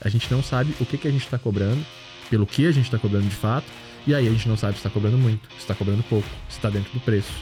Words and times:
A 0.00 0.08
gente 0.08 0.30
não 0.30 0.42
sabe 0.42 0.74
o 0.80 0.86
que, 0.86 0.96
que 0.96 1.08
a 1.08 1.10
gente 1.10 1.24
está 1.24 1.38
cobrando, 1.38 1.84
pelo 2.30 2.46
que 2.46 2.66
a 2.66 2.72
gente 2.72 2.84
está 2.84 2.98
cobrando 2.98 3.26
de 3.26 3.34
fato, 3.34 3.66
e 4.06 4.14
aí 4.14 4.28
a 4.28 4.30
gente 4.30 4.48
não 4.48 4.56
sabe 4.56 4.74
se 4.74 4.78
está 4.78 4.90
cobrando 4.90 5.18
muito, 5.18 5.48
se 5.52 5.58
está 5.58 5.74
cobrando 5.74 6.02
pouco, 6.04 6.28
se 6.48 6.56
está 6.56 6.70
dentro 6.70 6.92
do 6.92 7.00
preço. 7.00 7.32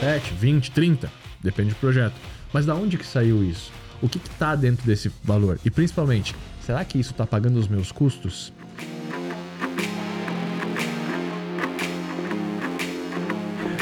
7, 0.00 0.32
20, 0.34 0.70
30, 0.70 1.12
depende 1.42 1.70
do 1.70 1.76
projeto. 1.76 2.14
Mas 2.52 2.64
da 2.64 2.74
onde 2.74 2.96
que 2.96 3.04
saiu 3.04 3.42
isso? 3.42 3.72
O 4.00 4.08
que 4.08 4.18
está 4.18 4.54
dentro 4.54 4.86
desse 4.86 5.10
valor? 5.24 5.58
E 5.64 5.70
principalmente, 5.70 6.36
será 6.64 6.84
que 6.84 6.98
isso 6.98 7.10
está 7.10 7.26
pagando 7.26 7.58
os 7.58 7.66
meus 7.66 7.90
custos? 7.90 8.52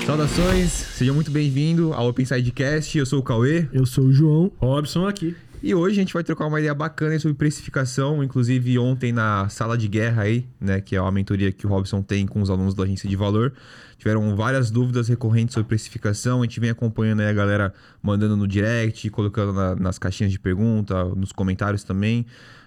Saudações, 0.06 0.70
seja 0.70 1.12
muito 1.12 1.32
bem-vindo 1.32 1.92
ao 1.92 2.08
Open 2.08 2.24
Sidecast. 2.24 2.96
Eu 2.96 3.04
sou 3.04 3.18
o 3.18 3.22
Cauê. 3.24 3.68
Eu 3.72 3.84
sou 3.84 4.04
o 4.04 4.12
João. 4.12 4.52
Robson 4.56 5.04
aqui. 5.04 5.34
E 5.60 5.74
hoje 5.74 5.96
a 5.96 5.98
gente 6.00 6.14
vai 6.14 6.22
trocar 6.22 6.46
uma 6.46 6.60
ideia 6.60 6.72
bacana 6.72 7.18
sobre 7.18 7.36
precificação. 7.36 8.22
Inclusive, 8.22 8.78
ontem 8.78 9.10
na 9.10 9.48
sala 9.48 9.76
de 9.76 9.88
guerra 9.88 10.22
aí, 10.22 10.46
né, 10.60 10.80
que 10.80 10.94
é 10.94 11.02
uma 11.02 11.10
mentoria 11.10 11.50
que 11.50 11.66
o 11.66 11.68
Robson 11.68 12.02
tem 12.02 12.24
com 12.24 12.40
os 12.40 12.48
alunos 12.48 12.72
da 12.72 12.84
agência 12.84 13.08
de 13.08 13.16
valor, 13.16 13.52
tiveram 13.98 14.36
várias 14.36 14.70
dúvidas 14.70 15.08
recorrentes 15.08 15.54
sobre 15.54 15.66
precificação. 15.66 16.40
A 16.40 16.44
gente 16.44 16.60
vem 16.60 16.70
acompanhando 16.70 17.18
aí 17.18 17.28
a 17.28 17.32
galera 17.32 17.74
mandando 18.00 18.36
no 18.36 18.46
direct, 18.46 19.10
colocando 19.10 19.52
na, 19.52 19.74
nas 19.74 19.98
caixinhas 19.98 20.30
de 20.30 20.38
pergunta, 20.38 21.04
nos 21.16 21.32
comentários 21.32 21.82
também. 21.82 22.24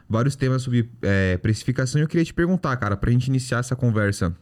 Vários 0.09 0.35
temas 0.35 0.61
sobre 0.61 0.89
é, 1.01 1.37
precificação. 1.37 2.01
E 2.01 2.03
eu 2.03 2.07
queria 2.09 2.25
te 2.25 2.33
perguntar, 2.33 2.75
cara, 2.75 2.97
pra 2.97 3.09
gente 3.09 3.27
iniciar 3.27 3.59
essa 3.59 3.77
conversa. 3.77 4.35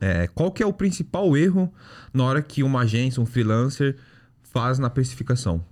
É, 0.00 0.26
qual 0.28 0.50
que 0.50 0.62
é 0.62 0.66
o 0.66 0.72
principal 0.72 1.36
erro 1.36 1.72
na 2.12 2.24
hora 2.24 2.42
que 2.42 2.62
uma 2.62 2.80
agência, 2.80 3.22
um 3.22 3.26
freelancer, 3.26 3.96
faz 4.42 4.78
na 4.78 4.90
precificação? 4.90 5.64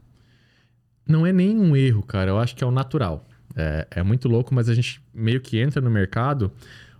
Não 1.07 1.27
é 1.27 1.33
nenhum 1.33 1.77
erro, 1.77 2.03
cara. 2.03 2.31
Eu 2.31 2.39
acho 2.39 2.55
que 2.55 2.63
é 2.63 2.67
o 2.67 2.71
natural. 2.71 3.27
É, 3.57 3.87
é 3.91 4.03
muito 4.03 4.29
louco, 4.29 4.55
mas 4.55 4.69
a 4.69 4.75
gente 4.75 5.03
meio 5.13 5.41
que 5.41 5.59
entra 5.59 5.81
no 5.81 5.91
mercado 5.91 6.53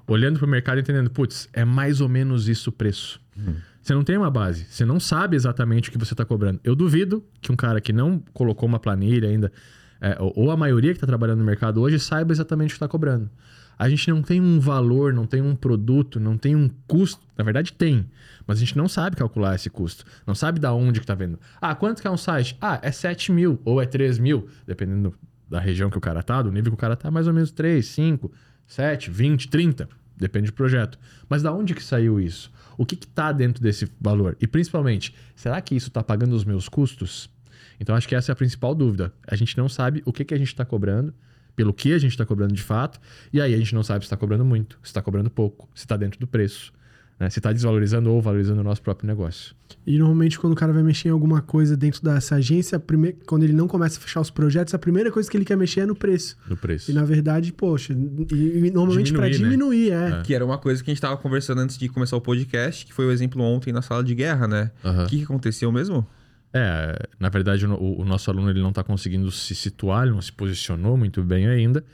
olhando 0.07 0.39
para 0.39 0.47
o 0.47 0.49
mercado 0.49 0.79
e 0.79 0.81
entendendo, 0.81 1.11
putz, 1.11 1.49
é 1.53 1.65
mais 1.65 2.01
ou 2.01 2.09
menos 2.09 2.49
isso 2.49 2.71
o 2.71 2.73
preço. 2.73 3.21
Uhum. 3.37 3.57
Você 3.83 3.95
não 3.95 4.03
tem 4.03 4.17
uma 4.17 4.31
base, 4.31 4.67
você 4.69 4.85
não 4.85 4.99
sabe 4.99 5.37
exatamente 5.37 5.89
o 5.89 5.93
que 5.93 5.99
você 5.99 6.15
está 6.15 6.25
cobrando. 6.25 6.59
Eu 6.65 6.75
duvido 6.75 7.25
que 7.41 7.53
um 7.53 7.57
cara 7.57 7.81
que 7.81 7.93
não 7.93 8.19
colocou 8.33 8.69
uma 8.69 8.79
planilha 8.79 9.29
ainda, 9.29 9.53
é, 10.01 10.17
ou 10.19 10.51
a 10.51 10.57
maioria 10.57 10.93
que 10.93 10.97
está 10.97 11.07
trabalhando 11.07 11.39
no 11.39 11.45
mercado 11.45 11.81
hoje, 11.81 11.99
saiba 11.99 12.33
exatamente 12.33 12.71
o 12.71 12.73
que 12.73 12.77
está 12.77 12.89
cobrando. 12.89 13.31
A 13.79 13.89
gente 13.89 14.11
não 14.11 14.23
tem 14.23 14.41
um 14.41 14.59
valor, 14.59 15.13
não 15.13 15.25
tem 15.25 15.41
um 15.41 15.55
produto, 15.55 16.19
não 16.19 16.37
tem 16.37 16.57
um 16.57 16.69
custo. 16.89 17.25
Na 17.37 17.45
verdade, 17.45 17.73
tem. 17.73 18.11
Mas 18.45 18.59
a 18.59 18.61
gente 18.61 18.77
não 18.77 18.89
sabe 18.89 19.15
calcular 19.15 19.55
esse 19.55 19.71
custo. 19.71 20.05
Não 20.27 20.35
sabe 20.35 20.59
da 20.59 20.73
onde 20.73 20.99
que 20.99 21.07
tá 21.07 21.15
vendo. 21.15 21.39
Ah, 21.61 21.75
quanto 21.75 22.03
que 22.03 22.09
é 22.09 22.11
um 22.11 22.17
site? 22.17 22.57
Ah, 22.61 22.81
é 22.83 22.91
7 22.91 23.31
mil 23.31 23.61
ou 23.65 23.81
é 23.81 23.87
3 23.87 24.19
mil. 24.19 24.49
Dependendo 24.67 25.15
da 25.49 25.61
região 25.61 25.91
que 25.91 25.97
o 25.97 26.01
cara 26.01 26.23
tá, 26.23 26.43
do 26.43 26.51
nível 26.51 26.73
que 26.73 26.75
o 26.75 26.79
cara 26.79 26.97
tá, 26.97 27.11
mais 27.11 27.29
ou 27.29 27.33
menos 27.33 27.53
3, 27.53 27.87
5, 27.87 28.33
7, 28.67 29.11
20, 29.11 29.49
30. 29.49 29.89
Depende 30.17 30.47
do 30.47 30.55
projeto. 30.55 30.99
Mas 31.29 31.43
da 31.43 31.53
onde 31.53 31.73
que 31.73 31.83
saiu 31.83 32.19
isso? 32.19 32.51
O 32.77 32.85
que 32.85 32.97
está 32.97 33.31
dentro 33.31 33.63
desse 33.63 33.89
valor? 34.01 34.37
E 34.41 34.47
principalmente, 34.47 35.15
será 35.37 35.61
que 35.61 35.77
isso 35.77 35.89
está 35.89 36.03
pagando 36.03 36.35
os 36.35 36.45
meus 36.45 36.69
custos? 36.69 37.31
Então 37.79 37.95
acho 37.95 38.09
que 38.09 38.15
essa 38.17 38.33
é 38.33 38.35
a 38.35 38.37
principal 38.37 38.75
dúvida. 38.75 39.13
A 39.27 39.37
gente 39.37 39.57
não 39.57 39.69
sabe 39.69 40.03
o 40.05 40.13
que, 40.13 40.25
que 40.25 40.35
a 40.35 40.39
gente 40.39 40.49
está 40.49 40.65
cobrando 40.65 41.15
pelo 41.59 41.75
que 41.75 41.93
a 41.93 41.99
gente 41.99 42.13
está 42.13 42.25
cobrando 42.25 42.55
de 42.55 42.63
fato, 42.63 43.01
e 43.33 43.41
aí 43.41 43.53
a 43.53 43.59
gente 43.59 43.75
não 43.75 43.83
sabe 43.83 44.05
se 44.05 44.07
está 44.07 44.17
cobrando 44.17 44.45
muito, 44.45 44.79
se 44.81 44.91
está 44.91 45.03
cobrando 45.03 45.29
pouco, 45.29 45.69
se 45.75 45.81
está 45.81 45.97
dentro 45.97 46.21
do 46.21 46.27
preço. 46.29 46.73
Né? 47.19 47.29
Se 47.31 47.41
está 47.41 47.53
desvalorizando 47.53 48.13
ou 48.13 48.23
valorizando 48.23 48.61
o 48.61 48.63
nosso 48.63 48.81
próprio 48.81 49.09
negócio. 49.09 49.57
E 49.85 49.99
normalmente, 49.99 50.39
quando 50.39 50.53
o 50.53 50.57
cara 50.57 50.73
vai 50.73 50.85
mexer 50.85 51.09
em 51.09 51.11
alguma 51.11 51.43
coisa 51.43 51.77
dentro 51.77 52.01
dessa 52.01 52.37
agência, 52.37 52.79
prime... 52.79 53.13
quando 53.27 53.43
ele 53.43 53.53
não 53.53 53.67
começa 53.67 53.99
a 53.99 54.01
fechar 54.01 54.21
os 54.21 54.31
projetos, 54.31 54.73
a 54.73 54.79
primeira 54.79 55.11
coisa 55.11 55.29
que 55.29 55.37
ele 55.37 55.45
quer 55.45 55.57
mexer 55.57 55.81
é 55.81 55.87
no 55.87 55.97
preço. 55.97 56.37
No 56.49 56.57
preço. 56.57 56.93
E 56.93 56.95
na 56.95 57.05
verdade, 57.05 57.53
poxa, 57.53 57.93
e, 57.93 58.67
e 58.67 58.71
normalmente 58.71 59.13
para 59.13 59.29
diminuir, 59.29 59.91
né? 59.91 60.13
é. 60.13 60.21
é. 60.21 60.23
Que 60.23 60.37
era 60.37 60.45
uma 60.45 60.59
coisa 60.59 60.81
que 60.81 60.89
a 60.89 60.93
gente 60.93 60.99
estava 60.99 61.17
conversando 61.17 61.61
antes 61.61 61.77
de 61.77 61.89
começar 61.89 62.17
o 62.17 62.21
podcast, 62.21 62.87
que 62.87 62.93
foi 62.93 63.05
o 63.05 63.11
exemplo 63.11 63.43
ontem 63.43 63.73
na 63.73 63.83
sala 63.83 64.05
de 64.05 64.15
guerra, 64.15 64.47
né? 64.47 64.71
O 64.85 64.89
uhum. 64.89 65.07
que, 65.07 65.17
que 65.19 65.25
aconteceu 65.25 65.73
mesmo? 65.73 66.07
É, 66.53 66.97
na 67.19 67.29
verdade, 67.29 67.67
o, 67.67 68.01
o 68.01 68.05
nosso 68.05 68.31
aluno 68.31 68.51
ele 68.51 68.61
não 68.61 68.71
está 68.71 68.83
conseguindo 68.83 69.31
se 69.31 69.55
situar, 69.55 70.05
ele 70.05 70.13
não 70.13 70.23
se 70.23 70.33
posicionou 70.33 70.97
muito 70.97 71.23
bem 71.23 71.47
ainda. 71.47 71.85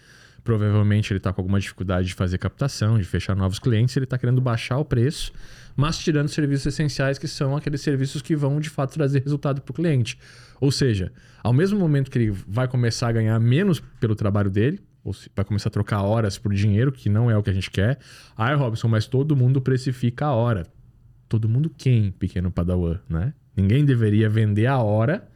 Provavelmente 0.42 1.10
ele 1.10 1.19
está 1.19 1.32
com 1.32 1.41
alguma 1.41 1.59
dificuldade 1.59 2.09
de 2.09 2.15
fazer 2.15 2.37
captação, 2.37 2.98
de 2.98 3.04
fechar 3.04 3.34
novos 3.34 3.59
clientes, 3.59 3.97
ele 3.97 4.04
está 4.04 4.19
querendo 4.19 4.43
baixar 4.43 4.76
o 4.76 4.84
preço, 4.84 5.32
mas 5.75 5.98
tirando 5.98 6.28
serviços 6.28 6.66
essenciais 6.66 7.19
que 7.19 7.26
são 7.26 7.56
aqueles 7.56 7.81
serviços 7.81 8.20
que 8.20 8.37
vão 8.37 8.60
de 8.60 8.69
fato 8.69 8.93
trazer 8.93 9.22
resultado 9.22 9.62
para 9.62 9.72
o 9.72 9.75
cliente. 9.75 10.19
Ou 10.60 10.70
seja, 10.70 11.10
ao 11.43 11.53
mesmo 11.53 11.78
momento 11.78 12.10
que 12.10 12.19
ele 12.19 12.31
vai 12.31 12.69
começar 12.69 13.09
a 13.09 13.12
ganhar 13.12 13.41
menos 13.41 13.81
pelo 13.98 14.14
trabalho 14.14 14.50
dele, 14.50 14.81
ou 15.03 15.14
vai 15.34 15.44
começar 15.44 15.69
a 15.69 15.72
trocar 15.72 16.03
horas 16.03 16.38
por 16.38 16.53
dinheiro, 16.53 16.93
que 16.93 17.09
não 17.09 17.31
é 17.31 17.37
o 17.37 17.43
que 17.43 17.50
a 17.50 17.53
gente 17.53 17.70
quer. 17.70 17.98
Ai, 18.37 18.54
Robson, 18.54 18.88
mas 18.88 19.06
todo 19.06 19.34
mundo 19.34 19.60
precifica 19.60 20.26
a 20.26 20.32
hora. 20.32 20.66
Todo 21.28 21.48
mundo 21.48 21.70
quem, 21.70 22.10
pequeno 22.12 22.50
padawan, 22.50 22.98
né? 23.09 23.34
Ninguém 23.56 23.84
deveria 23.84 24.28
vender 24.28 24.66
a 24.66 24.78
hora, 24.78 25.26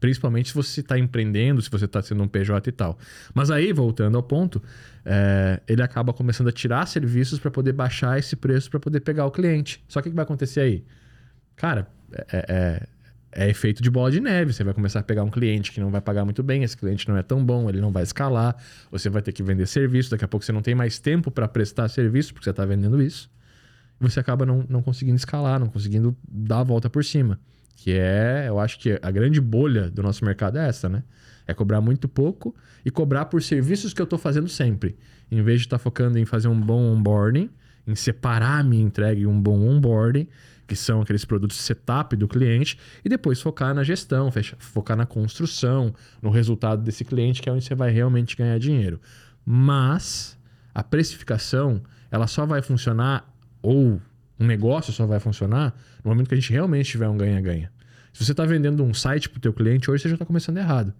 principalmente 0.00 0.48
se 0.48 0.54
você 0.54 0.80
está 0.80 0.98
empreendendo, 0.98 1.60
se 1.62 1.70
você 1.70 1.84
está 1.84 2.02
sendo 2.02 2.22
um 2.22 2.28
PJ 2.28 2.68
e 2.68 2.72
tal. 2.72 2.98
Mas 3.34 3.50
aí, 3.50 3.72
voltando 3.72 4.16
ao 4.16 4.22
ponto, 4.22 4.62
é, 5.04 5.60
ele 5.66 5.82
acaba 5.82 6.12
começando 6.12 6.48
a 6.48 6.52
tirar 6.52 6.86
serviços 6.86 7.38
para 7.38 7.50
poder 7.50 7.72
baixar 7.72 8.18
esse 8.18 8.36
preço 8.36 8.70
para 8.70 8.80
poder 8.80 9.00
pegar 9.00 9.26
o 9.26 9.30
cliente. 9.30 9.82
Só 9.88 10.00
que 10.00 10.08
o 10.08 10.10
que 10.10 10.16
vai 10.16 10.24
acontecer 10.24 10.60
aí? 10.60 10.84
Cara, 11.56 11.88
é, 12.12 12.24
é, 12.48 12.86
é, 13.32 13.50
efeito 13.50 13.82
de 13.82 13.90
bola 13.90 14.10
de 14.10 14.20
neve. 14.20 14.52
Você 14.52 14.64
vai 14.64 14.74
começar 14.74 15.00
a 15.00 15.02
pegar 15.02 15.22
um 15.24 15.30
cliente 15.30 15.72
que 15.72 15.80
não 15.80 15.90
vai 15.90 16.00
pagar 16.00 16.24
muito 16.24 16.42
bem, 16.42 16.62
esse 16.62 16.76
cliente 16.76 17.08
não 17.08 17.16
é 17.16 17.22
tão 17.22 17.44
bom, 17.44 17.68
ele 17.68 17.80
não 17.80 17.90
vai 17.90 18.02
escalar, 18.02 18.56
você 18.90 19.08
vai 19.08 19.22
ter 19.22 19.32
que 19.32 19.42
vender 19.42 19.66
serviço, 19.66 20.10
daqui 20.10 20.24
a 20.24 20.28
pouco 20.28 20.44
você 20.44 20.52
não 20.52 20.62
tem 20.62 20.74
mais 20.74 20.98
tempo 20.98 21.30
para 21.30 21.46
prestar 21.46 21.88
serviço 21.88 22.32
porque 22.32 22.44
você 22.44 22.50
está 22.50 22.64
vendendo 22.64 23.02
isso. 23.02 23.30
Você 24.00 24.20
acaba 24.20 24.46
não, 24.46 24.64
não 24.68 24.82
conseguindo 24.82 25.16
escalar, 25.16 25.58
não 25.58 25.68
conseguindo 25.68 26.16
dar 26.28 26.60
a 26.60 26.64
volta 26.64 26.88
por 26.88 27.04
cima. 27.04 27.38
Que 27.80 27.92
é, 27.92 28.46
eu 28.48 28.58
acho 28.58 28.76
que 28.80 28.98
a 29.00 29.10
grande 29.12 29.40
bolha 29.40 29.88
do 29.88 30.02
nosso 30.02 30.24
mercado 30.24 30.58
é 30.58 30.68
essa, 30.68 30.88
né? 30.88 31.04
É 31.46 31.54
cobrar 31.54 31.80
muito 31.80 32.08
pouco 32.08 32.52
e 32.84 32.90
cobrar 32.90 33.26
por 33.26 33.40
serviços 33.40 33.94
que 33.94 34.02
eu 34.02 34.04
estou 34.04 34.18
fazendo 34.18 34.48
sempre. 34.48 34.96
Em 35.30 35.40
vez 35.42 35.60
de 35.60 35.68
estar 35.68 35.78
tá 35.78 35.82
focando 35.84 36.18
em 36.18 36.24
fazer 36.24 36.48
um 36.48 36.60
bom 36.60 36.92
onboarding, 36.92 37.48
em 37.86 37.94
separar 37.94 38.58
a 38.58 38.62
minha 38.64 38.82
entrega 38.82 39.20
e 39.20 39.28
um 39.28 39.40
bom 39.40 39.60
onboarding, 39.60 40.26
que 40.66 40.74
são 40.74 41.00
aqueles 41.00 41.24
produtos 41.24 41.56
setup 41.56 42.16
do 42.16 42.26
cliente, 42.26 42.76
e 43.04 43.08
depois 43.08 43.40
focar 43.40 43.72
na 43.72 43.84
gestão, 43.84 44.28
focar 44.58 44.96
na 44.96 45.06
construção, 45.06 45.94
no 46.20 46.30
resultado 46.30 46.82
desse 46.82 47.04
cliente, 47.04 47.40
que 47.40 47.48
é 47.48 47.52
onde 47.52 47.64
você 47.64 47.76
vai 47.76 47.92
realmente 47.92 48.36
ganhar 48.36 48.58
dinheiro. 48.58 49.00
Mas 49.46 50.36
a 50.74 50.82
precificação, 50.82 51.80
ela 52.10 52.26
só 52.26 52.44
vai 52.44 52.60
funcionar 52.60 53.32
ou 53.62 54.00
um 54.38 54.46
negócio 54.46 54.92
só 54.92 55.06
vai 55.06 55.20
funcionar 55.20 55.74
no 56.04 56.10
momento 56.10 56.28
que 56.28 56.34
a 56.34 56.38
gente 56.38 56.52
realmente 56.52 56.90
tiver 56.90 57.08
um 57.08 57.16
ganha-ganha. 57.16 57.72
Se 58.12 58.24
você 58.24 58.32
está 58.32 58.44
vendendo 58.44 58.84
um 58.84 58.94
site 58.94 59.28
para 59.28 59.38
o 59.38 59.40
teu 59.40 59.52
cliente 59.52 59.90
hoje, 59.90 60.02
você 60.02 60.08
já 60.08 60.14
está 60.14 60.24
começando 60.24 60.56
errado. 60.56 60.92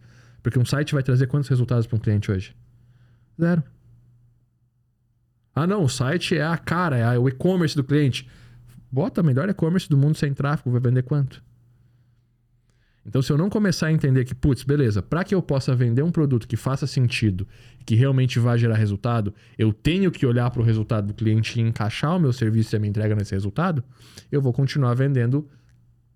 Porque 0.42 0.58
um 0.58 0.64
site 0.64 0.94
vai 0.94 1.02
trazer 1.02 1.26
quantos 1.26 1.48
resultados 1.48 1.86
para 1.86 1.96
um 1.96 2.00
cliente 2.00 2.30
hoje? 2.30 2.54
Zero. 3.40 3.62
Ah, 5.54 5.66
não, 5.66 5.82
o 5.82 5.88
site 5.88 6.36
é 6.36 6.44
a 6.44 6.56
cara, 6.56 6.96
é 6.96 7.18
o 7.18 7.28
e-commerce 7.28 7.74
do 7.74 7.82
cliente. 7.82 8.28
Bota 8.90 9.22
melhor 9.22 9.48
e-commerce 9.48 9.88
do 9.88 9.96
mundo 9.96 10.16
sem 10.16 10.32
tráfego, 10.32 10.70
vai 10.70 10.80
vender 10.80 11.02
quanto? 11.02 11.42
Então, 13.08 13.22
se 13.22 13.32
eu 13.32 13.38
não 13.38 13.48
começar 13.48 13.86
a 13.86 13.92
entender 13.92 14.24
que, 14.26 14.34
putz, 14.34 14.62
beleza, 14.62 15.00
para 15.00 15.24
que 15.24 15.34
eu 15.34 15.40
possa 15.40 15.74
vender 15.74 16.02
um 16.02 16.10
produto 16.10 16.46
que 16.46 16.56
faça 16.56 16.86
sentido, 16.86 17.48
que 17.86 17.94
realmente 17.94 18.38
vá 18.38 18.54
gerar 18.56 18.76
resultado, 18.76 19.34
eu 19.56 19.72
tenho 19.72 20.10
que 20.10 20.26
olhar 20.26 20.50
para 20.50 20.60
o 20.60 20.64
resultado 20.64 21.06
do 21.06 21.14
cliente 21.14 21.58
e 21.58 21.62
encaixar 21.62 22.14
o 22.16 22.20
meu 22.20 22.32
serviço 22.32 22.74
e 22.74 22.76
a 22.76 22.78
minha 22.78 22.90
entrega 22.90 23.14
nesse 23.14 23.32
resultado, 23.32 23.82
eu 24.30 24.42
vou 24.42 24.52
continuar 24.52 24.92
vendendo 24.92 25.48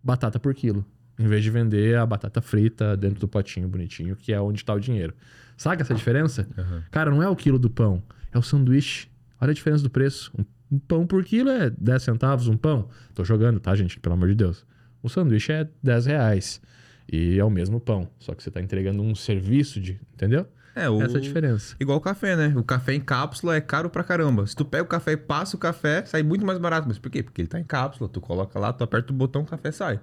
batata 0.05 0.39
por 0.39 0.55
quilo, 0.55 0.85
em 1.19 1.27
vez 1.27 1.43
de 1.43 1.51
vender 1.51 1.97
a 1.97 2.05
batata 2.05 2.43
frita 2.43 2.95
dentro 2.95 3.21
do 3.21 3.29
potinho 3.29 3.69
bonitinho, 3.69 4.15
que 4.15 4.33
é 4.33 4.41
onde 4.41 4.59
está 4.59 4.75
o 4.75 4.79
dinheiro. 4.79 5.15
Sabe 5.57 5.81
essa 5.81 5.95
diferença? 5.95 6.47
Uhum. 6.59 6.83
Cara, 6.91 7.11
não 7.11 7.23
é 7.23 7.29
o 7.29 7.35
quilo 7.35 7.59
do 7.59 7.71
pão, 7.71 8.03
é 8.33 8.39
o 8.39 8.43
sanduíche. 8.43 9.09
Olha 9.41 9.53
a 9.53 9.55
diferença 9.55 9.83
do 9.83 9.91
preço. 9.91 10.31
Um 10.71 10.79
pão 10.79 11.07
por 11.07 11.25
quilo 11.25 11.49
é 11.49 11.71
10 11.71 12.03
centavos 12.03 12.49
um 12.49 12.57
pão. 12.57 12.89
Tô 13.15 13.25
jogando, 13.25 13.61
tá, 13.61 13.75
gente? 13.75 13.99
Pelo 13.99 14.15
amor 14.15 14.29
de 14.29 14.35
Deus. 14.35 14.67
O 15.03 15.09
sanduíche 15.09 15.53
é 15.53 15.69
10 15.83 16.07
reais. 16.07 16.61
E 17.11 17.39
é 17.39 17.45
o 17.45 17.51
mesmo 17.51 17.81
pão, 17.81 18.09
só 18.19 18.35
que 18.35 18.43
você 18.43 18.49
está 18.49 18.61
entregando 18.61 19.03
um 19.03 19.15
serviço 19.15 19.81
de. 19.81 20.01
Entendeu? 20.15 20.47
É, 20.75 20.89
o... 20.89 21.03
Essa 21.03 21.17
é 21.17 21.19
a 21.19 21.21
diferença. 21.21 21.77
Igual 21.79 21.99
o 21.99 22.01
café, 22.01 22.35
né? 22.35 22.53
O 22.57 22.65
café 22.65 22.95
em 22.95 23.01
cápsula 23.01 23.57
é 23.57 23.61
caro 23.61 23.91
pra 23.91 24.03
caramba. 24.03 24.47
Se 24.47 24.57
tu 24.57 24.65
pega 24.65 24.83
o 24.83 24.87
café 24.87 25.13
e 25.13 25.17
passa 25.17 25.57
o 25.57 25.59
café, 25.59 26.05
sai 26.07 26.23
muito 26.23 26.47
mais 26.47 26.59
barato. 26.59 26.89
Mas 26.89 26.99
por 26.99 27.11
quê? 27.11 27.23
Porque 27.23 27.43
ele 27.43 27.49
tá 27.49 27.61
em 27.61 27.65
cápsula. 27.65 28.09
Tu 28.09 28.21
coloca 28.21 28.59
lá, 28.59 28.73
tu 28.73 28.83
aperta 28.83 29.13
o 29.13 29.17
botão, 29.17 29.43
o 29.43 29.47
café 29.47 29.71
sai. 29.71 30.01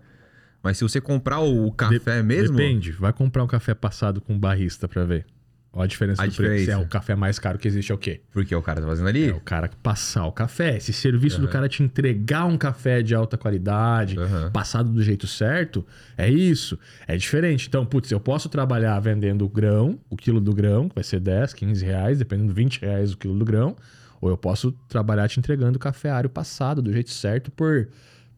Mas 0.61 0.77
se 0.77 0.83
você 0.83 1.01
comprar 1.01 1.39
o 1.39 1.71
café 1.71 2.17
de 2.17 2.23
mesmo. 2.23 2.57
Depende. 2.57 2.91
Vai 2.91 3.13
comprar 3.13 3.43
um 3.43 3.47
café 3.47 3.73
passado 3.73 4.21
com 4.21 4.37
barrista 4.37 4.87
pra 4.87 5.05
ver. 5.05 5.25
Olha 5.71 5.83
a 5.83 5.87
diferença 5.87 6.23
A 6.23 6.25
do 6.25 6.33
preço. 6.33 6.51
diferença. 6.59 6.71
É, 6.71 6.77
o 6.83 6.87
café 6.87 7.15
mais 7.15 7.37
caro 7.37 7.59
que 7.59 7.67
existe 7.67 7.91
é 7.91 7.95
o 7.95 7.97
quê? 7.97 8.21
Porque 8.31 8.55
o 8.55 8.61
cara 8.61 8.81
tá 8.81 8.87
fazendo 8.87 9.07
ali. 9.07 9.29
É 9.29 9.33
o 9.33 9.39
cara 9.39 9.69
passar 9.83 10.25
o 10.25 10.31
café. 10.31 10.77
Esse 10.77 10.91
serviço 10.91 11.39
do 11.39 11.47
cara 11.47 11.69
te 11.69 11.83
entregar 11.83 12.45
um 12.45 12.57
café 12.57 13.03
de 13.03 13.13
alta 13.13 13.37
qualidade, 13.37 14.17
Aham. 14.17 14.49
passado 14.51 14.89
do 14.91 15.01
jeito 15.03 15.27
certo, 15.27 15.85
é 16.17 16.27
isso. 16.27 16.77
É 17.07 17.15
diferente. 17.15 17.67
Então, 17.67 17.85
putz, 17.85 18.09
eu 18.11 18.19
posso 18.19 18.49
trabalhar 18.49 18.99
vendendo 18.99 19.45
o 19.45 19.49
grão, 19.49 19.99
o 20.09 20.17
quilo 20.17 20.41
do 20.41 20.53
grão, 20.55 20.89
que 20.89 20.95
vai 20.95 21.03
ser 21.03 21.19
10, 21.19 21.53
15 21.53 21.85
reais, 21.85 22.17
dependendo, 22.17 22.51
20 22.51 22.81
reais 22.81 23.13
o 23.13 23.17
quilo 23.17 23.37
do 23.37 23.45
grão. 23.45 23.75
Ou 24.19 24.29
eu 24.29 24.37
posso 24.37 24.71
trabalhar 24.89 25.29
te 25.29 25.39
entregando 25.39 25.77
o 25.77 25.79
café 25.79 26.09
ário 26.09 26.29
passado, 26.29 26.81
do 26.81 26.91
jeito 26.91 27.11
certo, 27.11 27.51
por 27.51 27.87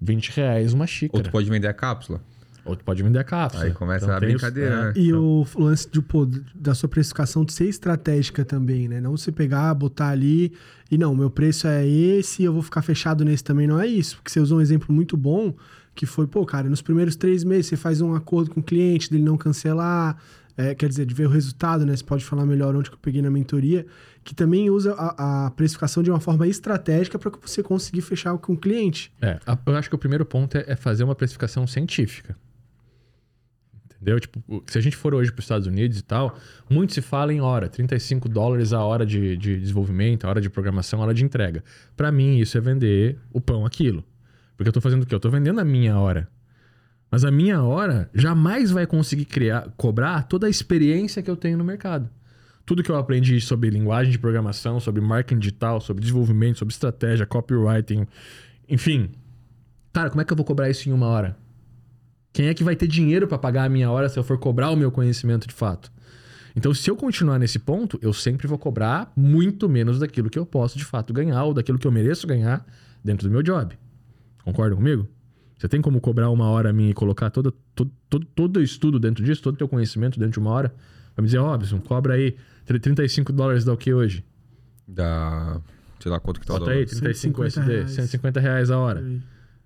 20 0.01 0.29
reais 0.35 0.73
uma 0.73 0.83
Ou 0.83 0.87
xícara. 0.87 1.23
tu 1.23 1.31
pode 1.31 1.49
vender 1.49 1.67
a 1.67 1.73
cápsula. 1.73 2.21
Ou 2.63 2.75
tu 2.75 2.83
pode 2.83 3.01
vender 3.01 3.19
a 3.19 3.23
cápsula. 3.23 3.65
Aí 3.65 3.71
começa 3.73 4.05
Então, 4.05 4.15
a 4.15 4.19
tem 4.19 4.29
os- 4.29 4.33
brincadeira, 4.35 4.75
é. 4.75 4.83
né? 4.85 4.93
E 4.95 5.13
o 5.13 5.45
lance 5.57 5.89
de, 5.89 6.01
pô, 6.01 6.27
da 6.53 6.75
sua 6.75 6.87
precificação 6.87 7.43
de 7.43 7.53
ser 7.53 7.65
estratégica 7.67 8.45
também, 8.45 8.87
né? 8.87 9.01
Não 9.01 9.17
você 9.17 9.31
pegar, 9.31 9.73
botar 9.73 10.09
ali 10.09 10.53
e 10.91 10.97
não, 10.97 11.15
meu 11.15 11.29
preço 11.29 11.67
é 11.67 11.87
esse, 11.87 12.43
eu 12.43 12.53
vou 12.53 12.61
ficar 12.61 12.81
fechado 12.81 13.25
nesse 13.25 13.43
também. 13.43 13.65
Não 13.67 13.79
é 13.79 13.87
isso. 13.87 14.17
Porque 14.17 14.29
você 14.29 14.39
usou 14.39 14.59
um 14.59 14.61
exemplo 14.61 14.93
muito 14.93 15.17
bom 15.17 15.53
que 15.95 16.05
foi, 16.05 16.27
pô, 16.27 16.45
cara, 16.45 16.69
nos 16.69 16.81
primeiros 16.81 17.15
três 17.15 17.43
meses 17.43 17.65
você 17.67 17.75
faz 17.77 17.99
um 17.99 18.13
acordo 18.13 18.51
com 18.51 18.59
o 18.59 18.63
cliente 18.63 19.09
dele 19.11 19.23
não 19.23 19.37
cancelar, 19.37 20.15
é, 20.55 20.75
quer 20.75 20.87
dizer, 20.87 21.05
de 21.05 21.13
ver 21.15 21.25
o 21.27 21.29
resultado, 21.29 21.85
né? 21.85 21.95
Você 21.95 22.03
pode 22.03 22.23
falar 22.23 22.45
melhor 22.45 22.75
onde 22.75 22.89
que 22.89 22.95
eu 22.95 22.99
peguei 23.01 23.21
na 23.21 23.29
mentoria, 23.31 23.85
que 24.23 24.35
também 24.35 24.69
usa 24.69 24.93
a, 24.93 25.47
a 25.47 25.51
precificação 25.51 26.03
de 26.03 26.11
uma 26.11 26.19
forma 26.19 26.47
estratégica 26.47 27.17
para 27.17 27.31
que 27.31 27.37
você 27.41 27.63
conseguir 27.63 28.01
fechar 28.01 28.37
com 28.37 28.53
o 28.53 28.57
cliente. 28.57 29.11
É, 29.21 29.39
a- 29.47 29.57
eu 29.65 29.75
acho 29.75 29.89
que 29.89 29.95
o 29.95 29.97
primeiro 29.97 30.23
ponto 30.25 30.55
é, 30.57 30.63
é 30.67 30.75
fazer 30.75 31.03
uma 31.03 31.15
precificação 31.15 31.65
científica. 31.65 32.37
Entendeu? 34.01 34.19
Tipo, 34.19 34.63
se 34.65 34.79
a 34.79 34.81
gente 34.81 34.95
for 34.95 35.13
hoje 35.13 35.31
para 35.31 35.39
os 35.39 35.45
Estados 35.45 35.67
Unidos 35.67 35.99
e 35.99 36.03
tal, 36.03 36.35
muito 36.67 36.91
se 36.91 37.01
fala 37.01 37.31
em 37.31 37.39
hora, 37.39 37.69
35 37.69 38.27
dólares 38.27 38.73
a 38.73 38.83
hora 38.83 39.05
de, 39.05 39.37
de 39.37 39.59
desenvolvimento, 39.59 40.25
a 40.25 40.29
hora 40.29 40.41
de 40.41 40.49
programação, 40.49 40.99
a 40.99 41.03
hora 41.03 41.13
de 41.13 41.23
entrega. 41.23 41.63
Para 41.95 42.11
mim, 42.11 42.39
isso 42.39 42.57
é 42.57 42.61
vender 42.61 43.19
o 43.31 43.39
pão 43.39 43.63
aquilo. 43.63 44.03
Porque 44.57 44.67
eu 44.69 44.73
tô 44.73 44.81
fazendo 44.81 45.03
o 45.03 45.05
quê? 45.05 45.13
Eu 45.13 45.19
tô 45.19 45.29
vendendo 45.29 45.61
a 45.61 45.63
minha 45.63 45.99
hora. 45.99 46.27
Mas 47.11 47.23
a 47.23 47.29
minha 47.29 47.61
hora 47.61 48.09
jamais 48.11 48.71
vai 48.71 48.87
conseguir 48.87 49.25
criar, 49.25 49.69
cobrar 49.77 50.23
toda 50.23 50.47
a 50.47 50.49
experiência 50.49 51.21
que 51.21 51.29
eu 51.29 51.35
tenho 51.35 51.57
no 51.57 51.63
mercado. 51.63 52.09
Tudo 52.65 52.81
que 52.81 52.89
eu 52.89 52.95
aprendi 52.95 53.39
sobre 53.39 53.69
linguagem 53.69 54.11
de 54.11 54.17
programação, 54.17 54.79
sobre 54.79 55.01
marketing 55.01 55.39
digital, 55.39 55.79
sobre 55.79 56.01
desenvolvimento, 56.01 56.57
sobre 56.57 56.73
estratégia, 56.73 57.25
copywriting, 57.25 58.07
enfim. 58.67 59.11
Cara, 59.93 60.09
como 60.09 60.21
é 60.21 60.25
que 60.25 60.33
eu 60.33 60.37
vou 60.37 60.45
cobrar 60.45 60.69
isso 60.69 60.89
em 60.89 60.91
uma 60.91 61.07
hora? 61.07 61.37
Quem 62.33 62.47
é 62.47 62.53
que 62.53 62.63
vai 62.63 62.75
ter 62.75 62.87
dinheiro 62.87 63.27
para 63.27 63.37
pagar 63.37 63.65
a 63.65 63.69
minha 63.69 63.89
hora 63.91 64.07
se 64.07 64.17
eu 64.17 64.23
for 64.23 64.37
cobrar 64.37 64.69
o 64.71 64.75
meu 64.75 64.91
conhecimento 64.91 65.47
de 65.47 65.53
fato? 65.53 65.91
Então, 66.55 66.73
se 66.73 66.89
eu 66.89 66.95
continuar 66.95 67.39
nesse 67.39 67.59
ponto, 67.59 67.97
eu 68.01 68.13
sempre 68.13 68.47
vou 68.47 68.57
cobrar 68.57 69.11
muito 69.15 69.69
menos 69.69 69.99
daquilo 69.99 70.29
que 70.29 70.37
eu 70.37 70.45
posso 70.45 70.77
de 70.77 70.83
fato 70.83 71.13
ganhar 71.13 71.43
ou 71.43 71.53
daquilo 71.53 71.79
que 71.79 71.87
eu 71.87 71.91
mereço 71.91 72.27
ganhar 72.27 72.65
dentro 73.03 73.27
do 73.27 73.31
meu 73.31 73.41
job. 73.41 73.77
Concorda 74.43 74.75
comigo? 74.75 75.07
Você 75.57 75.67
tem 75.67 75.81
como 75.81 76.01
cobrar 76.01 76.29
uma 76.29 76.49
hora 76.49 76.73
minha 76.73 76.89
e 76.89 76.93
colocar 76.93 77.29
todo, 77.29 77.53
todo, 77.75 78.25
todo 78.25 78.57
o 78.57 78.63
estudo 78.63 78.99
dentro 78.99 79.23
disso, 79.23 79.41
todo 79.41 79.53
o 79.53 79.57
teu 79.57 79.67
conhecimento 79.67 80.19
dentro 80.19 80.33
de 80.33 80.39
uma 80.39 80.49
hora? 80.49 80.73
Vai 81.15 81.21
me 81.21 81.25
dizer, 81.27 81.37
Robson, 81.37 81.79
cobra 81.79 82.15
aí 82.15 82.35
35 82.65 83.31
dólares 83.31 83.63
dá 83.63 83.73
o 83.73 83.77
que 83.77 83.93
hoje? 83.93 84.25
Da. 84.87 85.61
Sei 85.99 86.11
lá 86.11 86.19
quanto 86.19 86.39
que 86.39 86.47
tá 86.47 86.55
o 86.55 86.59
Bota 86.59 86.71
aí, 86.71 86.85
dólar. 86.85 86.99
35 86.99 87.43
150 87.43 87.59
USD, 87.59 87.73
reais. 87.73 87.91
150 87.91 88.39
reais 88.39 88.71
a 88.71 88.77
hora. 88.79 89.03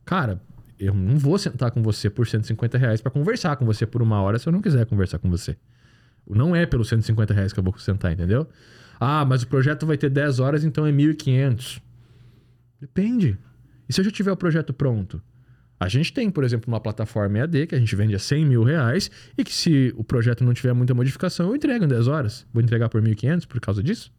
Cara, 0.03 0.41
eu 0.79 0.93
não 0.93 1.17
vou 1.17 1.37
sentar 1.37 1.71
com 1.71 1.81
você 1.81 2.09
por 2.09 2.27
150 2.27 2.77
reais 2.77 3.01
pra 3.01 3.11
conversar 3.11 3.55
com 3.55 3.65
você 3.65 3.85
por 3.85 4.01
uma 4.01 4.21
hora 4.21 4.37
se 4.37 4.47
eu 4.47 4.53
não 4.53 4.61
quiser 4.61 4.85
conversar 4.85 5.19
com 5.19 5.29
você. 5.29 5.57
Não 6.27 6.55
é 6.55 6.65
pelos 6.65 6.89
150 6.89 7.33
reais 7.33 7.53
que 7.53 7.59
eu 7.59 7.63
vou 7.63 7.77
sentar, 7.77 8.11
entendeu? 8.11 8.47
Ah, 8.99 9.25
mas 9.25 9.43
o 9.43 9.47
projeto 9.47 9.85
vai 9.85 9.97
ter 9.97 10.09
10 10.09 10.39
horas, 10.39 10.63
então 10.63 10.85
é 10.85 10.91
1.500. 10.91 11.81
Depende. 12.79 13.37
E 13.87 13.93
se 13.93 14.01
eu 14.01 14.05
já 14.05 14.11
tiver 14.11 14.31
o 14.31 14.37
projeto 14.37 14.73
pronto? 14.73 15.21
A 15.79 15.87
gente 15.87 16.13
tem, 16.13 16.29
por 16.29 16.43
exemplo, 16.43 16.71
uma 16.71 16.79
plataforma 16.79 17.37
EAD 17.37 17.67
que 17.67 17.75
a 17.75 17.79
gente 17.79 17.95
vende 17.95 18.15
a 18.15 18.19
100 18.19 18.45
mil 18.45 18.63
reais 18.63 19.11
e 19.37 19.43
que 19.43 19.53
se 19.53 19.93
o 19.97 20.03
projeto 20.03 20.43
não 20.43 20.53
tiver 20.53 20.73
muita 20.73 20.93
modificação, 20.93 21.49
eu 21.49 21.55
entrego 21.55 21.83
em 21.83 21.87
10 21.87 22.07
horas. 22.07 22.47
Vou 22.53 22.63
entregar 22.63 22.89
por 22.89 23.01
1.500 23.01 23.45
por 23.45 23.59
causa 23.59 23.83
disso? 23.83 24.11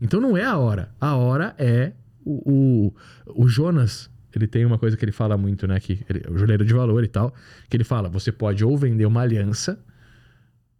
Então 0.00 0.20
não 0.20 0.36
é 0.36 0.44
a 0.44 0.58
hora. 0.58 0.94
A 1.00 1.16
hora 1.16 1.54
é 1.58 1.92
o, 2.24 2.92
o, 3.26 3.42
o 3.44 3.48
Jonas. 3.48 4.10
Ele 4.34 4.46
tem 4.46 4.64
uma 4.64 4.78
coisa 4.78 4.96
que 4.96 5.04
ele 5.04 5.12
fala 5.12 5.36
muito, 5.36 5.66
né? 5.66 5.78
Que 5.80 6.04
ele, 6.08 6.22
o 6.30 6.38
joelheiro 6.38 6.64
de 6.64 6.72
valor 6.72 7.02
e 7.02 7.08
tal. 7.08 7.34
Que 7.68 7.76
ele 7.76 7.84
fala: 7.84 8.08
você 8.08 8.30
pode 8.30 8.64
ou 8.64 8.76
vender 8.76 9.06
uma 9.06 9.20
aliança 9.22 9.78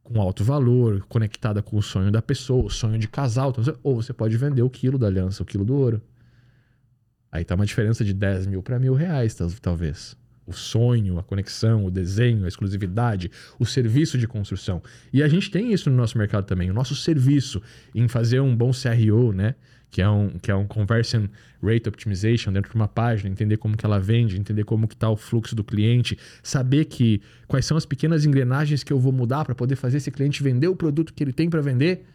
com 0.02 0.20
alto 0.20 0.43
valor, 0.43 1.05
conectada 1.08 1.62
com 1.62 1.76
o 1.76 1.82
sonho 1.82 2.11
da 2.11 2.20
pessoa, 2.23 2.64
o 2.64 2.70
sonho 2.70 2.99
de 2.99 3.06
casal, 3.06 3.50
então, 3.56 3.76
ou 3.82 4.02
você 4.02 4.12
pode 4.12 4.37
vender 4.37 4.62
o 4.62 4.70
quilo 4.70 4.99
da 4.99 5.06
aliança, 5.06 5.43
o 5.43 5.47
quilo 5.47 5.64
do 5.64 5.75
ouro. 5.75 6.02
Aí 7.31 7.44
tá 7.44 7.55
uma 7.55 7.64
diferença 7.67 8.05
de 8.05 8.12
10 8.12 8.47
mil 8.47 8.62
para 8.62 8.79
mil 8.79 8.94
reais, 8.94 9.35
tal- 9.35 9.50
talvez. 9.62 10.17
O 10.47 10.52
sonho, 10.52 11.17
a 11.19 11.23
conexão, 11.23 11.85
o 11.85 11.91
desenho, 11.93 12.44
a 12.44 12.49
exclusividade, 12.49 13.31
o 13.56 13.64
serviço 13.64 14.19
de 14.19 14.26
construção. 14.26 14.82
E 15.12 15.23
a 15.23 15.29
gente 15.29 15.49
tem 15.49 15.73
isso 15.73 15.88
no 15.88 15.97
nosso 15.97 16.19
mercado 16.19 16.44
também. 16.44 16.69
O 16.70 16.75
nosso 16.75 16.97
serviço 16.97 17.62
em 17.94 18.08
fazer 18.08 18.41
um 18.41 18.56
bom 18.56 18.73
CRO, 18.73 19.32
né? 19.32 19.55
Que 19.90 20.00
é 20.00 20.08
um, 20.08 20.28
que 20.38 20.50
é 20.50 20.54
um 20.54 20.66
Conversion 20.66 21.26
Rate 21.62 21.88
Optimization 21.88 22.52
dentro 22.52 22.70
de 22.70 22.76
uma 22.76 22.87
página, 22.87 23.28
entender 23.28 23.56
como 23.56 23.76
que 23.76 23.84
ela 23.84 23.98
vende, 23.98 24.38
entender 24.38 24.64
como 24.64 24.87
que 24.87 24.96
tá 24.96 25.10
o 25.10 25.16
fluxo 25.16 25.54
do 25.54 25.64
cliente, 25.64 26.16
saber 26.42 26.84
que 26.84 27.20
quais 27.48 27.66
são 27.66 27.76
as 27.76 27.84
pequenas 27.84 28.25
engrenagens 28.25 28.84
que 28.84 28.92
eu 28.92 29.00
vou 29.00 29.12
mudar 29.12 29.44
para 29.44 29.54
poder 29.54 29.76
fazer 29.76 29.96
esse 29.96 30.10
cliente 30.10 30.42
vender 30.42 30.69
o 30.69 30.76
produto 30.76 31.12
que 31.12 31.25
ele 31.25 31.32
tem 31.32 31.50
para 31.50 31.60
vender. 31.60 32.06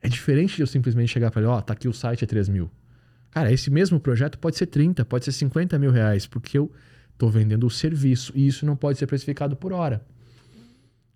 É 0.00 0.08
diferente 0.08 0.56
de 0.56 0.62
eu 0.62 0.66
simplesmente 0.66 1.10
chegar 1.10 1.30
para 1.30 1.40
ele, 1.40 1.50
ó, 1.50 1.60
tá 1.60 1.72
aqui 1.72 1.88
o 1.88 1.92
site 1.92 2.22
é 2.22 2.26
3 2.26 2.48
mil. 2.48 2.70
Cara, 3.30 3.50
esse 3.52 3.68
mesmo 3.68 3.98
projeto 3.98 4.38
pode 4.38 4.56
ser 4.56 4.66
30, 4.66 5.04
pode 5.04 5.24
ser 5.24 5.32
50 5.32 5.76
mil 5.76 5.90
reais, 5.90 6.24
porque 6.24 6.56
eu 6.56 6.70
tô 7.18 7.28
vendendo 7.28 7.66
o 7.66 7.70
serviço 7.70 8.32
e 8.34 8.46
isso 8.46 8.64
não 8.64 8.76
pode 8.76 8.96
ser 8.98 9.08
precificado 9.08 9.56
por 9.56 9.72
hora. 9.72 10.04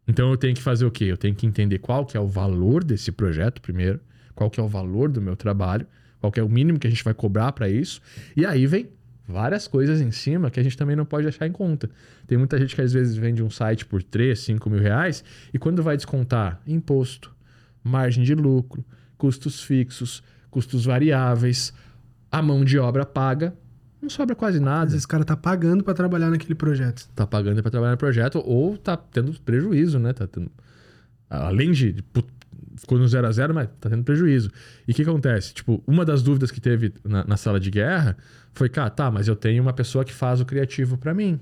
Então 0.06 0.30
eu 0.30 0.36
tenho 0.36 0.54
que 0.54 0.62
fazer 0.62 0.84
o 0.84 0.90
quê? 0.90 1.04
Eu 1.04 1.16
tenho 1.16 1.34
que 1.34 1.46
entender 1.46 1.78
qual 1.78 2.06
que 2.06 2.16
é 2.16 2.20
o 2.20 2.26
valor 2.26 2.82
desse 2.82 3.12
projeto 3.12 3.60
primeiro, 3.60 4.00
qual 4.38 4.48
que 4.48 4.60
é 4.60 4.62
o 4.62 4.68
valor 4.68 5.10
do 5.10 5.20
meu 5.20 5.34
trabalho, 5.34 5.84
qual 6.20 6.30
que 6.30 6.38
é 6.38 6.42
o 6.44 6.48
mínimo 6.48 6.78
que 6.78 6.86
a 6.86 6.90
gente 6.90 7.02
vai 7.02 7.12
cobrar 7.12 7.50
para 7.50 7.68
isso, 7.68 8.00
e 8.36 8.46
aí 8.46 8.68
vem 8.68 8.88
várias 9.26 9.66
coisas 9.66 10.00
em 10.00 10.12
cima 10.12 10.48
que 10.48 10.60
a 10.60 10.62
gente 10.62 10.76
também 10.76 10.94
não 10.94 11.04
pode 11.04 11.24
deixar 11.24 11.44
em 11.44 11.50
conta. 11.50 11.90
Tem 12.24 12.38
muita 12.38 12.56
gente 12.56 12.72
que 12.72 12.80
às 12.80 12.92
vezes 12.92 13.16
vende 13.16 13.42
um 13.42 13.50
site 13.50 13.84
por 13.84 14.00
3, 14.00 14.38
5 14.38 14.70
mil 14.70 14.80
reais 14.80 15.24
e 15.52 15.58
quando 15.58 15.82
vai 15.82 15.96
descontar 15.96 16.62
imposto, 16.64 17.34
margem 17.82 18.22
de 18.22 18.32
lucro, 18.32 18.84
custos 19.16 19.60
fixos, 19.60 20.22
custos 20.52 20.84
variáveis, 20.84 21.72
a 22.30 22.40
mão 22.40 22.64
de 22.64 22.78
obra 22.78 23.04
paga, 23.04 23.52
não 24.00 24.08
sobra 24.08 24.36
quase 24.36 24.60
nada. 24.60 24.92
vezes 24.92 25.04
o 25.04 25.08
cara 25.08 25.24
tá 25.24 25.36
pagando 25.36 25.82
para 25.82 25.94
trabalhar 25.94 26.30
naquele 26.30 26.54
projeto. 26.54 27.08
Tá 27.12 27.26
pagando 27.26 27.60
para 27.60 27.72
trabalhar 27.72 27.92
no 27.92 27.98
projeto 27.98 28.40
ou 28.46 28.78
tá 28.78 28.96
tendo 28.96 29.32
prejuízo, 29.40 29.98
né? 29.98 30.12
Tá 30.12 30.28
tendo... 30.28 30.48
Além 31.28 31.72
de. 31.72 32.02
Ficou 32.78 32.98
no 32.98 33.08
zero 33.08 33.26
a 33.26 33.32
zero, 33.32 33.54
mas 33.54 33.68
tá 33.80 33.90
tendo 33.90 34.04
prejuízo. 34.04 34.50
E 34.86 34.92
o 34.92 34.94
que 34.94 35.02
acontece? 35.02 35.52
Tipo, 35.52 35.82
uma 35.86 36.04
das 36.04 36.22
dúvidas 36.22 36.50
que 36.50 36.60
teve 36.60 36.94
na, 37.04 37.24
na 37.24 37.36
sala 37.36 37.58
de 37.58 37.70
guerra 37.70 38.16
foi, 38.52 38.68
cara, 38.68 38.90
tá, 38.90 39.10
mas 39.10 39.28
eu 39.28 39.36
tenho 39.36 39.62
uma 39.62 39.72
pessoa 39.72 40.04
que 40.04 40.12
faz 40.12 40.40
o 40.40 40.44
criativo 40.44 40.96
para 40.96 41.12
mim. 41.12 41.40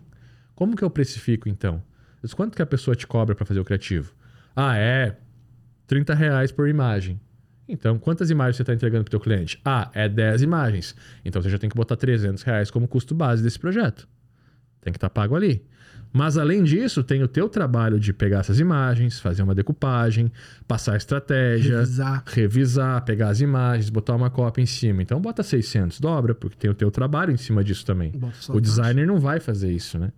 Como 0.55 0.75
que 0.75 0.83
eu 0.83 0.91
precifico, 0.91 1.49
então? 1.49 1.83
Quanto 2.35 2.57
que 2.57 2.63
a 2.63 2.67
pessoa 2.67 2.97
te 2.97 3.07
cobra 3.07 3.35
para 3.35 3.45
fazer 3.45 3.61
o 3.61 3.65
criativo? 3.65 4.13
Ah, 4.55 4.77
é 4.77 5.17
30 5.87 6.15
reais 6.15 6.51
por 6.51 6.69
imagem. 6.69 7.21
Então, 7.69 7.99
quantas 7.99 8.31
imagens 8.31 8.57
você 8.57 8.63
está 8.63 8.73
entregando 8.73 9.05
para 9.05 9.11
o 9.11 9.11
teu 9.11 9.21
cliente? 9.21 9.61
Ah, 9.65 9.91
é 9.93 10.09
10 10.09 10.43
imagens. 10.43 10.95
Então, 11.25 11.43
você 11.43 11.51
já 11.51 11.59
tem 11.59 11.69
que 11.69 11.77
botar 11.77 11.97
300 11.97 12.43
reais 12.43 12.71
como 12.71 12.89
custo 12.89 13.15
base 13.15 13.43
desse 13.43 13.59
projeto. 13.59 14.09
Tem 14.81 14.93
que 14.93 14.97
estar 14.97 15.11
pago 15.11 15.35
ali. 15.35 15.65
Mas, 16.17 16.39
além 16.39 16.65
disso, 16.65 17.05
tem 17.05 17.23
o 17.23 17.29
teu 17.29 17.47
trabalho 17.47 18.01
de 18.01 18.11
pegar 18.11 18.39
essas 18.39 18.59
imagens, 18.59 19.21
fazer 19.21 19.43
uma 19.43 19.55
decupagem, 19.55 20.33
passar 20.67 20.95
a 20.95 20.97
estratégia, 20.97 21.81
Revisar. 21.81 22.25
revisar, 22.27 23.05
pegar 23.05 23.29
as 23.29 23.43
imagens, 23.43 23.91
botar 23.91 24.15
uma 24.15 24.31
cópia 24.31 24.63
em 24.63 24.67
cima. 24.67 25.03
Então, 25.03 25.21
bota 25.21 25.43
600, 25.43 26.01
dobra, 26.01 26.35
porque 26.35 26.57
tem 26.57 26.71
o 26.71 26.75
teu 26.75 26.91
trabalho 26.91 27.33
em 27.33 27.37
cima 27.37 27.63
disso 27.63 27.85
também. 27.85 28.13
O 28.49 28.57
a 28.57 28.61
designer 28.61 29.07
não 29.07 29.21
vai 29.21 29.41
fazer 29.41 29.71
isso, 29.71 29.99
né? 29.99 30.11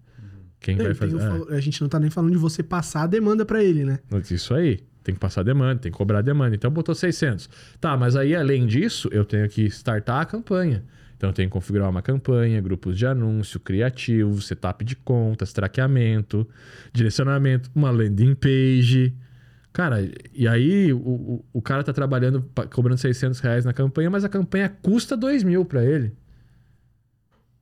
Quem 0.60 0.76
Não, 0.76 0.84
vai 0.84 0.94
fazer... 0.94 1.16
o 1.16 1.52
é. 1.52 1.56
A 1.56 1.60
gente 1.60 1.80
não 1.82 1.88
tá 1.88 1.98
nem 1.98 2.10
falando 2.10 2.30
de 2.30 2.38
você 2.38 2.62
passar 2.62 3.02
a 3.02 3.06
demanda 3.08 3.44
para 3.44 3.62
ele, 3.62 3.84
né? 3.84 3.98
Isso 4.30 4.54
aí. 4.54 4.80
Tem 5.02 5.14
que 5.14 5.20
passar 5.20 5.42
demanda, 5.42 5.80
tem 5.80 5.90
que 5.90 5.98
cobrar 5.98 6.22
demanda. 6.22 6.54
Então 6.54 6.70
botou 6.70 6.94
600. 6.94 7.48
Tá, 7.80 7.96
mas 7.96 8.14
aí 8.14 8.36
além 8.36 8.66
disso, 8.66 9.08
eu 9.10 9.24
tenho 9.24 9.48
que 9.48 9.62
startar 9.66 10.20
a 10.20 10.24
campanha. 10.24 10.84
Então 11.18 11.32
tenho 11.32 11.48
que 11.48 11.52
configurar 11.52 11.90
uma 11.90 12.00
campanha, 12.00 12.60
grupos 12.60 12.96
de 12.96 13.04
anúncio, 13.04 13.58
criativo, 13.58 14.40
setup 14.40 14.84
de 14.84 14.94
contas, 14.94 15.52
traqueamento, 15.52 16.48
direcionamento, 16.92 17.68
uma 17.74 17.90
landing 17.90 18.36
page. 18.36 19.12
Cara, 19.72 20.08
e 20.32 20.46
aí 20.46 20.92
o, 20.92 20.98
o, 20.98 21.44
o 21.54 21.60
cara 21.60 21.82
tá 21.82 21.92
trabalhando, 21.92 22.48
cobrando 22.72 22.98
600 23.00 23.40
reais 23.40 23.64
na 23.64 23.72
campanha, 23.72 24.08
mas 24.08 24.24
a 24.24 24.28
campanha 24.28 24.68
custa 24.80 25.16
2 25.16 25.42
mil 25.42 25.64
pra 25.64 25.84
ele. 25.84 26.12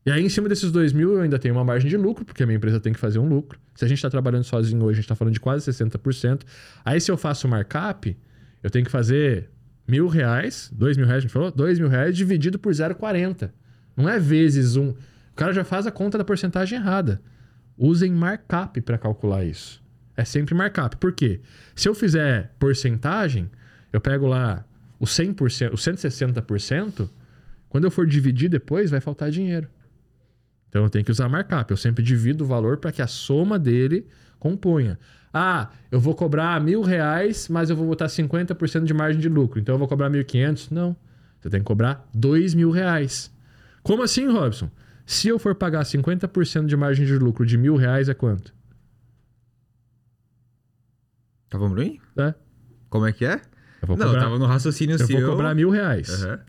E 0.05 0.11
aí, 0.11 0.23
em 0.23 0.29
cima 0.29 0.49
desses 0.49 0.71
2 0.71 0.93
mil, 0.93 1.15
eu 1.15 1.23
ainda 1.23 1.39
tenho 1.39 1.55
uma 1.55 1.65
margem 1.65 1.91
de 1.91 1.97
lucro, 1.97 2.25
porque 2.25 2.43
a 2.43 2.47
minha 2.47 2.59
empresa 2.59 2.79
tem 2.79 2.93
que 2.93 2.99
fazer 2.99 3.19
um 3.19 3.29
lucro. 3.29 3.59
Se 3.75 3.85
a 3.85 3.89
gente 3.89 3.99
está 3.99 4.09
trabalhando 4.09 4.45
sozinho 4.45 4.85
hoje, 4.85 4.93
a 4.93 4.95
gente 4.97 5.05
está 5.05 5.17
falando 5.17 5.35
de 5.35 5.41
quase 5.41 5.69
60%. 5.69 6.43
Aí, 6.85 7.01
se 7.01 7.11
eu 7.11 7.17
faço 7.17 7.49
markup, 7.49 8.17
eu 8.63 8.71
tenho 8.71 8.85
que 8.85 8.91
fazer 8.91 9.51
mil 9.87 10.09
reais, 10.09 10.71
dois 10.75 10.97
mil 10.97 11.07
reais, 11.07 11.19
a 11.19 11.21
gente 11.23 11.33
falou? 11.33 11.51
Dois 11.51 11.79
mil 11.79 11.89
reais 11.89 12.17
dividido 12.17 12.59
por 12.59 12.73
0,40. 12.73 13.51
Não 13.97 14.09
é 14.09 14.19
vezes 14.19 14.77
um. 14.77 14.91
O 14.91 15.35
cara 15.35 15.53
já 15.53 15.65
faz 15.65 15.87
a 15.87 15.91
conta 15.91 16.19
da 16.19 16.25
porcentagem 16.25 16.79
errada. 16.79 17.21
Usem 17.77 18.11
markup 18.13 18.81
para 18.81 18.99
calcular 18.99 19.45
isso. 19.45 19.83
É 20.17 20.25
sempre 20.25 20.55
markup. 20.55 20.97
Por 20.97 21.13
quê? 21.13 21.41
Se 21.75 21.89
eu 21.89 21.95
fizer 21.95 22.55
porcentagem, 22.59 23.51
eu 23.93 24.01
pego 24.01 24.27
lá 24.27 24.65
o 24.99 25.05
100%, 25.05 25.73
o 25.73 25.77
160%, 25.77 27.09
quando 27.69 27.85
eu 27.85 27.91
for 27.91 28.07
dividir 28.07 28.49
depois, 28.49 28.91
vai 28.91 29.01
faltar 29.01 29.31
dinheiro. 29.31 29.69
Então 30.69 30.85
eu 30.85 30.91
tenho 30.91 31.05
que 31.05 31.11
usar 31.11 31.29
markup. 31.29 31.71
Eu 31.71 31.77
sempre 31.77 32.03
divido 32.03 32.45
o 32.45 32.47
valor 32.47 32.79
para 32.79 32.93
que 32.93 33.03
a 33.03 33.07
soma 33.07 33.59
dele 33.59 34.07
componha. 34.39 34.99
Ah, 35.33 35.69
eu 35.91 36.01
vou 36.01 36.15
cobrar 36.15 36.61
mil 36.61 36.81
reais, 36.83 37.49
mas 37.49 37.69
eu 37.71 37.77
vou 37.77 37.87
botar 37.87 38.07
50% 38.07 38.85
de 38.85 38.95
margem 38.95 39.21
de 39.21 39.29
lucro. 39.29 39.61
Então 39.61 39.75
eu 39.75 39.79
vou 39.79 39.87
cobrar 39.89 40.09
1.500? 40.11 40.71
Não. 40.71 40.97
Você 41.41 41.51
tem 41.51 41.61
que 41.61 41.67
cobrar 41.67 42.09
dois 42.15 42.55
mil 42.55 42.71
reais. 42.71 43.31
Como 43.83 44.03
assim, 44.03 44.27
Robson? 44.29 44.71
Se 45.05 45.29
eu 45.29 45.39
for 45.39 45.55
pagar 45.55 45.85
50% 45.85 46.67
de 46.67 46.77
margem 46.77 47.07
de 47.07 47.17
lucro 47.19 47.45
de 47.47 47.57
mil 47.57 47.77
reais, 47.77 48.09
é 48.09 48.15
quanto? 48.15 48.53
Tava 51.49 51.69
ruim? 51.69 52.01
É. 52.17 52.35
Como 52.89 53.07
é 53.07 53.13
que 53.13 53.25
é? 53.25 53.41
Eu 53.83 53.89
não, 53.89 53.97
cobrar, 53.97 54.21
tava 54.21 54.39
no 54.39 54.47
raciocínio 54.47 54.95
eu 54.95 55.07
seu. 55.07 55.21
vou 55.21 55.31
cobrar 55.31 55.55
mil 55.55 55.71
reais. 55.71 56.09
Aham, 56.25 56.41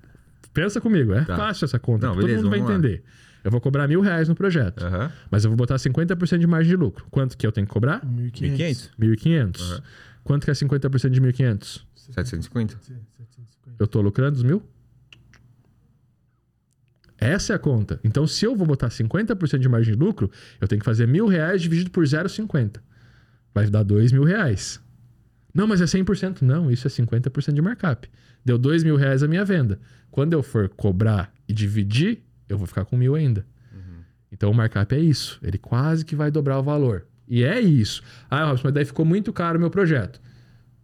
Pensa 0.53 0.81
comigo, 0.81 1.13
é 1.13 1.23
Tá. 1.23 1.35
fácil 1.35 1.65
essa 1.65 1.77
conta. 1.77 2.07
Não, 2.07 2.15
beleza, 2.15 2.41
todo 2.41 2.45
mundo 2.45 2.49
vai 2.49 2.59
lá. 2.59 2.73
entender. 2.79 3.03
Eu 3.47 3.51
vou 3.51 3.61
cobrar 3.61 3.87
mil 3.87 4.01
reais 4.01 4.27
no 4.27 4.35
projeto, 4.35 4.83
aham. 4.83 5.09
mas 5.31 5.45
eu 5.45 5.49
vou 5.49 5.55
botar 5.55 5.77
50% 5.77 6.37
de 6.37 6.45
margem 6.45 6.69
de 6.69 6.75
lucro. 6.75 7.07
Quanto 7.09 7.37
que 7.37 7.47
eu 7.47 7.51
tenho 7.53 7.65
que 7.65 7.71
cobrar? 7.71 8.05
1.500. 8.05 8.51
1.500? 8.57 8.89
1.500. 8.99 9.61
Aham. 9.61 9.83
Quanto 10.21 10.43
que 10.43 10.51
é 10.51 10.53
50% 10.53 11.09
de 11.11 11.21
1.500? 11.21 11.81
750? 11.95 12.77
Eu 13.79 13.87
tô 13.87 14.01
lucrando 14.01 14.35
os 14.35 14.43
mil? 14.43 14.61
Essa 17.17 17.53
é 17.53 17.55
a 17.55 17.59
conta. 17.59 18.01
Então, 18.03 18.27
se 18.27 18.43
eu 18.43 18.53
vou 18.53 18.67
botar 18.67 18.89
50% 18.89 19.59
de 19.59 19.69
margem 19.69 19.93
de 19.93 19.97
lucro, 19.97 20.29
eu 20.59 20.67
tenho 20.67 20.81
que 20.81 20.85
fazer 20.85 21.07
mil 21.07 21.25
reais 21.25 21.61
dividido 21.61 21.89
por 21.89 22.03
0,50. 22.03 22.81
Vai 23.53 23.69
dar 23.69 23.83
dois 23.83 24.11
mil 24.11 24.25
reais. 24.25 24.81
Não, 25.53 25.65
mas 25.65 25.79
é 25.79 25.85
100%. 25.85 26.41
Não, 26.41 26.69
isso 26.69 26.85
é 26.85 26.91
50% 26.91 27.53
de 27.53 27.61
markup. 27.61 28.09
Deu 28.43 28.57
dois 28.57 28.83
mil 28.83 28.97
reais 28.97 29.23
a 29.23 29.27
minha 29.29 29.45
venda. 29.45 29.79
Quando 30.11 30.33
eu 30.33 30.43
for 30.43 30.67
cobrar 30.67 31.33
e 31.47 31.53
dividir, 31.53 32.26
eu 32.49 32.57
vou 32.57 32.67
ficar 32.67 32.85
com 32.85 32.97
mil 32.97 33.15
ainda. 33.15 33.45
Então, 34.31 34.51
o 34.51 34.53
markup 34.53 34.93
é 34.93 34.99
isso. 34.99 35.39
Ele 35.41 35.57
quase 35.57 36.03
que 36.03 36.15
vai 36.15 36.29
dobrar 36.29 36.59
o 36.59 36.63
valor. 36.63 37.05
E 37.27 37.43
é 37.43 37.59
isso. 37.59 38.01
Ah, 38.29 38.45
Robson, 38.45 38.63
mas 38.65 38.73
daí 38.73 38.85
ficou 38.85 39.05
muito 39.05 39.31
caro 39.31 39.57
o 39.57 39.61
meu 39.61 39.69
projeto. 39.69 40.19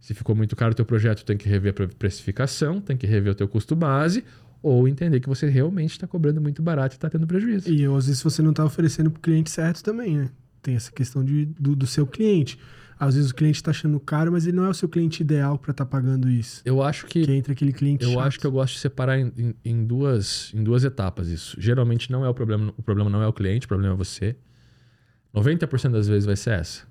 Se 0.00 0.14
ficou 0.14 0.34
muito 0.34 0.54
caro 0.56 0.72
o 0.72 0.74
teu 0.74 0.84
projeto, 0.84 1.24
tem 1.24 1.36
que 1.36 1.48
rever 1.48 1.70
a 1.70 1.74
pre- 1.74 1.86
precificação, 1.88 2.80
tem 2.80 2.96
que 2.96 3.06
rever 3.06 3.32
o 3.32 3.34
teu 3.34 3.48
custo 3.48 3.74
base, 3.76 4.24
ou 4.62 4.88
entender 4.88 5.20
que 5.20 5.28
você 5.28 5.48
realmente 5.48 5.92
está 5.92 6.06
cobrando 6.06 6.40
muito 6.40 6.62
barato 6.62 6.94
e 6.94 6.96
está 6.96 7.08
tendo 7.10 7.26
prejuízo. 7.26 7.70
E 7.70 7.84
às 7.84 8.06
vezes 8.06 8.22
você 8.22 8.40
não 8.42 8.50
está 8.50 8.64
oferecendo 8.64 9.10
para 9.10 9.18
o 9.18 9.22
cliente 9.22 9.50
certo 9.50 9.82
também, 9.82 10.16
né? 10.16 10.30
Tem 10.62 10.74
essa 10.74 10.90
questão 10.90 11.22
de, 11.24 11.44
do, 11.46 11.76
do 11.76 11.86
seu 11.86 12.06
cliente. 12.06 12.58
Às 13.08 13.14
vezes 13.16 13.30
o 13.30 13.34
cliente 13.34 13.56
está 13.56 13.70
achando 13.70 13.98
caro, 14.00 14.32
mas 14.32 14.46
ele 14.46 14.56
não 14.56 14.64
é 14.64 14.68
o 14.68 14.74
seu 14.74 14.88
cliente 14.88 15.22
ideal 15.22 15.58
para 15.58 15.70
estar 15.70 15.86
pagando 15.86 16.28
isso. 16.28 16.62
Eu 16.64 16.82
acho 16.82 17.06
que 17.06 17.24
Que 17.24 17.32
entra 17.32 17.52
aquele 17.52 17.72
cliente 17.72 18.04
eu 18.04 18.10
chato. 18.12 18.20
acho 18.26 18.40
que 18.40 18.46
eu 18.46 18.52
gosto 18.52 18.74
de 18.74 18.80
separar 18.80 19.18
em, 19.18 19.32
em- 19.36 19.54
em 19.64 19.84
duas, 19.84 20.50
em 20.54 20.62
duas 20.64 20.84
etapas 20.84 21.28
isso. 21.28 21.56
Geralmente 21.60 22.10
não 22.10 22.24
é 22.24 22.28
o 22.28 22.34
problema, 22.34 22.72
o 22.76 22.82
problema 22.82 23.10
não 23.10 23.22
é 23.22 23.26
o 23.26 23.32
cliente, 23.32 23.66
o 23.66 23.68
problema 23.68 23.94
é 23.94 23.96
você. 23.96 24.36
90% 25.34 25.92
das 25.92 26.06
vezes 26.08 26.24
vai 26.26 26.36
ser 26.36 26.50
essa. 26.60 26.82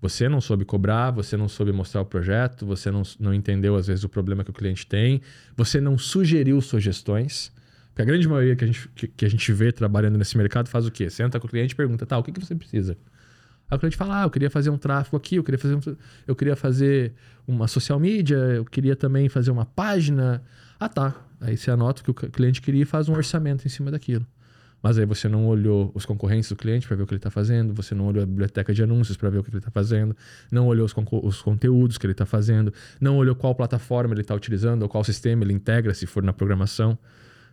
Você 0.00 0.28
não 0.28 0.40
soube 0.40 0.64
cobrar, 0.64 1.10
você 1.10 1.36
não 1.36 1.48
soube 1.48 1.72
mostrar 1.72 2.00
o 2.00 2.06
projeto, 2.06 2.64
você 2.64 2.90
não, 2.90 3.02
não 3.18 3.34
entendeu 3.34 3.76
às 3.76 3.86
vezes 3.86 4.02
o 4.02 4.08
problema 4.08 4.42
que 4.42 4.50
o 4.50 4.54
cliente 4.54 4.86
tem, 4.86 5.20
você 5.56 5.80
não 5.80 5.98
sugeriu 5.98 6.60
sugestões. 6.62 7.52
Porque 7.88 8.02
a 8.02 8.04
grande 8.04 8.26
maioria 8.26 8.56
que 8.56 8.64
a 8.64 8.66
gente, 8.66 8.88
que, 8.94 9.08
que 9.08 9.24
a 9.26 9.28
gente 9.28 9.52
vê 9.52 9.72
trabalhando 9.72 10.16
nesse 10.16 10.38
mercado 10.38 10.68
faz 10.68 10.86
o 10.86 10.90
quê? 10.90 11.10
Senta 11.10 11.38
com 11.38 11.46
o 11.46 11.50
cliente 11.50 11.74
e 11.74 11.76
pergunta, 11.76 12.06
tá, 12.06 12.16
o 12.16 12.22
que, 12.22 12.32
que 12.32 12.40
você 12.40 12.54
precisa? 12.54 12.96
Aí 13.70 13.76
o 13.76 13.78
cliente 13.78 13.96
fala, 13.96 14.20
ah, 14.20 14.24
eu 14.24 14.30
queria 14.30 14.50
fazer 14.50 14.70
um 14.70 14.76
tráfego 14.78 15.16
aqui, 15.16 15.36
eu 15.36 15.44
queria 15.44 15.58
fazer, 15.58 15.74
um- 15.76 15.96
eu 16.26 16.34
queria 16.34 16.56
fazer 16.56 17.12
uma 17.46 17.68
social 17.68 18.00
media, 18.00 18.36
eu 18.36 18.64
queria 18.64 18.96
também 18.96 19.28
fazer 19.28 19.50
uma 19.50 19.64
página. 19.64 20.42
Ah, 20.78 20.88
tá. 20.88 21.14
Aí 21.40 21.56
você 21.56 21.70
anota 21.70 22.02
o 22.02 22.04
que 22.04 22.10
o 22.26 22.30
cliente 22.30 22.60
queria 22.60 22.82
e 22.82 22.84
faz 22.84 23.08
um 23.08 23.14
orçamento 23.14 23.64
em 23.64 23.68
cima 23.68 23.90
daquilo. 23.90 24.26
Mas 24.82 24.98
aí 24.98 25.04
você 25.04 25.28
não 25.28 25.46
olhou 25.46 25.92
os 25.94 26.06
concorrentes 26.06 26.48
do 26.48 26.56
cliente 26.56 26.86
para 26.88 26.96
ver 26.96 27.02
o 27.02 27.06
que 27.06 27.12
ele 27.12 27.18
está 27.18 27.30
fazendo, 27.30 27.74
você 27.74 27.94
não 27.94 28.06
olhou 28.06 28.22
a 28.22 28.26
biblioteca 28.26 28.72
de 28.72 28.82
anúncios 28.82 29.14
para 29.16 29.28
ver 29.28 29.38
o 29.38 29.42
que 29.44 29.50
ele 29.50 29.58
está 29.58 29.70
fazendo, 29.70 30.16
não 30.50 30.66
olhou 30.66 30.86
os, 30.86 30.94
os 31.22 31.42
conteúdos 31.42 31.98
que 31.98 32.06
ele 32.06 32.12
está 32.12 32.24
fazendo, 32.24 32.72
não 32.98 33.16
olhou 33.18 33.34
qual 33.34 33.54
plataforma 33.54 34.14
ele 34.14 34.22
está 34.22 34.34
utilizando 34.34 34.82
ou 34.82 34.88
qual 34.88 35.04
sistema 35.04 35.44
ele 35.44 35.52
integra 35.52 35.92
se 35.92 36.06
for 36.06 36.22
na 36.22 36.32
programação, 36.32 36.98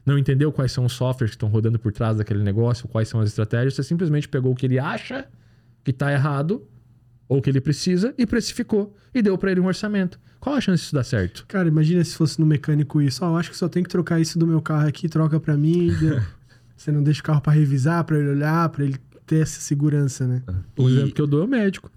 não 0.05 0.17
entendeu 0.17 0.53
quais 0.53 0.71
são 0.71 0.86
os 0.86 0.93
softwares 0.93 1.31
que 1.31 1.36
estão 1.36 1.50
rodando 1.50 1.77
por 1.77 1.91
trás 1.91 2.15
daquele 2.15 2.41
negócio, 2.41 2.88
quais 2.88 3.09
são 3.09 3.19
as 3.19 3.27
estratégias, 3.27 3.74
você 3.74 3.83
simplesmente 3.83 4.29
pegou 4.29 4.53
o 4.53 4.55
que 4.55 4.65
ele 4.65 4.79
acha 4.79 5.27
que 5.88 5.91
está 5.91 6.12
errado 6.12 6.67
ou 7.29 7.41
que 7.41 7.50
ele 7.50 7.62
precisa 7.62 8.13
e 8.17 8.25
precificou 8.25 8.94
e 9.13 9.22
deu 9.22 9.38
para 9.38 9.51
ele 9.51 9.62
um 9.62 9.65
orçamento. 9.65 10.20
Qual 10.39 10.53
a 10.56 10.60
chance 10.62 10.84
disso 10.84 10.94
dar 10.96 11.03
certo? 11.06 11.46
Cara, 11.48 11.67
imagina 11.67 12.03
se 12.03 12.13
fosse 12.15 12.39
no 12.39 12.46
mecânico 12.46 13.01
isso. 13.01 13.24
Ó, 13.24 13.29
eu 13.32 13.38
acho 13.38 13.50
que 13.51 13.58
só 13.58 13.70
tem 13.70 13.84
que 13.84 13.89
trocar 13.89 14.20
isso 14.20 14.38
do 14.38 14.46
meu 14.46 14.62
carro 14.62 14.88
aqui, 14.88 15.08
troca 15.08 15.39
pra 15.39 15.56
mim. 15.58 15.89
Você 16.75 16.91
não 16.91 17.01
deixa 17.01 17.22
o 17.22 17.24
carro 17.24 17.41
pra 17.41 17.53
revisar, 17.53 18.03
pra 18.03 18.20
ele 18.20 18.29
olhar, 18.29 18.70
pra 18.70 18.84
ele 18.84 18.98
ter 19.25 19.38
essa 19.41 19.60
segurança, 19.62 20.27
né? 20.27 20.44
O 20.77 20.88
E- 20.89 20.94
exemplo 20.94 21.13
que 21.13 21.22
eu 21.22 21.27
dou 21.27 21.41
é 21.41 21.46
o 21.46 21.48
médico. 21.48 21.89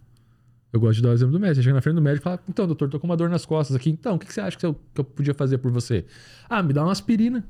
Eu 0.73 0.79
gosto 0.79 0.97
de 0.97 1.03
dar 1.03 1.11
o 1.11 1.13
exemplo 1.13 1.33
do 1.33 1.41
médico. 1.41 1.57
Você 1.57 1.63
chega 1.65 1.75
na 1.75 1.83
frente 1.83 1.97
do 1.97 2.03
médico 2.03 2.23
e 2.23 2.25
fala: 2.25 2.41
Então, 2.49 2.65
doutor, 2.67 2.89
tô 2.89 2.99
com 3.01 3.07
uma 3.07 3.17
dor 3.17 3.29
nas 3.29 3.45
costas 3.45 3.75
aqui. 3.77 3.91
Então, 3.91 4.15
o 4.15 4.19
que 4.21 4.27
que 4.27 4.33
você 4.33 4.41
acha 4.41 4.57
que 4.57 4.65
eu, 4.65 4.75
que 4.95 5.01
eu 5.01 5.05
podia 5.05 5.35
fazer 5.35 5.59
por 5.59 5.71
você? 5.73 6.05
Ah, 6.49 6.63
me 6.63 6.73
dá 6.73 6.83
uma 6.85 6.93
aspirina. 6.93 7.45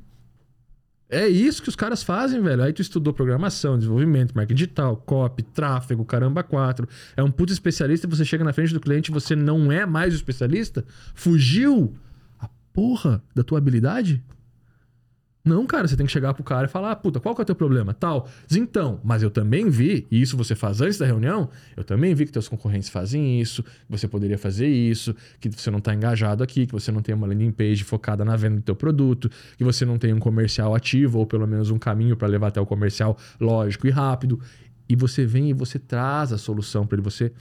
É 1.11 1.27
isso 1.27 1.61
que 1.61 1.67
os 1.67 1.75
caras 1.75 2.01
fazem, 2.01 2.41
velho. 2.41 2.63
Aí 2.63 2.71
tu 2.71 2.81
estudou 2.81 3.13
programação, 3.13 3.77
desenvolvimento, 3.77 4.33
marketing 4.33 4.55
digital, 4.55 4.95
copy, 4.95 5.43
tráfego, 5.43 6.05
caramba, 6.05 6.41
quatro. 6.41 6.87
É 7.17 7.21
um 7.21 7.29
puto 7.29 7.51
especialista, 7.51 8.07
você 8.07 8.23
chega 8.23 8.45
na 8.45 8.53
frente 8.53 8.73
do 8.73 8.79
cliente 8.79 9.11
e 9.11 9.13
você 9.13 9.35
não 9.35 9.69
é 9.69 9.85
mais 9.85 10.13
o 10.13 10.15
especialista? 10.15 10.85
Fugiu 11.13 11.93
a 12.39 12.47
porra 12.71 13.21
da 13.35 13.43
tua 13.43 13.57
habilidade? 13.57 14.23
Não, 15.43 15.65
cara, 15.65 15.87
você 15.87 15.97
tem 15.97 16.05
que 16.05 16.11
chegar 16.11 16.35
pro 16.35 16.43
cara 16.43 16.67
e 16.67 16.69
falar, 16.69 16.91
ah, 16.91 16.95
puta, 16.95 17.19
qual 17.19 17.33
que 17.33 17.41
é 17.41 17.43
o 17.43 17.45
teu 17.45 17.55
problema? 17.55 17.95
Tal. 17.95 18.29
Então, 18.51 18.99
mas 19.03 19.23
eu 19.23 19.31
também 19.31 19.69
vi, 19.69 20.05
e 20.11 20.21
isso 20.21 20.37
você 20.37 20.53
faz 20.53 20.81
antes 20.81 20.99
da 20.99 21.05
reunião, 21.05 21.49
eu 21.75 21.83
também 21.83 22.13
vi 22.13 22.27
que 22.27 22.31
teus 22.31 22.47
concorrentes 22.47 22.89
fazem 22.89 23.41
isso, 23.41 23.65
você 23.89 24.07
poderia 24.07 24.37
fazer 24.37 24.67
isso, 24.67 25.15
que 25.39 25.49
você 25.49 25.71
não 25.71 25.79
tá 25.79 25.95
engajado 25.95 26.43
aqui, 26.43 26.67
que 26.67 26.73
você 26.73 26.91
não 26.91 27.01
tem 27.01 27.15
uma 27.15 27.25
landing 27.25 27.51
page 27.51 27.83
focada 27.83 28.23
na 28.23 28.35
venda 28.35 28.57
do 28.57 28.61
teu 28.61 28.75
produto, 28.75 29.31
que 29.57 29.63
você 29.63 29.83
não 29.83 29.97
tem 29.97 30.13
um 30.13 30.19
comercial 30.19 30.75
ativo, 30.75 31.17
ou 31.17 31.25
pelo 31.25 31.47
menos 31.47 31.71
um 31.71 31.79
caminho 31.79 32.15
para 32.15 32.27
levar 32.27 32.49
até 32.49 32.61
o 32.61 32.65
comercial 32.65 33.17
lógico 33.39 33.87
e 33.87 33.89
rápido. 33.89 34.39
E 34.87 34.95
você 34.95 35.25
vem 35.25 35.49
e 35.49 35.53
você 35.53 35.79
traz 35.79 36.31
a 36.31 36.37
solução 36.37 36.85
para 36.85 36.97
ele, 36.97 37.03
você 37.03 37.31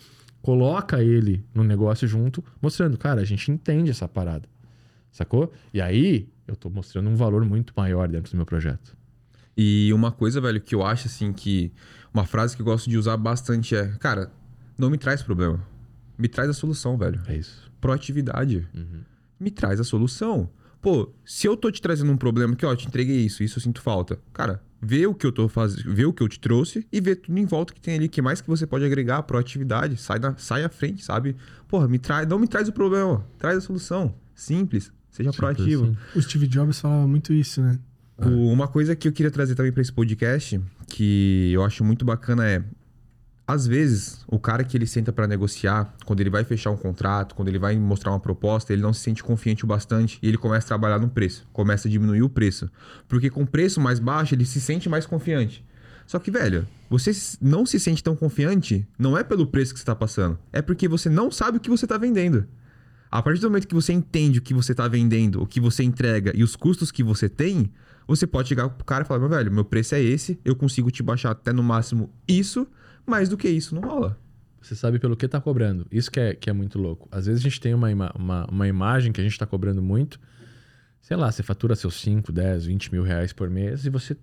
coloca 0.41 1.03
ele 1.03 1.45
no 1.55 1.63
negócio 1.63 2.09
junto, 2.09 2.43
mostrando, 2.63 2.97
cara, 2.97 3.21
a 3.21 3.25
gente 3.25 3.51
entende 3.51 3.91
essa 3.91 4.09
parada. 4.09 4.49
Sacou? 5.11 5.53
E 5.75 5.81
aí, 5.81 6.29
eu 6.51 6.57
tô 6.57 6.69
mostrando 6.69 7.09
um 7.09 7.17
valor 7.17 7.45
muito 7.45 7.73
maior 7.77 8.09
dentro 8.09 8.33
do 8.33 8.37
meu 8.37 8.47
projeto. 8.47 8.97
E 9.57 9.93
uma 9.93 10.11
coisa, 10.11 10.41
velho, 10.41 10.61
que 10.61 10.75
eu 10.75 10.85
acho 10.85 11.07
assim 11.07 11.33
que. 11.33 11.73
Uma 12.13 12.25
frase 12.25 12.57
que 12.57 12.63
eu 12.63 12.67
gosto 12.67 12.91
de 12.91 12.99
usar 12.99 13.17
bastante 13.17 13.75
é: 13.77 13.87
Cara, 14.01 14.33
não 14.77 14.91
me 14.91 14.99
traz 14.99 15.23
problema. 15.23 15.61
Me 16.19 16.29
traz 16.29 16.51
a 16.51 16.53
solução, 16.53 16.99
velho. 16.99 17.21
É 17.27 17.37
isso. 17.37 17.71
Proatividade. 17.81 18.67
Me 19.39 19.51
traz 19.51 19.81
a 19.81 19.85
solução. 19.85 20.51
Pô, 20.81 21.13
se 21.25 21.47
eu 21.47 21.57
tô 21.57 21.71
te 21.71 21.81
trazendo 21.81 22.11
um 22.11 22.17
problema 22.17 22.57
que, 22.57 22.65
ó, 22.65 22.75
te 22.75 22.87
entreguei 22.87 23.21
isso, 23.21 23.43
isso 23.43 23.59
eu 23.59 23.63
sinto 23.63 23.83
falta. 23.83 24.19
Cara, 24.33 24.63
vê 24.81 25.07
o 25.07 25.15
que 25.15 25.27
eu 25.27 25.33
tô 25.33 25.47
fazendo, 25.47 25.95
vê 25.95 26.07
o 26.07 26.13
que 26.13 26.23
eu 26.23 26.29
te 26.29 26.41
trouxe 26.41 26.87
e 26.91 27.01
vê 27.01 27.15
tudo 27.15 27.39
em 27.39 27.45
volta 27.45 27.75
que 27.75 27.81
tem 27.81 27.97
ali, 27.97 28.09
que 28.09 28.23
mais 28.23 28.41
que 28.41 28.49
você 28.49 28.67
pode 28.67 28.85
agregar, 28.85 29.23
proatividade, 29.25 29.99
sai, 29.99 30.19
na, 30.19 30.35
sai 30.39 30.65
à 30.65 30.71
frente, 30.71 31.05
sabe? 31.05 31.37
Porra, 31.69 31.87
me 31.87 31.99
traz, 31.99 32.27
não 32.27 32.39
me 32.39 32.49
traz 32.49 32.67
o 32.67 32.73
problema, 32.73 33.27
traz 33.37 33.59
a 33.59 33.61
solução. 33.61 34.15
Simples, 34.35 34.91
seja 35.11 35.33
proativo. 35.33 35.97
O 36.15 36.23
Steve 36.23 36.47
Jobs 36.47 36.81
falava 36.81 37.07
muito 37.07 37.33
isso, 37.33 37.61
né? 37.61 37.79
O- 38.19 38.51
uma 38.53 38.69
coisa 38.69 38.95
que 38.95 39.09
eu 39.09 39.13
queria 39.13 39.31
trazer 39.31 39.55
também 39.55 39.73
para 39.73 39.81
esse 39.83 39.93
podcast, 39.93 40.61
que 40.87 41.51
eu 41.53 41.65
acho 41.65 41.83
muito 41.85 42.05
bacana 42.05 42.47
é 42.47 42.63
às 43.47 43.67
vezes, 43.67 44.25
o 44.29 44.39
cara 44.39 44.63
que 44.63 44.77
ele 44.77 44.87
senta 44.87 45.13
para 45.13 45.27
negociar, 45.27 45.93
quando 46.05 46.21
ele 46.21 46.31
vai 46.31 46.45
fechar 46.45 46.71
um 46.71 46.77
contrato, 46.77 47.35
quando 47.35 47.49
ele 47.49 47.59
vai 47.59 47.77
mostrar 47.77 48.13
uma 48.13 48.21
proposta, 48.21 48.73
ele 48.73 48.81
não 48.81 48.93
se 48.93 49.01
sente 49.01 49.25
confiante 49.25 49.65
o 49.65 49.67
bastante 49.67 50.21
e 50.23 50.29
ele 50.29 50.39
começa 50.39 50.67
a 50.67 50.69
trabalhar 50.69 51.01
no 51.01 51.09
preço, 51.09 51.49
começa 51.53 51.89
a 51.89 51.91
diminuir 51.91 52.23
o 52.23 52.29
preço. 52.29 52.71
Porque 53.09 53.29
com 53.29 53.45
preço 53.45 53.81
mais 53.81 53.99
baixo, 53.99 54.37
ele 54.37 54.45
se 54.45 54.61
sente 54.61 54.89
mais 54.89 55.05
confiante. 55.05 55.65
Só 56.07 56.21
que, 56.21 56.31
velho, 56.31 56.65
você 56.89 57.11
não 57.41 57.67
se 57.67 57.81
sente 57.81 58.05
tão 58.05 58.15
confiante, 58.15 58.87
não 58.97 59.19
é 59.19 59.25
pelo 59.25 59.45
preço 59.49 59.73
que 59.73 59.81
você 59.81 59.87
tá 59.87 59.97
passando, 59.97 60.39
é 60.53 60.63
porque 60.63 60.87
você 60.87 61.09
não 61.09 61.29
sabe 61.29 61.59
o 61.59 61.61
que 61.61 61.71
você 61.71 61.89
tá 61.89 61.99
vendendo. 61.99 62.47
A 63.11 63.21
partir 63.21 63.41
do 63.41 63.49
momento 63.49 63.67
que 63.67 63.75
você 63.75 63.93
entende 63.93 64.39
o 64.39 64.43
que 64.43 64.55
você 64.55 64.73
está 64.73 64.87
vendendo, 64.87 65.43
o 65.43 65.47
que 65.47 65.59
você 65.59 65.83
entrega 65.83 66.33
e 66.35 66.45
os 66.45 66.55
custos 66.55 66.93
que 66.93 67.03
você 67.03 67.29
tem, 67.29 67.73
você 68.07 68.27
pode 68.27 68.49
chegar 68.49 68.69
pro 68.69 68.85
cara 68.85 69.05
e 69.05 69.07
falar, 69.07 69.21
meu 69.21 69.29
velho, 69.29 69.51
meu 69.51 69.65
preço 69.65 69.95
é 69.95 70.01
esse, 70.01 70.39
eu 70.45 70.55
consigo 70.55 70.91
te 70.91 71.03
baixar 71.03 71.31
até 71.31 71.53
no 71.53 71.63
máximo 71.63 72.13
isso, 72.29 72.67
mais 73.05 73.29
do 73.29 73.37
que 73.37 73.49
isso 73.49 73.75
não 73.75 73.83
rola. 73.83 74.17
Você 74.61 74.77
sabe 74.77 74.99
pelo 74.99 75.17
que 75.17 75.27
tá 75.27 75.41
cobrando. 75.41 75.87
Isso 75.91 76.11
que 76.11 76.21
é, 76.21 76.35
que 76.35 76.51
é 76.51 76.53
muito 76.53 76.79
louco. 76.79 77.09
Às 77.11 77.27
vezes 77.27 77.41
a 77.41 77.43
gente 77.49 77.61
tem 77.61 77.75
uma, 77.75 77.91
ima 77.91 78.13
uma, 78.15 78.47
uma 78.47 78.69
imagem 78.69 79.11
que 79.11 79.21
a 79.21 79.25
gente 79.25 79.39
tá 79.39 79.47
cobrando 79.47 79.83
muito. 79.83 80.21
Sei 81.01 81.17
lá, 81.17 81.33
você 81.33 81.43
fatura 81.43 81.75
seus 81.75 82.01
5, 82.01 82.31
10, 82.31 82.67
20 82.67 82.93
mil 82.93 83.03
reais 83.03 83.33
por 83.33 83.49
mês 83.49 83.87
e 83.87 83.91
você 83.91 84.17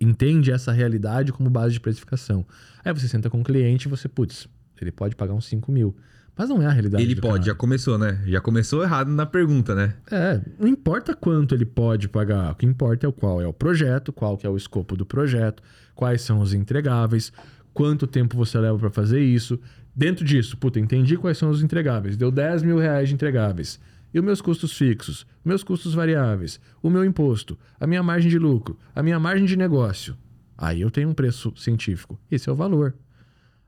entende 0.00 0.52
essa 0.52 0.70
realidade 0.70 1.32
como 1.32 1.48
base 1.48 1.72
de 1.72 1.80
precificação. 1.80 2.46
Aí 2.84 2.92
você 2.92 3.08
senta 3.08 3.30
com 3.30 3.40
o 3.40 3.44
cliente 3.44 3.88
e 3.88 3.90
você, 3.90 4.08
putz, 4.08 4.46
ele 4.80 4.92
pode 4.92 5.16
pagar 5.16 5.32
uns 5.32 5.46
5 5.46 5.72
mil. 5.72 5.96
Mas 6.38 6.48
não 6.48 6.62
é 6.62 6.66
a 6.66 6.70
realidade. 6.70 7.02
Ele 7.02 7.16
pode, 7.16 7.40
cara. 7.40 7.46
já 7.46 7.54
começou, 7.54 7.98
né? 7.98 8.22
Já 8.24 8.40
começou 8.40 8.84
errado 8.84 9.10
na 9.10 9.26
pergunta, 9.26 9.74
né? 9.74 9.94
É, 10.08 10.40
não 10.56 10.68
importa 10.68 11.12
quanto 11.12 11.52
ele 11.52 11.64
pode 11.64 12.08
pagar, 12.08 12.52
o 12.52 12.54
que 12.54 12.64
importa 12.64 13.06
é 13.06 13.08
o 13.08 13.12
qual 13.12 13.42
é 13.42 13.46
o 13.46 13.52
projeto, 13.52 14.12
qual 14.12 14.38
que 14.38 14.46
é 14.46 14.50
o 14.50 14.56
escopo 14.56 14.96
do 14.96 15.04
projeto, 15.04 15.60
quais 15.96 16.22
são 16.22 16.38
os 16.38 16.54
entregáveis, 16.54 17.32
quanto 17.74 18.06
tempo 18.06 18.36
você 18.36 18.56
leva 18.56 18.78
para 18.78 18.90
fazer 18.90 19.20
isso. 19.20 19.58
Dentro 19.92 20.24
disso, 20.24 20.56
puta, 20.56 20.78
entendi 20.78 21.16
quais 21.16 21.36
são 21.36 21.50
os 21.50 21.60
entregáveis, 21.60 22.16
deu 22.16 22.30
10 22.30 22.62
mil 22.62 22.78
reais 22.78 23.08
de 23.08 23.16
entregáveis. 23.16 23.80
E 24.14 24.18
os 24.20 24.24
meus 24.24 24.40
custos 24.40 24.72
fixos, 24.72 25.26
meus 25.44 25.64
custos 25.64 25.92
variáveis, 25.92 26.60
o 26.80 26.88
meu 26.88 27.04
imposto, 27.04 27.58
a 27.80 27.86
minha 27.86 28.02
margem 28.02 28.30
de 28.30 28.38
lucro, 28.38 28.78
a 28.94 29.02
minha 29.02 29.18
margem 29.18 29.44
de 29.44 29.56
negócio. 29.56 30.16
Aí 30.56 30.80
eu 30.80 30.90
tenho 30.90 31.08
um 31.08 31.14
preço 31.14 31.52
científico. 31.56 32.18
Esse 32.30 32.48
é 32.48 32.52
o 32.52 32.54
valor. 32.56 32.94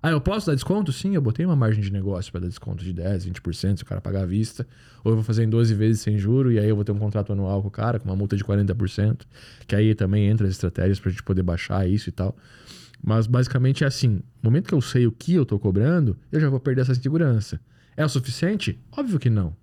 Ah, 0.03 0.11
eu 0.11 0.21
posso 0.21 0.47
dar 0.47 0.55
desconto? 0.55 0.93
Sim, 0.93 1.15
eu 1.15 1.21
botei 1.21 1.45
uma 1.45 1.55
margem 1.55 1.83
de 1.83 1.93
negócio 1.93 2.33
para 2.33 2.41
dar 2.41 2.49
desconto 2.49 2.83
de 2.83 2.93
10, 2.93 3.27
20% 3.27 3.77
se 3.77 3.83
o 3.83 3.87
cara 3.87 4.01
pagar 4.01 4.23
à 4.23 4.27
vista. 4.27 4.67
Ou 5.05 5.13
eu 5.13 5.17
vou 5.17 5.25
fazer 5.25 5.45
em 5.45 5.49
12 5.49 5.75
vezes 5.75 6.01
sem 6.01 6.17
juro 6.19 6.51
e 6.51 6.59
aí 6.59 6.69
eu 6.69 6.75
vou 6.75 6.85
ter 6.85 6.93
um 6.93 6.99
contrato 6.99 7.33
anual 7.33 7.61
com 7.61 7.69
o 7.69 7.71
cara 7.71 7.99
com 8.01 8.09
uma 8.09 8.17
multa 8.17 8.35
de 8.37 8.43
40%. 8.43 9.21
Que 9.67 9.77
aí 9.77 9.95
também 9.95 10.27
entra 10.29 10.47
as 10.47 10.53
estratégias 10.53 10.99
para 10.99 11.11
a 11.11 11.13
gente 11.13 11.23
poder 11.23 11.43
baixar 11.43 11.87
isso 11.87 12.09
e 12.09 12.13
tal. 12.13 12.35
Mas 13.03 13.27
basicamente 13.27 13.85
é 13.85 13.87
assim: 13.87 14.09
no 14.43 14.51
momento 14.51 14.69
que 14.69 14.75
eu 14.75 14.81
sei 14.81 15.07
o 15.07 15.13
que 15.13 15.35
eu 15.35 15.45
tô 15.45 15.59
cobrando, 15.59 16.17
eu 16.33 16.41
já 16.41 16.49
vou 16.49 16.61
perder 16.61 16.83
essa 16.83 16.95
segurança. 16.95 17.61
É 17.97 18.05
o 18.05 18.09
suficiente? 18.09 18.79
Óbvio 18.93 19.19
que 19.19 19.29
não. 19.29 19.55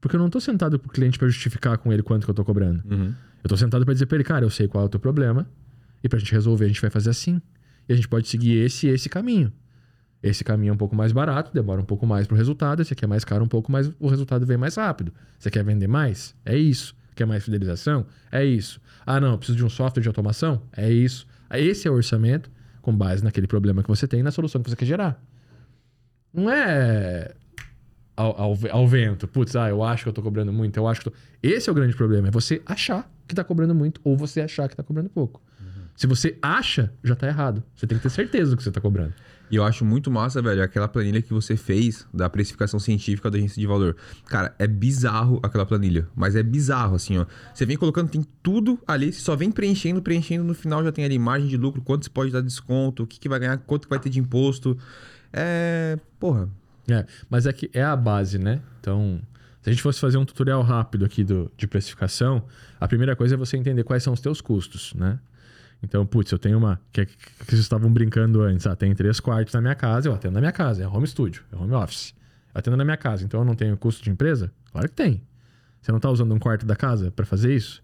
Porque 0.00 0.16
eu 0.16 0.20
não 0.20 0.28
tô 0.28 0.40
sentado 0.40 0.78
pro 0.80 0.90
cliente 0.90 1.16
para 1.18 1.28
justificar 1.28 1.78
com 1.78 1.92
ele 1.92 2.02
quanto 2.02 2.24
que 2.24 2.30
eu 2.30 2.34
tô 2.34 2.44
cobrando. 2.44 2.82
Eu 3.44 3.48
tô 3.48 3.56
sentado 3.56 3.84
para 3.84 3.94
dizer 3.94 4.06
para 4.06 4.16
ele, 4.16 4.24
cara, 4.24 4.44
eu 4.44 4.50
sei 4.50 4.66
qual 4.66 4.82
é 4.82 4.86
o 4.86 4.88
teu 4.88 4.98
problema 4.98 5.48
e 6.02 6.08
pra 6.08 6.18
gente 6.18 6.32
resolver 6.32 6.64
a 6.64 6.68
gente 6.68 6.80
vai 6.80 6.90
fazer 6.90 7.10
assim. 7.10 7.40
E 7.88 7.92
a 7.92 7.96
gente 7.96 8.08
pode 8.08 8.28
seguir 8.28 8.58
esse 8.58 8.86
e 8.86 8.90
esse 8.90 9.08
caminho. 9.08 9.52
Esse 10.22 10.44
caminho 10.44 10.70
é 10.70 10.74
um 10.74 10.76
pouco 10.76 10.94
mais 10.94 11.10
barato, 11.10 11.52
demora 11.52 11.80
um 11.80 11.84
pouco 11.84 12.06
mais 12.06 12.26
pro 12.26 12.36
resultado. 12.36 12.80
Esse 12.80 12.92
aqui 12.92 13.04
é 13.04 13.08
mais 13.08 13.24
caro 13.24 13.44
um 13.44 13.48
pouco, 13.48 13.72
mas 13.72 13.90
o 13.98 14.08
resultado 14.08 14.46
vem 14.46 14.56
mais 14.56 14.76
rápido. 14.76 15.12
Você 15.38 15.50
quer 15.50 15.64
vender 15.64 15.88
mais? 15.88 16.34
É 16.44 16.56
isso. 16.56 16.94
Quer 17.14 17.26
mais 17.26 17.44
fidelização? 17.44 18.06
É 18.30 18.44
isso. 18.44 18.80
Ah, 19.04 19.20
não, 19.20 19.36
preciso 19.36 19.58
de 19.58 19.64
um 19.64 19.68
software 19.68 20.00
de 20.00 20.08
automação? 20.08 20.62
É 20.76 20.90
isso. 20.90 21.26
Esse 21.50 21.88
é 21.88 21.90
o 21.90 21.94
orçamento 21.94 22.50
com 22.80 22.96
base 22.96 23.22
naquele 23.22 23.46
problema 23.46 23.82
que 23.82 23.88
você 23.88 24.06
tem 24.06 24.20
e 24.20 24.22
na 24.22 24.30
solução 24.30 24.62
que 24.62 24.70
você 24.70 24.76
quer 24.76 24.86
gerar. 24.86 25.22
Não 26.32 26.50
é 26.50 27.34
ao, 28.16 28.40
ao, 28.40 28.58
ao 28.70 28.88
vento. 28.88 29.26
Putz, 29.26 29.56
ah, 29.56 29.68
eu 29.68 29.82
acho 29.82 30.04
que 30.04 30.08
eu 30.08 30.12
tô 30.12 30.22
cobrando 30.22 30.52
muito, 30.52 30.76
eu 30.76 30.86
acho 30.86 31.00
que 31.00 31.10
tô... 31.10 31.16
Esse 31.42 31.68
é 31.68 31.72
o 31.72 31.74
grande 31.74 31.94
problema, 31.94 32.28
é 32.28 32.30
você 32.30 32.62
achar 32.64 33.10
que 33.26 33.34
tá 33.34 33.44
cobrando 33.44 33.74
muito 33.74 34.00
ou 34.04 34.16
você 34.16 34.40
achar 34.40 34.68
que 34.68 34.76
tá 34.76 34.82
cobrando 34.82 35.10
pouco. 35.10 35.42
Se 35.96 36.06
você 36.06 36.36
acha, 36.40 36.92
já 37.02 37.14
tá 37.14 37.26
errado. 37.26 37.62
Você 37.76 37.86
tem 37.86 37.98
que 37.98 38.02
ter 38.02 38.10
certeza 38.10 38.52
do 38.52 38.56
que 38.56 38.62
você 38.62 38.70
tá 38.70 38.80
cobrando. 38.80 39.12
E 39.50 39.56
eu 39.56 39.64
acho 39.64 39.84
muito 39.84 40.10
massa, 40.10 40.40
velho, 40.40 40.62
aquela 40.62 40.88
planilha 40.88 41.20
que 41.20 41.30
você 41.30 41.58
fez 41.58 42.06
da 42.12 42.28
precificação 42.30 42.80
científica 42.80 43.30
da 43.30 43.36
agência 43.36 43.60
de 43.60 43.66
valor. 43.66 43.94
Cara, 44.26 44.54
é 44.58 44.66
bizarro 44.66 45.38
aquela 45.42 45.66
planilha. 45.66 46.08
Mas 46.16 46.34
é 46.34 46.42
bizarro, 46.42 46.94
assim, 46.94 47.18
ó. 47.18 47.26
Você 47.52 47.66
vem 47.66 47.76
colocando, 47.76 48.08
tem 48.08 48.24
tudo 48.42 48.78
ali, 48.86 49.12
você 49.12 49.20
só 49.20 49.36
vem 49.36 49.50
preenchendo, 49.50 50.00
preenchendo. 50.00 50.42
No 50.42 50.54
final 50.54 50.82
já 50.82 50.90
tem 50.90 51.04
ali 51.04 51.18
margem 51.18 51.48
de 51.48 51.58
lucro, 51.58 51.82
quanto 51.82 52.04
você 52.04 52.10
pode 52.10 52.32
dar 52.32 52.40
desconto, 52.40 53.02
o 53.02 53.06
que, 53.06 53.20
que 53.20 53.28
vai 53.28 53.38
ganhar, 53.38 53.58
quanto 53.58 53.82
que 53.86 53.90
vai 53.90 53.98
ter 53.98 54.08
de 54.08 54.18
imposto. 54.18 54.78
É. 55.30 55.98
Porra. 56.18 56.48
É, 56.88 57.04
mas 57.28 57.46
é 57.46 57.52
que 57.52 57.70
é 57.74 57.82
a 57.82 57.94
base, 57.94 58.38
né? 58.38 58.60
Então, 58.80 59.20
se 59.60 59.68
a 59.68 59.72
gente 59.72 59.82
fosse 59.82 60.00
fazer 60.00 60.16
um 60.16 60.24
tutorial 60.24 60.62
rápido 60.62 61.04
aqui 61.04 61.22
do, 61.22 61.52
de 61.56 61.66
precificação, 61.66 62.42
a 62.80 62.88
primeira 62.88 63.14
coisa 63.14 63.34
é 63.34 63.38
você 63.38 63.56
entender 63.56 63.84
quais 63.84 64.02
são 64.02 64.12
os 64.12 64.20
teus 64.20 64.40
custos, 64.40 64.94
né? 64.94 65.18
Então, 65.82 66.06
putz, 66.06 66.30
eu 66.30 66.38
tenho 66.38 66.58
uma. 66.58 66.80
Que, 66.92 67.06
que, 67.06 67.16
que 67.16 67.46
vocês 67.46 67.60
estavam 67.60 67.92
brincando 67.92 68.40
antes. 68.42 68.66
Ah, 68.66 68.76
tem 68.76 68.94
três 68.94 69.18
quartos 69.18 69.52
na 69.52 69.60
minha 69.60 69.74
casa, 69.74 70.08
eu 70.08 70.14
atendo 70.14 70.34
na 70.34 70.40
minha 70.40 70.52
casa. 70.52 70.82
É 70.82 70.86
home 70.86 71.06
studio, 71.06 71.42
é 71.52 71.56
home 71.56 71.72
office. 71.72 72.14
Eu 72.54 72.58
atendo 72.58 72.76
na 72.76 72.84
minha 72.84 72.96
casa. 72.96 73.24
Então 73.24 73.40
eu 73.40 73.44
não 73.44 73.54
tenho 73.54 73.76
custo 73.76 74.02
de 74.02 74.10
empresa? 74.10 74.52
Claro 74.70 74.88
que 74.88 74.94
tem. 74.94 75.22
Você 75.80 75.90
não 75.90 75.98
tá 75.98 76.08
usando 76.08 76.32
um 76.32 76.38
quarto 76.38 76.64
da 76.64 76.76
casa 76.76 77.10
para 77.10 77.26
fazer 77.26 77.54
isso? 77.54 77.82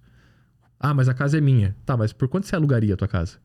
Ah, 0.78 0.94
mas 0.94 1.08
a 1.08 1.14
casa 1.14 1.38
é 1.38 1.40
minha. 1.40 1.74
Tá, 1.84 1.96
mas 1.96 2.12
por 2.12 2.28
quanto 2.28 2.46
você 2.46 2.54
alugaria 2.54 2.94
a 2.94 2.96
tua 2.96 3.08
casa? 3.08 3.38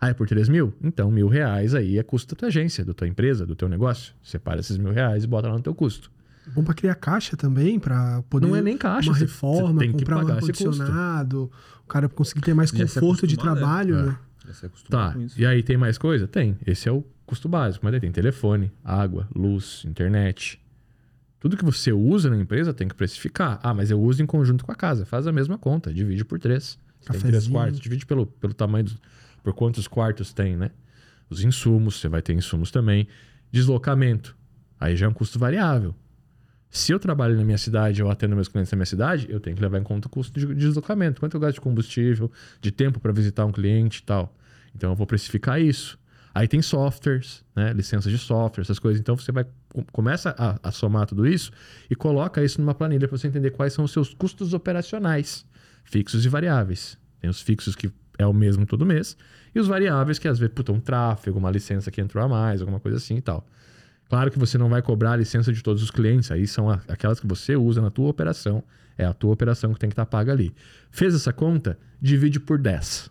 Ah, 0.00 0.10
é 0.10 0.14
por 0.14 0.28
3 0.28 0.48
mil? 0.48 0.72
Então, 0.82 1.10
mil 1.10 1.28
reais 1.28 1.74
aí 1.74 1.98
é 1.98 2.02
custo 2.02 2.34
da 2.34 2.38
tua 2.38 2.48
agência, 2.48 2.84
da 2.84 2.94
tua 2.94 3.08
empresa, 3.08 3.44
do 3.44 3.56
teu 3.56 3.68
negócio. 3.68 4.14
Separa 4.22 4.60
esses 4.60 4.78
mil 4.78 4.92
reais 4.92 5.24
e 5.24 5.26
bota 5.26 5.48
lá 5.48 5.54
no 5.54 5.62
teu 5.62 5.74
custo. 5.74 6.12
Bom 6.52 6.62
pra 6.62 6.74
criar 6.74 6.94
caixa 6.96 7.36
também, 7.36 7.78
pra 7.78 8.22
poder. 8.28 8.46
Não 8.46 8.54
é 8.56 8.60
nem 8.60 8.76
caixa, 8.76 9.10
Uma 9.10 9.16
reforma, 9.16 9.78
tem 9.80 9.92
que 9.92 9.98
comprar 9.98 10.16
um 10.18 10.20
pagar 10.26 10.38
esse 10.38 10.48
custo. 10.52 10.64
ar-condicionado, 10.68 11.50
o 11.82 11.86
cara 11.86 12.08
conseguir 12.08 12.42
ter 12.42 12.54
mais 12.54 12.70
conforto 12.70 13.26
de 13.26 13.36
né? 13.36 13.42
trabalho, 13.42 13.96
É. 13.98 14.02
né? 14.06 14.18
Já 14.46 14.52
se 14.52 14.66
acostumar 14.66 15.08
Tá, 15.08 15.14
com 15.14 15.20
isso. 15.22 15.40
e 15.40 15.46
aí 15.46 15.62
tem 15.62 15.76
mais 15.78 15.96
coisa? 15.96 16.26
Tem. 16.28 16.58
Esse 16.66 16.86
é 16.88 16.92
o 16.92 17.02
custo 17.24 17.48
básico, 17.48 17.84
mas 17.84 17.94
aí 17.94 18.00
tem 18.00 18.12
telefone, 18.12 18.70
água, 18.84 19.26
luz, 19.34 19.82
internet. 19.86 20.60
Tudo 21.40 21.56
que 21.56 21.64
você 21.64 21.92
usa 21.92 22.28
na 22.28 22.36
empresa 22.38 22.72
tem 22.74 22.86
que 22.88 22.94
precificar. 22.94 23.58
Ah, 23.62 23.72
mas 23.72 23.90
eu 23.90 24.00
uso 24.00 24.22
em 24.22 24.26
conjunto 24.26 24.64
com 24.64 24.72
a 24.72 24.74
casa. 24.74 25.04
Faz 25.06 25.26
a 25.26 25.32
mesma 25.32 25.56
conta, 25.58 25.92
divide 25.92 26.24
por 26.24 26.38
três. 26.38 26.78
Tem 27.10 27.20
três 27.20 27.46
quartos, 27.48 27.80
divide 27.80 28.04
pelo, 28.06 28.26
pelo 28.26 28.52
tamanho, 28.54 28.84
do, 28.84 28.92
por 29.42 29.52
quantos 29.54 29.86
quartos 29.88 30.32
tem, 30.32 30.56
né? 30.56 30.70
Os 31.30 31.42
insumos, 31.42 32.00
você 32.00 32.08
vai 32.08 32.20
ter 32.22 32.32
insumos 32.34 32.70
também. 32.70 33.08
Deslocamento, 33.52 34.36
aí 34.80 34.96
já 34.96 35.06
é 35.06 35.08
um 35.08 35.12
custo 35.12 35.38
variável. 35.38 35.94
Se 36.74 36.90
eu 36.90 36.98
trabalho 36.98 37.36
na 37.36 37.44
minha 37.44 37.56
cidade 37.56 38.02
ou 38.02 38.10
atendo 38.10 38.34
meus 38.34 38.48
clientes 38.48 38.72
na 38.72 38.76
minha 38.76 38.84
cidade, 38.84 39.28
eu 39.30 39.38
tenho 39.38 39.54
que 39.54 39.62
levar 39.62 39.78
em 39.78 39.84
conta 39.84 40.08
o 40.08 40.10
custo 40.10 40.38
de 40.40 40.44
de 40.44 40.54
deslocamento. 40.56 41.20
Quanto 41.20 41.34
eu 41.36 41.40
gasto 41.40 41.54
de 41.54 41.60
combustível, 41.60 42.28
de 42.60 42.72
tempo 42.72 42.98
para 42.98 43.12
visitar 43.12 43.44
um 43.44 43.52
cliente 43.52 44.00
e 44.00 44.02
tal. 44.02 44.36
Então 44.74 44.90
eu 44.90 44.96
vou 44.96 45.06
precificar 45.06 45.60
isso. 45.60 45.96
Aí 46.34 46.48
tem 46.48 46.60
softwares, 46.60 47.44
né? 47.54 47.72
licenças 47.72 48.10
de 48.10 48.18
software, 48.18 48.62
essas 48.62 48.80
coisas. 48.80 49.00
Então 49.00 49.16
você 49.16 49.30
vai 49.30 49.46
com- 49.68 49.84
começa 49.92 50.34
a, 50.36 50.58
a 50.68 50.72
somar 50.72 51.06
tudo 51.06 51.24
isso 51.28 51.52
e 51.88 51.94
coloca 51.94 52.42
isso 52.42 52.60
numa 52.60 52.74
planilha 52.74 53.06
para 53.06 53.16
você 53.16 53.28
entender 53.28 53.52
quais 53.52 53.72
são 53.72 53.84
os 53.84 53.92
seus 53.92 54.12
custos 54.12 54.52
operacionais, 54.52 55.46
fixos 55.84 56.26
e 56.26 56.28
variáveis. 56.28 56.98
Tem 57.20 57.30
os 57.30 57.40
fixos 57.40 57.76
que 57.76 57.88
é 58.18 58.26
o 58.26 58.32
mesmo 58.32 58.66
todo 58.66 58.84
mês 58.84 59.16
e 59.54 59.60
os 59.60 59.68
variáveis 59.68 60.18
que 60.18 60.26
às 60.26 60.40
vezes, 60.40 60.52
puta, 60.52 60.72
um 60.72 60.80
tráfego, 60.80 61.38
uma 61.38 61.52
licença 61.52 61.88
que 61.88 62.00
entrou 62.00 62.24
a 62.24 62.28
mais, 62.28 62.60
alguma 62.60 62.80
coisa 62.80 62.98
assim 62.98 63.14
e 63.18 63.22
tal. 63.22 63.46
Claro 64.14 64.30
que 64.30 64.38
você 64.38 64.56
não 64.56 64.68
vai 64.68 64.80
cobrar 64.80 65.14
a 65.14 65.16
licença 65.16 65.52
de 65.52 65.60
todos 65.60 65.82
os 65.82 65.90
clientes, 65.90 66.30
aí 66.30 66.46
são 66.46 66.70
aquelas 66.70 67.18
que 67.18 67.26
você 67.26 67.56
usa 67.56 67.82
na 67.82 67.90
tua 67.90 68.08
operação. 68.08 68.62
É 68.96 69.04
a 69.04 69.12
tua 69.12 69.32
operação 69.32 69.74
que 69.74 69.80
tem 69.80 69.88
que 69.88 69.92
estar 69.94 70.06
paga 70.06 70.30
ali. 70.30 70.54
Fez 70.88 71.16
essa 71.16 71.32
conta? 71.32 71.76
Divide 72.00 72.38
por 72.38 72.56
10. 72.56 73.10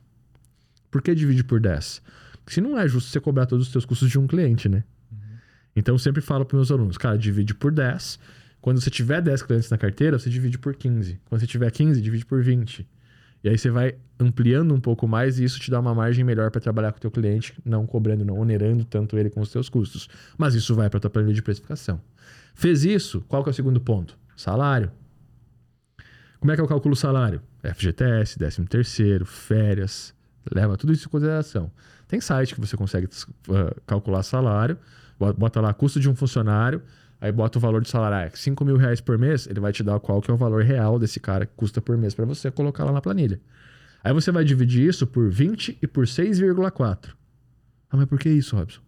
Por 0.90 1.02
que 1.02 1.14
divide 1.14 1.44
por 1.44 1.60
10? 1.60 2.02
Porque 2.38 2.54
se 2.54 2.62
não 2.62 2.80
é 2.80 2.88
justo 2.88 3.10
você 3.10 3.20
cobrar 3.20 3.46
todos 3.46 3.68
os 3.68 3.74
teus 3.74 3.84
custos 3.84 4.10
de 4.10 4.18
um 4.18 4.26
cliente, 4.26 4.70
né? 4.70 4.86
Então 5.76 5.96
eu 5.96 6.00
sempre 6.00 6.22
falo 6.22 6.46
para 6.46 6.56
meus 6.56 6.72
alunos, 6.72 6.98
cara, 6.98 7.18
divide 7.18 7.54
por 7.54 7.74
10. 7.74 8.18
Quando 8.62 8.80
você 8.80 8.90
tiver 8.90 9.22
10 9.22 9.44
clientes 9.44 9.70
na 9.70 9.78
carteira, 9.78 10.18
você 10.18 10.30
divide 10.30 10.58
por 10.58 10.74
15. 10.74 11.20
Quando 11.26 11.42
você 11.42 11.48
tiver 11.48 11.70
15, 11.70 12.02
divide 12.02 12.26
por 12.26 12.42
20. 12.42 12.88
E 13.44 13.50
aí 13.50 13.58
você 13.58 13.70
vai 13.70 13.96
ampliando 14.20 14.74
um 14.74 14.80
pouco 14.80 15.08
mais 15.08 15.38
e 15.38 15.44
isso 15.44 15.60
te 15.60 15.70
dá 15.70 15.80
uma 15.80 15.94
margem 15.94 16.24
melhor 16.24 16.50
para 16.50 16.62
trabalhar 16.62 16.92
com 16.92 16.98
o 16.98 17.02
teu 17.02 17.12
cliente, 17.12 17.54
não 17.66 17.86
cobrando, 17.86 18.24
não 18.24 18.40
onerando 18.40 18.86
tanto 18.86 19.18
ele 19.18 19.30
com 19.30 19.42
os 19.42 19.52
teus 19.52 19.68
custos. 19.68 20.08
Mas 20.38 20.56
isso 20.56 20.74
vai 20.74 20.90
para 20.90 21.00
tua 21.00 21.10
planilha 21.10 21.34
de 21.34 21.42
precificação. 21.42 22.00
Fez 22.56 22.86
isso, 22.86 23.22
qual 23.28 23.44
que 23.44 23.50
é 23.50 23.52
o 23.52 23.54
segundo 23.54 23.82
ponto? 23.82 24.18
Salário. 24.36 24.92
Como 26.40 26.52
é 26.52 26.56
que 26.56 26.62
eu 26.62 26.68
calculo 26.68 26.94
o 26.94 26.98
salário? 26.98 27.42
FGTS, 27.64 28.38
13 28.38 28.66
terceiro, 28.66 29.26
férias, 29.26 30.14
leva 30.54 30.78
tudo 30.78 30.94
isso 30.94 31.08
em 31.08 31.10
consideração. 31.10 31.72
Tem 32.08 32.20
site 32.20 32.54
que 32.54 32.62
você 32.62 32.76
consegue 32.76 33.08
uh, 33.08 33.82
calcular 33.88 34.24
salário, 34.24 34.78
bota 35.38 35.62
lá 35.62 35.74
custo 35.74 36.00
de 36.00 36.10
um 36.10 36.16
funcionário, 36.16 36.82
aí 37.24 37.32
bota 37.32 37.58
o 37.58 37.62
valor 37.62 37.82
do 37.82 37.88
salário, 37.88 38.28
ah, 38.28 38.36
5 38.36 38.66
mil 38.66 38.76
reais 38.76 39.00
por 39.00 39.18
mês, 39.18 39.48
ele 39.48 39.62
vai 39.62 39.72
te 39.72 39.82
dar 39.82 39.98
qual 40.02 40.22
que 40.22 40.30
é 40.30 40.34
o 40.34 40.36
valor 40.36 40.62
real 40.62 41.00
desse 41.00 41.22
cara 41.22 41.46
que 41.46 41.54
custa 41.56 41.80
por 41.82 41.98
mês 41.98 42.14
para 42.14 42.26
você 42.26 42.52
colocar 42.52 42.84
lá 42.84 42.92
na 42.92 43.00
planilha. 43.00 43.40
Aí 44.04 44.12
você 44.12 44.30
vai 44.30 44.44
dividir 44.44 44.90
isso 44.90 45.08
por 45.08 45.30
20 45.32 45.78
e 45.82 45.88
por 45.88 46.06
6,4. 46.06 47.14
Ah, 47.90 47.96
mas 47.96 48.08
por 48.08 48.20
que 48.20 48.30
isso, 48.30 48.58
Robson? 48.58 48.82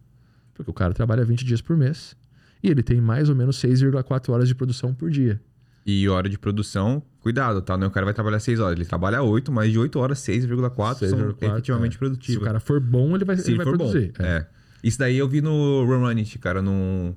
Porque 0.52 0.70
o 0.70 0.74
cara 0.74 0.92
trabalha 0.92 1.24
20 1.24 1.46
dias 1.46 1.62
por 1.62 1.78
mês 1.78 2.14
e 2.62 2.68
ele 2.68 2.82
tem 2.82 3.00
mais 3.00 3.30
ou 3.30 3.34
menos 3.34 3.56
6,4 3.56 4.28
horas 4.28 4.48
de 4.48 4.54
produção 4.54 4.92
por 4.92 5.10
dia. 5.10 5.40
E 5.86 6.06
hora 6.06 6.28
de 6.28 6.38
produção, 6.38 7.02
cuidado, 7.20 7.62
tá? 7.62 7.78
Não, 7.78 7.86
o 7.86 7.90
cara 7.90 8.04
vai 8.04 8.12
trabalhar 8.12 8.38
6 8.40 8.60
horas. 8.60 8.76
Ele 8.78 8.84
trabalha 8.84 9.22
8, 9.22 9.50
mas 9.50 9.72
de 9.72 9.78
8 9.78 9.98
horas, 9.98 10.18
6,4 10.18 11.08
são 11.08 11.18
6,4, 11.18 11.52
efetivamente 11.52 11.98
é. 12.02 12.14
Se 12.22 12.36
o 12.36 12.40
cara 12.42 12.60
for 12.60 12.80
bom, 12.80 13.14
ele 13.14 13.24
vai, 13.24 13.38
Se 13.38 13.48
ele 13.50 13.56
vai 13.56 13.64
for 13.64 13.78
produzir. 13.78 14.12
bom. 14.18 14.24
É. 14.24 14.46
Isso 14.84 14.98
daí 14.98 15.16
eu 15.16 15.26
vi 15.26 15.40
no 15.40 15.86
It, 16.08 16.38
cara, 16.38 16.60
num, 16.60 17.14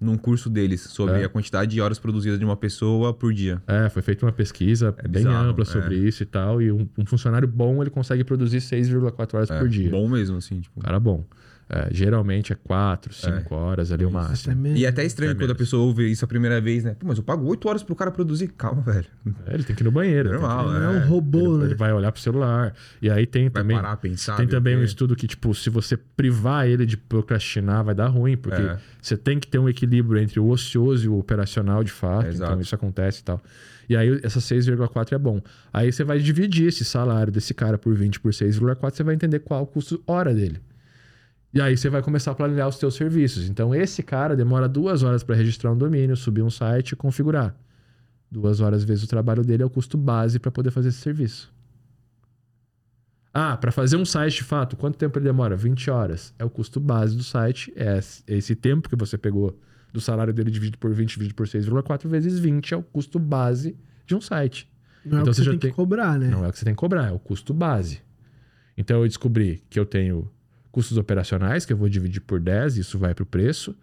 num 0.00 0.16
curso 0.16 0.50
deles 0.50 0.80
sobre 0.82 1.20
É. 1.20 1.24
a 1.24 1.28
quantidade 1.28 1.70
de 1.72 1.80
horas 1.80 1.98
produzidas 1.98 2.38
de 2.38 2.44
uma 2.44 2.56
pessoa 2.56 3.14
por 3.14 3.32
dia. 3.32 3.62
É, 3.66 3.88
foi 3.88 4.02
feita 4.02 4.26
uma 4.26 4.32
pesquisa 4.32 4.94
É 4.98 5.08
bem 5.08 5.24
bizarro, 5.24 5.48
ampla 5.50 5.64
sobre 5.64 5.94
é. 5.96 5.98
isso 5.98 6.22
e 6.22 6.26
tal. 6.26 6.60
E 6.60 6.70
um, 6.70 6.86
um 6.98 7.06
funcionário 7.06 7.48
bom, 7.48 7.82
ele 7.82 7.90
consegue 7.90 8.22
produzir 8.24 8.58
6,4 8.58 9.34
horas 9.34 9.50
É, 9.50 9.58
por 9.58 9.68
dia. 9.68 9.90
Bom 9.90 10.08
mesmo, 10.08 10.36
assim, 10.36 10.60
tipo. 10.60 10.80
Cara 10.80 11.00
bom. 11.00 11.24
É, 11.68 11.88
geralmente 11.90 12.52
é 12.52 12.56
4, 12.56 13.12
5 13.12 13.52
horas 13.52 13.90
ali 13.90 14.04
o 14.04 14.08
Até 14.08 14.16
máximo. 14.16 14.54
mesmo. 14.54 14.78
E 14.78 14.84
é 14.84 14.88
até 14.88 15.04
estranho 15.04 15.32
É 15.32 15.34
quando 15.34 15.50
a 15.50 15.54
pessoa 15.54 15.82
ouve 15.82 16.08
isso 16.08 16.24
a 16.24 16.28
primeira 16.28 16.60
vez, 16.60 16.84
né? 16.84 16.94
Pô, 16.96 17.08
mas 17.08 17.18
eu 17.18 17.24
pago 17.24 17.44
8 17.44 17.68
horas 17.68 17.82
pro 17.82 17.96
cara 17.96 18.12
produzir. 18.12 18.48
Calma, 18.56 18.82
velho. 18.82 19.06
É, 19.46 19.54
ele 19.54 19.64
tem 19.64 19.74
que 19.74 19.82
ir 19.82 19.84
no 19.84 19.90
banheiro. 19.90 20.30
Normal, 20.30 20.68
que- 20.68 20.76
É 20.76 20.88
um 20.88 20.96
é. 20.98 21.04
robô, 21.06 21.38
ele, 21.38 21.58
né? 21.58 21.64
ele 21.64 21.74
vai 21.74 21.92
olhar 21.92 22.12
pro 22.12 22.20
celular. 22.20 22.72
E 23.02 23.10
aí 23.10 23.26
tem 23.26 23.48
Vai 23.48 23.62
também. 23.62 23.76
parar 23.76 23.96
pensar. 23.96 24.36
Tem 24.36 24.46
também 24.46 24.76
o 24.76 24.78
um 24.78 24.84
estudo 24.84 25.16
que, 25.16 25.26
tipo, 25.26 25.52
se 25.56 25.68
você 25.68 25.96
privar 25.96 26.68
ele 26.68 26.86
de 26.86 26.96
procrastinar, 26.96 27.82
vai 27.82 27.96
dar 27.96 28.06
ruim, 28.06 28.36
porque 28.36 28.62
É. 28.62 28.78
você 29.02 29.16
tem 29.16 29.40
que 29.40 29.48
ter 29.48 29.58
um 29.58 29.68
equilíbrio 29.68 30.22
entre 30.22 30.38
o 30.38 30.48
ocioso 30.48 31.04
e 31.04 31.08
o 31.08 31.18
operacional 31.18 31.82
de 31.82 31.90
fato. 31.90 32.26
É, 32.28 32.30
então 32.32 32.60
isso 32.60 32.76
acontece 32.76 33.22
e 33.22 33.24
tal. 33.24 33.42
E 33.88 33.96
aí 33.96 34.20
essa 34.22 34.40
6,4 34.40 35.16
é 35.16 35.18
bom. 35.18 35.40
Aí 35.72 35.90
você 35.92 36.04
vai 36.04 36.20
dividir 36.20 36.68
esse 36.68 36.84
salário 36.84 37.32
desse 37.32 37.52
cara 37.52 37.76
por 37.76 37.92
20 37.94 38.20
por 38.20 38.32
6,4, 38.32 38.96
você 38.96 39.02
vai 39.02 39.16
entender 39.16 39.40
qual 39.40 39.64
o 39.64 39.66
custo 39.66 40.00
hora 40.06 40.32
dele. 40.32 40.60
E 41.54 41.60
aí 41.60 41.76
você 41.76 41.88
vai 41.88 42.02
começar 42.02 42.32
a 42.32 42.34
planejar 42.34 42.68
os 42.68 42.78
teus 42.78 42.94
serviços. 42.94 43.48
Então 43.48 43.74
esse 43.74 44.02
cara 44.02 44.36
demora 44.36 44.68
duas 44.68 45.02
horas 45.02 45.22
para 45.22 45.34
registrar 45.34 45.72
um 45.72 45.76
domínio, 45.78 46.16
subir 46.16 46.42
um 46.42 46.50
site 46.50 46.90
e 46.92 46.96
configurar. 46.96 47.56
Duas 48.30 48.60
horas 48.60 48.84
vezes 48.84 49.04
o 49.04 49.08
trabalho 49.08 49.42
dele 49.44 49.62
é 49.62 49.66
o 49.66 49.70
custo 49.70 49.96
base 49.96 50.38
para 50.38 50.50
poder 50.50 50.70
fazer 50.70 50.88
esse 50.88 50.98
serviço. 50.98 51.54
Ah, 53.32 53.56
para 53.56 53.70
fazer 53.70 53.96
um 53.96 54.04
site 54.04 54.36
de 54.36 54.44
fato, 54.44 54.76
quanto 54.76 54.96
tempo 54.96 55.18
ele 55.18 55.26
demora? 55.26 55.56
20 55.56 55.90
horas. 55.90 56.34
É 56.38 56.44
o 56.44 56.50
custo 56.50 56.80
base 56.80 57.16
do 57.16 57.22
site. 57.22 57.72
É 57.76 58.00
esse 58.26 58.54
tempo 58.56 58.88
que 58.88 58.96
você 58.96 59.16
pegou 59.18 59.58
do 59.92 60.00
salário 60.00 60.32
dele 60.32 60.50
dividido 60.50 60.78
por 60.78 60.92
20, 60.92 61.10
dividido 61.12 61.34
por 61.34 61.46
6,4 61.46 62.08
vezes 62.08 62.38
20 62.38 62.74
é 62.74 62.76
o 62.76 62.82
custo 62.82 63.18
base 63.18 63.76
de 64.06 64.14
um 64.14 64.20
site. 64.20 64.70
Não 65.04 65.18
é 65.18 65.20
Então 65.20 65.32
o 65.32 65.36
que 65.36 65.42
você 65.42 65.50
tem- 65.50 65.70
que 65.70 65.76
cobrar, 65.76 66.18
né? 66.18 66.28
Não 66.28 66.44
é 66.44 66.48
o 66.48 66.52
que 66.52 66.58
você 66.58 66.64
tem 66.64 66.74
que 66.74 66.78
cobrar, 66.80 67.08
é 67.08 67.12
o 67.12 67.18
custo 67.18 67.54
base. 67.54 68.00
Então 68.76 69.00
eu 69.02 69.06
descobri 69.08 69.62
que 69.70 69.78
eu 69.78 69.86
tenho 69.86 70.30
custos 70.76 70.98
operacionais, 70.98 71.64
que 71.64 71.72
eu 71.72 71.76
vou 71.78 71.88
dividir 71.88 72.20
por 72.20 72.38
10, 72.38 72.76
isso 72.76 72.98
vai 72.98 73.14
para 73.14 73.22
o 73.22 73.26
preço. 73.26 73.74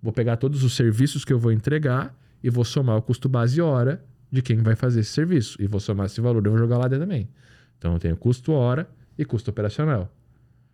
Vou 0.00 0.12
pegar 0.12 0.36
todos 0.36 0.62
os 0.62 0.76
serviços 0.76 1.24
que 1.24 1.32
eu 1.32 1.40
vou 1.40 1.50
entregar 1.50 2.16
e 2.40 2.48
vou 2.48 2.64
somar 2.64 2.96
o 2.96 3.02
custo 3.02 3.28
base 3.28 3.60
hora 3.60 4.00
de 4.30 4.40
quem 4.42 4.58
vai 4.58 4.76
fazer 4.76 5.00
esse 5.00 5.10
serviço. 5.10 5.60
E 5.60 5.66
vou 5.66 5.80
somar 5.80 6.06
esse 6.06 6.20
valor, 6.20 6.46
eu 6.46 6.52
vou 6.52 6.60
jogar 6.60 6.78
lá 6.78 6.86
dentro 6.86 7.04
também. 7.04 7.28
Então 7.76 7.94
eu 7.94 7.98
tenho 7.98 8.16
custo 8.16 8.52
hora 8.52 8.88
e 9.18 9.24
custo 9.24 9.50
operacional. 9.50 10.08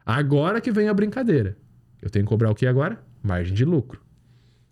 Agora 0.04 0.60
que 0.60 0.70
vem 0.70 0.90
a 0.90 0.92
brincadeira. 0.92 1.56
Eu 2.02 2.10
tenho 2.10 2.26
que 2.26 2.28
cobrar 2.28 2.50
o 2.50 2.54
que 2.54 2.66
agora? 2.66 3.02
Margem 3.22 3.54
de 3.54 3.64
lucro. 3.64 3.98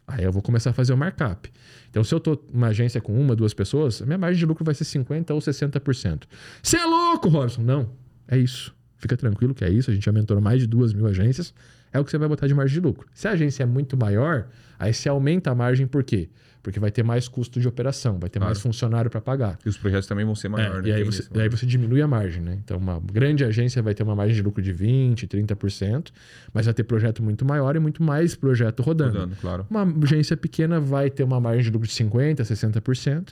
Aí 0.06 0.22
eu 0.22 0.30
vou 0.30 0.42
começar 0.42 0.68
a 0.68 0.72
fazer 0.74 0.92
o 0.92 0.98
markup. 0.98 1.50
Então, 1.88 2.04
se 2.04 2.14
eu 2.14 2.20
tô 2.20 2.38
numa 2.52 2.66
agência 2.66 3.00
com 3.00 3.18
uma, 3.18 3.34
duas 3.34 3.54
pessoas, 3.54 4.02
minha 4.02 4.18
margem 4.18 4.38
de 4.38 4.44
lucro 4.44 4.66
vai 4.66 4.74
ser 4.74 4.84
50% 4.84 5.30
ou 5.30 5.38
60%. 5.38 6.24
Você 6.62 6.76
é 6.76 6.84
louco, 6.84 7.30
Robson? 7.30 7.62
Não. 7.62 7.90
É 8.28 8.36
isso. 8.36 8.78
Fica 9.00 9.16
tranquilo 9.16 9.52
que 9.54 9.64
é 9.64 9.70
isso. 9.70 9.90
A 9.90 9.94
gente 9.94 10.08
aumentou 10.08 10.40
mais 10.40 10.60
de 10.60 10.66
duas 10.68 10.92
mil 10.92 11.06
agências. 11.06 11.52
É 11.92 11.98
o 11.98 12.04
que 12.04 12.10
você 12.12 12.18
vai 12.18 12.28
botar 12.28 12.46
de 12.46 12.54
margem 12.54 12.74
de 12.80 12.86
lucro. 12.86 13.08
Se 13.12 13.26
a 13.26 13.32
agência 13.32 13.64
é 13.64 13.66
muito 13.66 13.96
maior, 13.96 14.46
aí 14.78 14.94
você 14.94 15.08
aumenta 15.08 15.50
a 15.50 15.54
margem 15.54 15.86
por 15.88 16.04
quê? 16.04 16.28
Porque 16.62 16.78
vai 16.78 16.90
ter 16.90 17.02
mais 17.02 17.26
custo 17.26 17.58
de 17.58 17.66
operação, 17.66 18.18
vai 18.20 18.28
ter 18.28 18.38
Claro. 18.38 18.50
mais 18.50 18.60
funcionário 18.60 19.10
para 19.10 19.20
pagar. 19.20 19.58
E 19.64 19.68
os 19.68 19.78
projetos 19.78 20.06
também 20.06 20.24
vão 20.26 20.34
ser 20.34 20.48
É, 20.48 20.50
maiores, 20.50 20.82
né? 20.82 20.88
e 20.90 20.92
aí 20.92 21.02
você, 21.02 21.26
aí 21.40 21.48
você 21.48 21.64
diminui 21.64 22.02
a 22.02 22.06
margem, 22.06 22.42
né? 22.42 22.58
Então, 22.62 22.76
uma 22.76 23.00
grande 23.00 23.42
agência 23.44 23.82
vai 23.82 23.94
ter 23.94 24.02
uma 24.02 24.14
margem 24.14 24.36
de 24.36 24.42
lucro 24.42 24.62
de 24.62 24.72
20%, 24.74 25.26
30%, 25.26 26.10
mas 26.52 26.66
vai 26.66 26.74
ter 26.74 26.84
projeto 26.84 27.22
muito 27.22 27.46
maior 27.46 27.74
e 27.76 27.78
muito 27.78 28.02
mais 28.02 28.34
projeto 28.34 28.82
rodando. 28.82 29.14
Rodando, 29.14 29.36
claro. 29.40 29.66
Uma 29.70 29.82
agência 30.04 30.36
pequena 30.36 30.78
vai 30.78 31.08
ter 31.10 31.24
uma 31.24 31.40
margem 31.40 31.62
de 31.64 31.70
lucro 31.70 31.88
de 31.88 31.94
50%, 31.94 32.42
60%, 32.44 33.28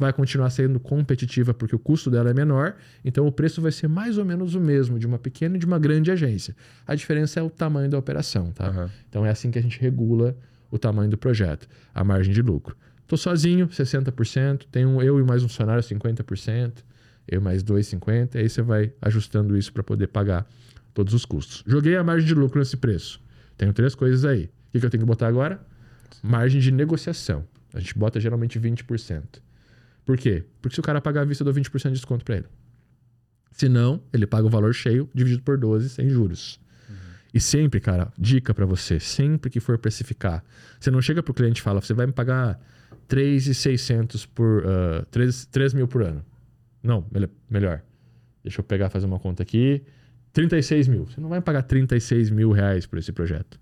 vai 0.00 0.14
continuar 0.14 0.48
sendo 0.48 0.80
competitiva 0.80 1.52
porque 1.52 1.76
o 1.76 1.78
custo 1.78 2.10
dela 2.10 2.30
é 2.30 2.34
menor, 2.34 2.74
então 3.04 3.26
o 3.26 3.30
preço 3.30 3.60
vai 3.60 3.70
ser 3.70 3.86
mais 3.86 4.16
ou 4.16 4.24
menos 4.24 4.54
o 4.54 4.60
mesmo 4.60 4.98
de 4.98 5.06
uma 5.06 5.18
pequena 5.18 5.56
e 5.56 5.58
de 5.58 5.66
uma 5.66 5.78
grande 5.78 6.10
agência. 6.10 6.56
A 6.86 6.94
diferença 6.94 7.38
é 7.38 7.42
o 7.42 7.50
tamanho 7.50 7.90
da 7.90 7.98
operação, 7.98 8.50
tá? 8.50 8.68
Aham. 8.68 8.90
Então 9.10 9.26
é 9.26 9.30
assim 9.30 9.50
que 9.50 9.58
a 9.58 9.62
gente 9.62 9.78
regula 9.78 10.34
o 10.70 10.78
tamanho 10.78 11.10
do 11.10 11.18
projeto, 11.18 11.68
a 11.94 12.02
margem 12.02 12.32
de 12.32 12.40
lucro. 12.40 12.74
Tô 13.06 13.14
sozinho, 13.14 13.68
60%, 13.68 14.62
tenho 14.72 15.02
eu 15.02 15.20
e 15.20 15.22
mais 15.22 15.42
um 15.42 15.48
funcionário 15.48 15.82
50%, 15.82 16.72
eu 17.28 17.42
mais 17.42 17.62
dois 17.62 17.86
50%, 17.86 18.36
aí 18.36 18.48
você 18.48 18.62
vai 18.62 18.94
ajustando 19.02 19.54
isso 19.54 19.70
para 19.70 19.82
poder 19.82 20.06
pagar 20.06 20.48
todos 20.94 21.12
os 21.12 21.26
custos. 21.26 21.62
Joguei 21.66 21.94
a 21.96 22.02
margem 22.02 22.26
de 22.26 22.34
lucro 22.34 22.58
nesse 22.58 22.78
preço. 22.78 23.20
Tenho 23.58 23.74
três 23.74 23.94
coisas 23.94 24.24
aí. 24.24 24.44
O 24.44 24.72
que, 24.72 24.80
que 24.80 24.86
eu 24.86 24.90
tenho 24.90 25.02
que 25.02 25.06
botar 25.06 25.26
agora? 25.26 25.60
Margem 26.22 26.58
de 26.58 26.70
negociação. 26.70 27.44
A 27.74 27.80
gente 27.80 27.98
bota 27.98 28.18
geralmente 28.18 28.58
20%. 28.58 29.42
Por 30.04 30.16
quê? 30.16 30.44
Porque 30.60 30.74
se 30.74 30.80
o 30.80 30.82
cara 30.82 31.00
pagar 31.00 31.22
à 31.22 31.24
vista, 31.24 31.42
eu 31.42 31.52
dou 31.52 31.54
20% 31.54 31.88
de 31.88 31.92
desconto 31.92 32.24
para 32.24 32.36
ele. 32.36 32.46
Se 33.52 33.68
não, 33.68 34.02
ele 34.12 34.26
paga 34.26 34.46
o 34.46 34.50
valor 34.50 34.72
cheio 34.72 35.08
dividido 35.14 35.42
por 35.42 35.58
12 35.58 35.88
sem 35.90 36.08
juros. 36.08 36.60
E 37.32 37.40
sempre, 37.40 37.78
cara, 37.78 38.12
dica 38.18 38.52
pra 38.52 38.66
você, 38.66 38.98
sempre 38.98 39.50
que 39.50 39.60
for 39.60 39.78
precificar, 39.78 40.42
você 40.80 40.90
não 40.90 41.00
chega 41.00 41.22
pro 41.22 41.32
cliente 41.32 41.60
e 41.60 41.62
fala, 41.62 41.80
você 41.80 41.94
vai 41.94 42.06
me 42.06 42.12
pagar 42.12 42.60
3,600 43.06 44.26
por 44.26 44.64
uh, 44.64 45.06
3, 45.10 45.46
3 45.46 45.74
mil 45.74 45.86
por 45.86 46.02
ano. 46.02 46.24
Não, 46.82 47.06
melhor. 47.48 47.82
Deixa 48.42 48.60
eu 48.60 48.64
pegar 48.64 48.90
fazer 48.90 49.06
uma 49.06 49.18
conta 49.18 49.42
aqui. 49.42 49.82
36 50.32 50.88
mil. 50.88 51.06
Você 51.06 51.20
não 51.20 51.28
vai 51.28 51.40
pagar 51.40 51.62
36 51.62 52.30
mil 52.30 52.52
reais 52.52 52.86
por 52.86 52.98
esse 52.98 53.12
projeto. 53.12 53.60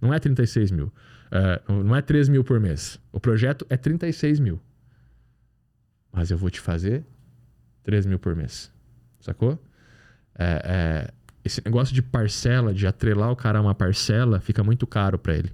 Não 0.00 0.14
é 0.14 0.18
36 0.18 0.70
mil. 0.70 0.86
Uh, 0.86 1.82
não 1.82 1.96
é 1.96 2.02
3 2.02 2.28
mil 2.28 2.44
por 2.44 2.60
mês. 2.60 3.00
O 3.12 3.18
projeto 3.18 3.66
é 3.68 3.76
36 3.76 4.38
mil. 4.38 4.60
Mas 6.12 6.30
eu 6.30 6.38
vou 6.38 6.50
te 6.50 6.60
fazer 6.60 7.04
3 7.82 8.06
mil 8.06 8.18
por 8.18 8.34
mês. 8.34 8.72
Sacou? 9.20 9.58
É, 10.38 10.62
é, 10.64 11.10
esse 11.44 11.62
negócio 11.64 11.94
de 11.94 12.02
parcela, 12.02 12.72
de 12.72 12.86
atrelar 12.86 13.30
o 13.30 13.36
cara 13.36 13.58
a 13.58 13.62
uma 13.62 13.74
parcela, 13.74 14.40
fica 14.40 14.62
muito 14.62 14.86
caro 14.86 15.18
para 15.18 15.36
ele. 15.36 15.52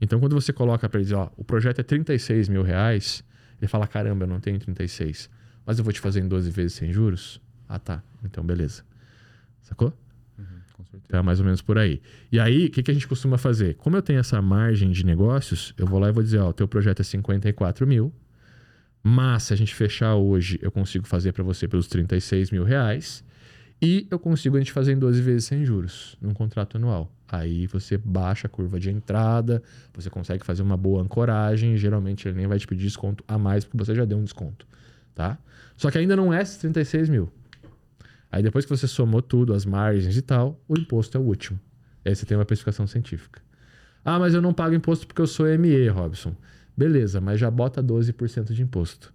Então, 0.00 0.18
quando 0.18 0.34
você 0.34 0.52
coloca 0.52 0.88
para 0.88 0.98
ele 0.98 1.04
dizer, 1.04 1.16
ó, 1.16 1.30
o 1.36 1.44
projeto 1.44 1.80
é 1.80 1.82
36 1.82 2.48
mil 2.48 2.62
reais, 2.62 3.22
ele 3.60 3.68
fala, 3.68 3.86
caramba, 3.86 4.24
eu 4.24 4.28
não 4.28 4.40
tenho 4.40 4.58
36. 4.58 5.28
Mas 5.66 5.78
eu 5.78 5.84
vou 5.84 5.92
te 5.92 6.00
fazer 6.00 6.20
em 6.20 6.28
12 6.28 6.50
vezes 6.50 6.72
sem 6.72 6.92
juros? 6.92 7.40
Ah, 7.68 7.78
tá. 7.78 8.02
Então, 8.24 8.42
beleza. 8.42 8.82
Sacou? 9.60 9.92
Com 10.74 10.84
certeza. 10.84 11.04
Então 11.06 11.20
é 11.20 11.22
mais 11.22 11.38
ou 11.38 11.44
menos 11.44 11.60
por 11.60 11.78
aí. 11.78 12.00
E 12.32 12.40
aí, 12.40 12.66
o 12.66 12.70
que, 12.70 12.82
que 12.82 12.90
a 12.90 12.94
gente 12.94 13.06
costuma 13.06 13.36
fazer? 13.36 13.74
Como 13.74 13.96
eu 13.96 14.02
tenho 14.02 14.18
essa 14.18 14.40
margem 14.40 14.90
de 14.90 15.04
negócios, 15.04 15.74
eu 15.76 15.86
vou 15.86 15.98
lá 15.98 16.08
e 16.08 16.12
vou 16.12 16.22
dizer, 16.22 16.38
ó, 16.38 16.48
o 16.48 16.52
teu 16.52 16.66
projeto 16.66 17.00
é 17.00 17.04
54 17.04 17.86
mil, 17.86 18.12
mas 19.02 19.44
se 19.44 19.52
a 19.52 19.56
gente 19.56 19.74
fechar 19.74 20.14
hoje, 20.14 20.58
eu 20.62 20.70
consigo 20.70 21.06
fazer 21.06 21.32
para 21.32 21.42
você 21.42 21.66
pelos 21.66 21.86
36 21.86 22.50
mil 22.50 22.64
reais 22.64 23.24
e 23.80 24.06
eu 24.10 24.18
consigo 24.18 24.56
a 24.56 24.60
gente 24.60 24.72
fazer 24.72 24.92
em 24.92 24.98
12 24.98 25.22
vezes 25.22 25.44
sem 25.44 25.64
juros, 25.64 26.16
num 26.20 26.34
contrato 26.34 26.76
anual. 26.76 27.10
Aí 27.26 27.66
você 27.66 27.96
baixa 27.96 28.46
a 28.46 28.50
curva 28.50 28.78
de 28.78 28.90
entrada, 28.90 29.62
você 29.94 30.10
consegue 30.10 30.44
fazer 30.44 30.62
uma 30.62 30.76
boa 30.76 31.02
ancoragem, 31.02 31.76
geralmente 31.76 32.28
ele 32.28 32.36
nem 32.36 32.46
vai 32.46 32.58
te 32.58 32.66
pedir 32.66 32.82
desconto 32.82 33.24
a 33.26 33.38
mais, 33.38 33.64
porque 33.64 33.78
você 33.78 33.94
já 33.94 34.04
deu 34.04 34.18
um 34.18 34.24
desconto, 34.24 34.66
tá? 35.14 35.38
Só 35.76 35.90
que 35.90 35.96
ainda 35.96 36.14
não 36.14 36.34
é 36.34 36.42
esses 36.42 36.58
36 36.58 37.08
mil. 37.08 37.32
Aí 38.30 38.42
depois 38.42 38.64
que 38.64 38.70
você 38.70 38.86
somou 38.86 39.22
tudo, 39.22 39.54
as 39.54 39.64
margens 39.64 40.16
e 40.16 40.22
tal, 40.22 40.60
o 40.68 40.78
imposto 40.78 41.16
é 41.16 41.20
o 41.20 41.24
último. 41.24 41.58
Aí 42.04 42.14
você 42.14 42.26
tem 42.26 42.36
uma 42.36 42.44
precificação 42.44 42.86
científica. 42.86 43.40
Ah, 44.04 44.18
mas 44.18 44.34
eu 44.34 44.42
não 44.42 44.52
pago 44.52 44.74
imposto 44.74 45.06
porque 45.06 45.20
eu 45.20 45.26
sou 45.26 45.46
ME, 45.58 45.88
Robson. 45.88 46.34
Beleza, 46.80 47.20
mas 47.20 47.38
já 47.38 47.50
bota 47.50 47.82
12% 47.82 48.54
de 48.54 48.62
imposto. 48.62 49.12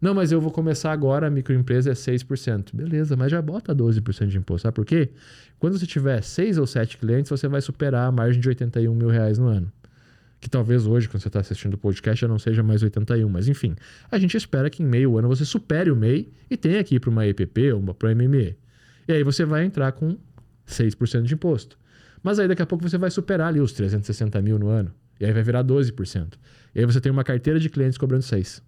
Não, 0.00 0.14
mas 0.14 0.30
eu 0.30 0.40
vou 0.40 0.52
começar 0.52 0.92
agora, 0.92 1.26
a 1.26 1.30
microempresa 1.30 1.90
é 1.90 1.92
6%. 1.92 2.68
Beleza, 2.72 3.16
mas 3.16 3.32
já 3.32 3.42
bota 3.42 3.74
12% 3.74 4.28
de 4.28 4.38
imposto. 4.38 4.62
Sabe 4.62 4.76
por 4.76 4.86
quê? 4.86 5.10
Quando 5.58 5.76
você 5.76 5.84
tiver 5.84 6.22
6 6.22 6.58
ou 6.58 6.66
7 6.66 6.96
clientes, 6.96 7.28
você 7.28 7.48
vai 7.48 7.60
superar 7.60 8.06
a 8.06 8.12
margem 8.12 8.40
de 8.40 8.46
81 8.46 8.94
mil 8.94 9.08
reais 9.08 9.36
no 9.36 9.48
ano. 9.48 9.72
Que 10.40 10.48
talvez 10.48 10.86
hoje, 10.86 11.08
quando 11.08 11.20
você 11.20 11.26
está 11.26 11.40
assistindo 11.40 11.74
o 11.74 11.78
podcast, 11.78 12.20
já 12.20 12.28
não 12.28 12.38
seja 12.38 12.62
mais 12.62 12.84
81. 12.84 13.28
Mas 13.28 13.48
enfim, 13.48 13.74
a 14.08 14.16
gente 14.16 14.36
espera 14.36 14.70
que 14.70 14.84
em 14.84 14.86
meio 14.86 15.18
ano 15.18 15.26
você 15.26 15.44
supere 15.44 15.90
o 15.90 15.96
MEI 15.96 16.32
e 16.48 16.56
tenha 16.56 16.78
aqui 16.78 17.00
para 17.00 17.10
uma 17.10 17.26
EPP 17.26 17.72
ou 17.72 17.94
para 17.94 18.10
uma 18.10 18.14
MME. 18.14 18.54
E 19.08 19.12
aí 19.12 19.24
você 19.24 19.44
vai 19.44 19.64
entrar 19.64 19.90
com 19.90 20.16
6% 20.68 21.22
de 21.22 21.34
imposto. 21.34 21.76
Mas 22.22 22.38
aí 22.38 22.46
daqui 22.46 22.62
a 22.62 22.66
pouco 22.66 22.88
você 22.88 22.96
vai 22.96 23.10
superar 23.10 23.48
ali 23.48 23.58
os 23.58 23.72
360 23.72 24.40
mil 24.40 24.56
no 24.56 24.68
ano. 24.68 24.94
E 25.20 25.24
aí 25.24 25.32
vai 25.32 25.42
virar 25.42 25.64
12%. 25.64 26.34
E 26.78 26.80
aí 26.82 26.86
você 26.86 27.00
tem 27.00 27.10
uma 27.10 27.24
carteira 27.24 27.58
de 27.58 27.68
clientes 27.68 27.98
cobrando 27.98 28.22
6%. 28.22 28.62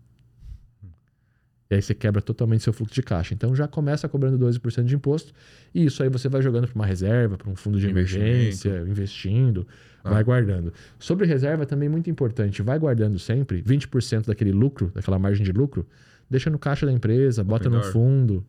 E 1.70 1.74
aí 1.76 1.80
você 1.80 1.94
quebra 1.94 2.20
totalmente 2.20 2.64
seu 2.64 2.72
fluxo 2.72 2.92
de 2.92 3.02
caixa. 3.04 3.32
Então 3.32 3.54
já 3.54 3.68
começa 3.68 4.08
cobrando 4.08 4.36
12% 4.36 4.82
de 4.82 4.96
imposto. 4.96 5.32
E 5.72 5.84
isso 5.86 6.02
aí 6.02 6.08
você 6.08 6.28
vai 6.28 6.42
jogando 6.42 6.66
para 6.66 6.74
uma 6.74 6.84
reserva, 6.84 7.38
para 7.38 7.48
um 7.48 7.54
fundo 7.54 7.78
de 7.78 7.86
emergência, 7.88 8.82
investindo, 8.88 9.64
Ah. 10.02 10.10
vai 10.10 10.24
guardando. 10.24 10.72
Sobre 10.98 11.24
reserva 11.28 11.64
também 11.64 11.88
muito 11.88 12.10
importante, 12.10 12.60
vai 12.60 12.76
guardando 12.76 13.16
sempre 13.20 13.62
20% 13.62 14.26
daquele 14.26 14.50
lucro, 14.50 14.90
daquela 14.92 15.16
margem 15.16 15.44
de 15.44 15.52
lucro, 15.52 15.86
deixa 16.28 16.50
no 16.50 16.58
caixa 16.58 16.84
da 16.84 16.90
empresa, 16.92 17.44
bota 17.44 17.68
Open 17.68 17.76
no 17.78 17.84
door. 17.84 17.92
fundo. 17.92 18.46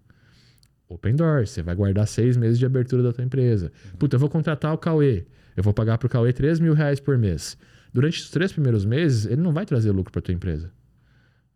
Open 0.89 1.15
door, 1.15 1.45
você 1.45 1.62
vai 1.62 1.76
guardar 1.76 2.08
seis 2.08 2.36
meses 2.36 2.58
de 2.58 2.65
abertura 2.65 3.04
da 3.04 3.13
tua 3.13 3.24
empresa. 3.24 3.71
Puta, 4.00 4.15
eu 4.15 4.19
vou 4.19 4.30
contratar 4.30 4.74
o 4.74 4.78
Cauê. 4.80 5.26
Eu 5.56 5.62
vou 5.62 5.74
pagar 5.76 6.00
pro 6.00 6.10
Cauê 6.10 6.34
3 6.34 6.60
mil 6.60 6.74
reais 6.74 7.00
por 7.00 7.15
mês. 7.19 7.56
Durante 7.93 8.21
os 8.21 8.30
três 8.30 8.51
primeiros 8.51 8.86
meses, 8.86 9.25
ele 9.25 9.41
não 9.41 9.51
vai 9.51 9.65
trazer 9.65 9.91
lucro 9.91 10.12
para 10.12 10.21
tua 10.21 10.34
empresa. 10.34 10.71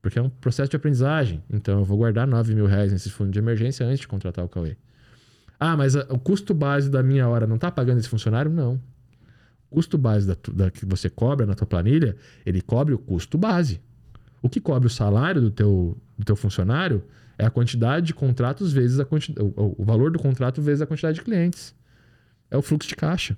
Porque 0.01 0.19
é 0.19 0.21
um 0.21 0.29
processo 0.29 0.69
de 0.69 0.75
aprendizagem. 0.75 1.43
Então, 1.49 1.79
eu 1.79 1.85
vou 1.85 1.97
guardar 1.97 2.27
9 2.27 2.53
mil 2.53 2.65
reais 2.65 2.91
nesse 2.91 3.09
fundo 3.09 3.31
de 3.31 3.39
emergência 3.39 3.85
antes 3.85 4.01
de 4.01 4.07
contratar 4.07 4.43
o 4.43 4.49
Cauê. 4.49 4.77
Ah, 5.59 5.75
mas 5.75 5.95
a, 5.95 6.01
o 6.09 6.19
custo 6.19 6.53
base 6.53 6.89
da 6.89 7.01
minha 7.01 7.27
hora 7.27 7.47
não 7.47 7.55
está 7.55 7.71
pagando 7.71 7.99
esse 7.99 8.09
funcionário? 8.09 8.51
Não. 8.51 8.75
O 9.71 9.75
custo 9.75 9.97
base 9.97 10.27
da, 10.27 10.35
da, 10.53 10.69
que 10.69 10.85
você 10.85 11.09
cobra 11.09 11.45
na 11.45 11.55
tua 11.55 11.65
planilha, 11.65 12.15
ele 12.45 12.61
cobre 12.61 12.93
o 12.93 12.99
custo 12.99 13.37
base. 13.37 13.81
O 14.41 14.49
que 14.49 14.59
cobre 14.59 14.87
o 14.87 14.91
salário 14.91 15.41
do 15.41 15.49
teu, 15.49 15.97
do 16.17 16.25
teu 16.25 16.35
funcionário 16.35 17.03
é 17.37 17.45
a 17.45 17.49
quantidade 17.49 18.05
de 18.05 18.13
contratos 18.13 18.71
vezes 18.71 18.99
a 18.99 19.05
quantidade, 19.05 19.41
o, 19.55 19.75
o 19.77 19.83
valor 19.83 20.11
do 20.11 20.19
contrato 20.19 20.61
vezes 20.61 20.81
a 20.81 20.85
quantidade 20.85 21.15
de 21.15 21.23
clientes. 21.23 21.73
É 22.51 22.57
o 22.57 22.61
fluxo 22.61 22.87
de 22.87 22.95
caixa. 22.95 23.35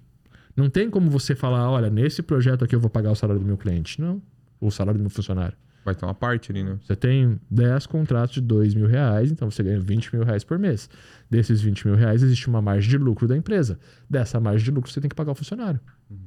Não 0.58 0.72
tem 0.72 0.90
como 0.90 1.08
você 1.12 1.36
falar, 1.36 1.70
olha, 1.70 1.88
nesse 1.88 2.24
projeto 2.24 2.66
aqui 2.66 2.76
eu 2.76 2.80
vou 2.80 2.90
pagar 2.90 3.12
o 3.12 3.16
salário 3.16 3.40
do 3.40 3.46
meu 3.46 3.58
cliente. 3.58 4.02
Não. 4.02 4.20
O 4.60 4.72
salário 4.72 4.98
do 4.98 5.04
meu 5.04 5.10
funcionário. 5.12 5.56
Vai 5.86 5.94
ter 5.94 6.04
uma 6.04 6.16
parte 6.16 6.52
ali, 6.52 6.64
né? 6.64 6.80
Você 6.84 6.96
tem 6.96 7.40
10 7.50 7.86
contratos 7.86 8.34
de 8.34 8.42
2 8.42 8.74
mil 8.74 8.88
reais, 8.88 9.32
então 9.32 9.50
você 9.50 9.62
ganha 9.62 9.80
20 9.80 10.16
mil 10.16 10.26
reais 10.26 10.44
por 10.44 10.58
mês. 10.58 10.90
Desses 11.30 11.62
20 11.62 11.88
mil 11.88 11.96
reais, 11.96 12.24
existe 12.24 12.48
uma 12.48 12.62
margem 12.62 12.90
de 12.90 12.98
lucro 12.98 13.28
da 13.28 13.38
empresa. 13.38 13.80
Dessa 14.10 14.40
margem 14.40 14.66
de 14.66 14.72
lucro, 14.72 14.92
você 14.92 15.00
tem 15.00 15.08
que 15.08 15.16
pagar 15.16 15.32
o 15.32 15.36
funcionário. 15.36 15.80
Uhum. 16.10 16.18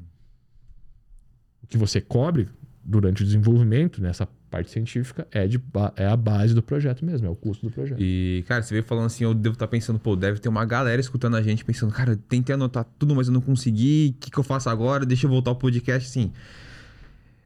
O 1.64 1.66
que 1.66 1.76
você 1.76 2.00
cobre 2.00 2.48
durante 2.84 3.22
o 3.22 3.26
desenvolvimento, 3.26 4.00
nessa 4.00 4.28
parte 4.50 4.70
científica, 4.70 5.26
é, 5.30 5.46
de, 5.46 5.60
é 5.96 6.06
a 6.06 6.16
base 6.16 6.54
do 6.54 6.62
projeto 6.62 7.04
mesmo, 7.04 7.26
é 7.26 7.30
o 7.30 7.36
custo 7.36 7.66
do 7.66 7.72
projeto. 7.72 7.98
E, 8.00 8.44
cara, 8.48 8.62
você 8.62 8.74
veio 8.74 8.84
falando 8.84 9.06
assim, 9.06 9.24
eu 9.24 9.32
devo 9.32 9.54
estar 9.54 9.66
tá 9.66 9.70
pensando, 9.70 9.98
pô, 9.98 10.16
deve 10.16 10.40
ter 10.40 10.48
uma 10.48 10.64
galera 10.64 11.00
escutando 11.00 11.36
a 11.36 11.42
gente, 11.42 11.64
pensando, 11.64 11.92
cara, 11.92 12.18
tentei 12.28 12.54
anotar 12.54 12.84
tudo, 12.98 13.14
mas 13.14 13.28
eu 13.28 13.32
não 13.32 13.40
consegui, 13.40 14.14
o 14.16 14.20
que, 14.20 14.30
que 14.30 14.38
eu 14.38 14.42
faço 14.42 14.68
agora? 14.68 15.06
Deixa 15.06 15.26
eu 15.26 15.30
voltar 15.30 15.52
ao 15.52 15.56
podcast, 15.56 16.08
assim. 16.08 16.32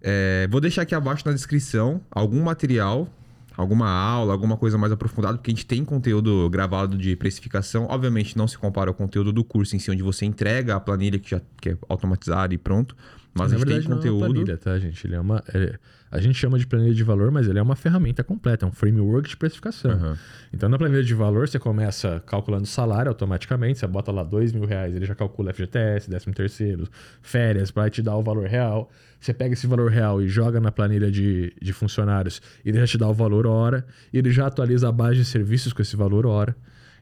É, 0.03 0.49
vou 0.51 0.61
deixar 0.61 0.83
aqui 0.83 0.95
abaixo 0.95 1.23
na 1.27 1.33
descrição 1.33 2.01
algum 2.11 2.43
material, 2.43 3.09
alguma 3.57 3.89
aula, 3.89 4.33
alguma 4.33 4.57
coisa 4.57 4.77
mais 4.77 4.93
aprofundada, 4.93 5.37
porque 5.39 5.51
a 5.51 5.55
gente 5.55 5.67
tem 5.67 5.85
conteúdo 5.85 6.49
gravado 6.51 6.97
de 6.97 7.17
precificação. 7.17 7.87
Obviamente 7.89 8.37
não 8.37 8.49
se 8.49 8.59
compara 8.59 8.91
ao 8.91 8.95
conteúdo 8.95 9.33
do 9.33 9.45
curso 9.45 9.77
em 9.77 9.79
si, 9.79 9.91
onde 9.91 10.03
você 10.03 10.25
entrega 10.27 10.75
a 10.75 10.81
planilha 10.81 11.19
que 11.19 11.31
já 11.31 11.41
que 11.61 11.71
é 11.71 11.77
automatizada 11.89 12.53
e 12.53 12.59
pronto. 12.59 12.97
Mas 13.35 13.51
Na 13.51 13.57
a 13.57 13.59
gente 13.59 13.67
verdade, 13.67 13.89
tem 13.89 13.97
conteúdo. 13.97 14.19
Não 14.19 14.25
é 14.25 14.29
uma 14.29 14.35
planilha, 14.35 14.57
tá, 14.57 14.79
gente? 14.79 15.07
Ele 15.07 15.15
é 15.17 15.21
uma. 15.21 15.43
É, 15.53 15.79
a 16.11 16.21
gente 16.21 16.39
chama 16.39 16.57
de 16.57 16.67
planilha 16.67 16.95
de 16.95 17.03
valor, 17.03 17.33
mas 17.33 17.49
ele 17.49 17.59
é 17.59 17.63
uma 17.63 17.75
ferramenta 17.75 18.23
completa, 18.23 18.65
é 18.65 18.69
um 18.69 18.73
framework 18.73 19.29
de 19.29 19.37
precificação. 19.37 19.91
Uhum. 19.91 20.17
Então, 20.53 20.69
na 20.69 20.79
planilha 20.79 21.03
de 21.03 21.15
valor, 21.15 21.49
você 21.49 21.59
começa 21.59 22.23
calculando 22.25 22.67
salário 22.67 23.09
automaticamente, 23.09 23.81
você 23.81 23.87
bota 23.89 24.13
lá 24.13 24.23
dois 24.23 24.53
mil 24.53 24.65
reais, 24.65 24.95
ele 24.95 25.05
já 25.05 25.15
calcula 25.17 25.53
FGTS, 25.53 26.09
décimo 26.09 26.33
terceiro, 26.33 26.89
férias, 27.21 27.73
para 27.73 27.91
te 27.91 28.01
dar 28.01 28.17
o 28.17 28.23
valor 28.23 28.47
real. 28.47 28.89
Você 29.19 29.35
pega 29.35 29.55
esse 29.55 29.67
valor 29.67 29.91
real 29.91 30.23
e 30.23 30.29
joga 30.29 30.61
na 30.61 30.71
planilha 30.71 31.11
de, 31.11 31.53
de 31.61 31.73
funcionários, 31.73 32.41
e 32.65 32.69
ele 32.69 32.79
já 32.79 32.87
te 32.87 32.99
dá 32.99 33.09
o 33.09 33.15
valor 33.15 33.47
hora, 33.47 33.85
e 34.13 34.19
ele 34.19 34.31
já 34.31 34.47
atualiza 34.47 34.89
a 34.89 34.93
base 34.93 35.17
de 35.17 35.25
serviços 35.25 35.73
com 35.73 35.83
esse 35.83 35.97
valor 35.97 36.27
hora. 36.27 36.55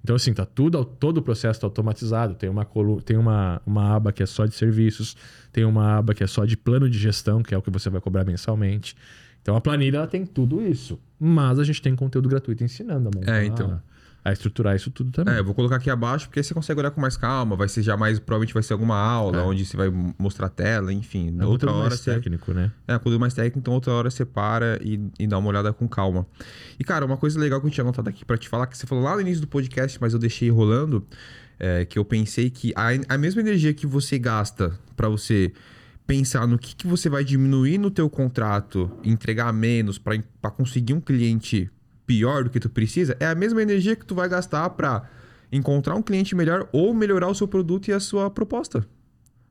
Então, 0.03 0.17
assim, 0.17 0.33
tá 0.35 0.45
tudo, 0.45 0.85
todo 0.85 1.19
o 1.19 1.23
processo 1.23 1.61
tá 1.61 1.67
automatizado. 1.67 2.35
Tem, 2.35 2.51
uma, 2.51 2.67
tem 3.05 3.17
uma, 3.17 3.63
uma 3.65 3.95
aba 3.95 4.13
que 4.13 4.23
é 4.23 4.27
só 4.27 4.47
de 4.47 4.55
serviços, 4.55 5.17
tem 5.53 5.65
uma 5.65 5.99
aba 5.99 6.13
que 6.13 6.25
é 6.25 6.27
só 6.27 6.45
de 6.45 6.57
plano 6.57 6.91
de 6.91 6.99
gestão, 6.99 7.43
que 7.43 7.55
é 7.55 7.59
o 7.59 7.63
que 7.63 7.71
você 7.71 7.89
vai 7.89 8.01
cobrar 8.01 8.25
mensalmente. 8.25 8.97
Então, 9.41 9.55
a 9.55 9.61
planilha 9.61 9.99
ela 9.99 10.07
tem 10.07 10.27
tudo 10.27 10.61
isso. 10.61 10.99
Mas 11.19 11.59
a 11.59 11.65
gente 11.65 11.81
tem 11.81 11.95
conteúdo 11.95 12.29
gratuito 12.29 12.65
ensinando 12.65 13.09
a 13.09 13.17
montar. 13.17 13.43
É, 13.43 13.45
então 13.45 13.81
a 14.25 14.33
estruturar 14.33 14.77
isso 14.77 14.91
tudo 14.91 15.11
também. 15.11 15.35
É, 15.35 15.41
eu 15.41 15.45
vou 15.45 15.55
colocar 15.55 15.77
aqui 15.77 15.91
abaixo 15.91 16.27
porque 16.27 16.39
aí 16.39 16.45
você 16.45 16.55
consegue 16.55 16.79
olhar 16.79 16.91
com 16.93 17.01
mais 17.01 17.17
calma. 17.17 17.57
Vai 17.57 17.69
ser 17.69 17.83
já 17.83 17.97
mais, 17.97 18.19
provavelmente 18.21 18.55
vai 18.55 18.63
ser 18.63 18.73
alguma 18.73 18.97
aula 18.97 19.39
é. 19.39 19.43
onde 19.43 19.65
você 19.65 19.77
vai 19.77 19.91
mostrar 20.19 20.47
a 20.47 20.51
tela, 20.51 20.93
enfim. 20.93 21.37
É 21.41 21.45
outra 21.45 21.73
hora 21.73 21.89
mais 21.89 22.01
você... 22.01 22.15
técnico, 22.15 22.53
né? 22.53 22.71
É, 22.87 22.97
conteúdo 22.99 23.19
mais 23.19 23.35
técnico, 23.35 23.59
então 23.59 23.75
outra 23.75 23.93
hora 23.93 24.11
você 24.11 24.25
para 24.25 24.79
e, 24.83 25.01
e 25.19 25.27
dá 25.27 25.39
uma 25.39 25.49
olhada 25.49 25.73
com 25.73 25.89
calma. 25.89 26.27
E, 26.79 26.85
cara, 26.85 27.05
uma 27.05 27.17
coisa 27.17 27.39
legal 27.39 27.61
que 27.61 27.67
eu 27.67 27.71
tinha 27.71 27.83
anotado 27.83 28.09
aqui 28.09 28.25
para 28.25 28.39
te 28.39 28.49
falar, 28.49 28.67
que 28.69 28.79
você 28.79 28.87
falou 28.87 29.03
lá 29.03 29.15
no 29.17 29.21
início 29.21 29.41
do 29.41 29.49
podcast, 29.49 29.99
mas 30.01 30.13
eu 30.13 30.19
deixei 30.21 30.51
rolando, 30.51 31.05
é, 31.59 31.85
que 31.85 31.99
eu 31.99 32.05
pensei 32.05 32.49
que 32.49 32.73
a, 32.77 33.15
a 33.15 33.19
mesma 33.19 33.41
energia 33.41 33.75
que 33.75 33.87
você 33.87 34.19
gasta 34.19 34.79
para 34.97 35.09
você 35.09 35.53
pensar 36.07 36.47
no 36.47 36.59
que, 36.59 36.77
que 36.77 36.87
você 36.87 37.09
vai 37.09 37.25
diminuir 37.25 37.79
no 37.79 37.91
teu 37.91 38.09
contrato, 38.09 38.91
entregar 39.03 39.53
menos 39.53 39.99
para 39.99 40.51
conseguir 40.51 40.95
um 40.95 41.01
cliente 41.01 41.71
pior 42.07 42.45
do 42.45 42.51
que 42.51 42.61
tu 42.61 42.69
precisa, 42.69 43.17
é 43.21 43.27
a 43.27 43.35
mesma 43.35 43.63
energia 43.63 43.97
que 43.97 44.05
tu 44.05 44.15
vai 44.15 44.29
gastar 44.29 44.69
para 44.71 45.09
encontrar 45.51 45.95
um 45.95 46.03
cliente 46.03 46.35
melhor 46.35 46.69
ou 46.73 46.95
melhorar 46.95 47.29
o 47.29 47.35
seu 47.35 47.47
produto 47.47 47.89
e 47.89 47.93
a 47.93 48.01
sua 48.01 48.31
proposta. 48.31 48.87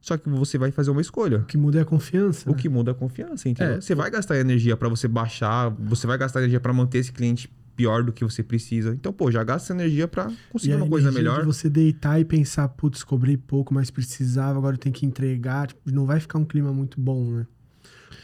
Só 0.01 0.17
que 0.17 0.27
você 0.27 0.57
vai 0.57 0.71
fazer 0.71 0.89
uma 0.89 1.01
escolha. 1.01 1.37
O 1.37 1.45
que 1.45 1.57
muda 1.57 1.77
é 1.77 1.81
a 1.83 1.85
confiança. 1.85 2.49
O 2.49 2.53
né? 2.53 2.59
que 2.59 2.67
muda 2.67 2.89
é 2.89 2.93
a 2.93 2.95
confiança, 2.95 3.47
entendeu? 3.47 3.75
É. 3.75 3.81
Você 3.81 3.93
vai 3.93 4.09
gastar 4.09 4.37
energia 4.39 4.75
para 4.75 4.89
você 4.89 5.07
baixar, 5.07 5.69
você 5.69 6.07
vai 6.07 6.17
gastar 6.17 6.39
energia 6.39 6.59
para 6.59 6.73
manter 6.73 6.97
esse 6.97 7.11
cliente 7.11 7.47
pior 7.75 8.03
do 8.03 8.11
que 8.11 8.23
você 8.23 8.41
precisa. 8.41 8.93
Então, 8.93 9.13
pô, 9.13 9.31
já 9.31 9.43
gasta 9.43 9.73
energia 9.73 10.07
para 10.07 10.31
conseguir 10.49 10.75
uma 10.75 10.87
coisa 10.87 11.11
melhor. 11.11 11.41
De 11.41 11.45
você 11.45 11.69
deitar 11.69 12.19
e 12.19 12.25
pensar, 12.25 12.67
putz, 12.69 13.03
cobrei 13.03 13.37
pouco, 13.37 13.73
mas 13.73 13.91
precisava, 13.91 14.57
agora 14.57 14.75
eu 14.75 14.79
tenho 14.79 14.93
que 14.93 15.05
entregar. 15.05 15.67
Tipo, 15.67 15.91
não 15.91 16.07
vai 16.07 16.19
ficar 16.19 16.39
um 16.39 16.45
clima 16.45 16.73
muito 16.73 16.99
bom, 16.99 17.23
né? 17.31 17.47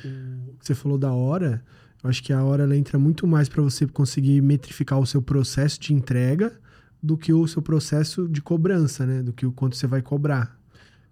O 0.04 0.58
que 0.60 0.66
você 0.66 0.76
falou 0.76 0.98
da 0.98 1.12
hora, 1.12 1.64
acho 2.08 2.24
que 2.24 2.34
a 2.34 2.44
hora 2.44 2.64
ela 2.64 2.76
entra 2.76 2.98
muito 2.98 3.28
mais 3.28 3.48
para 3.48 3.62
você 3.62 3.86
conseguir 3.88 4.42
metrificar 4.42 5.00
o 5.00 5.06
seu 5.06 5.22
processo 5.22 5.80
de 5.80 5.94
entrega 5.94 6.54
do 7.02 7.18
que 7.18 7.32
o 7.32 7.48
seu 7.48 7.62
processo 7.62 8.28
de 8.28 8.42
cobrança, 8.42 9.06
né? 9.06 9.22
Do 9.22 9.32
que 9.32 9.46
o 9.46 9.52
quanto 9.52 9.76
você 9.76 9.88
vai 9.88 10.02
cobrar. 10.02 10.58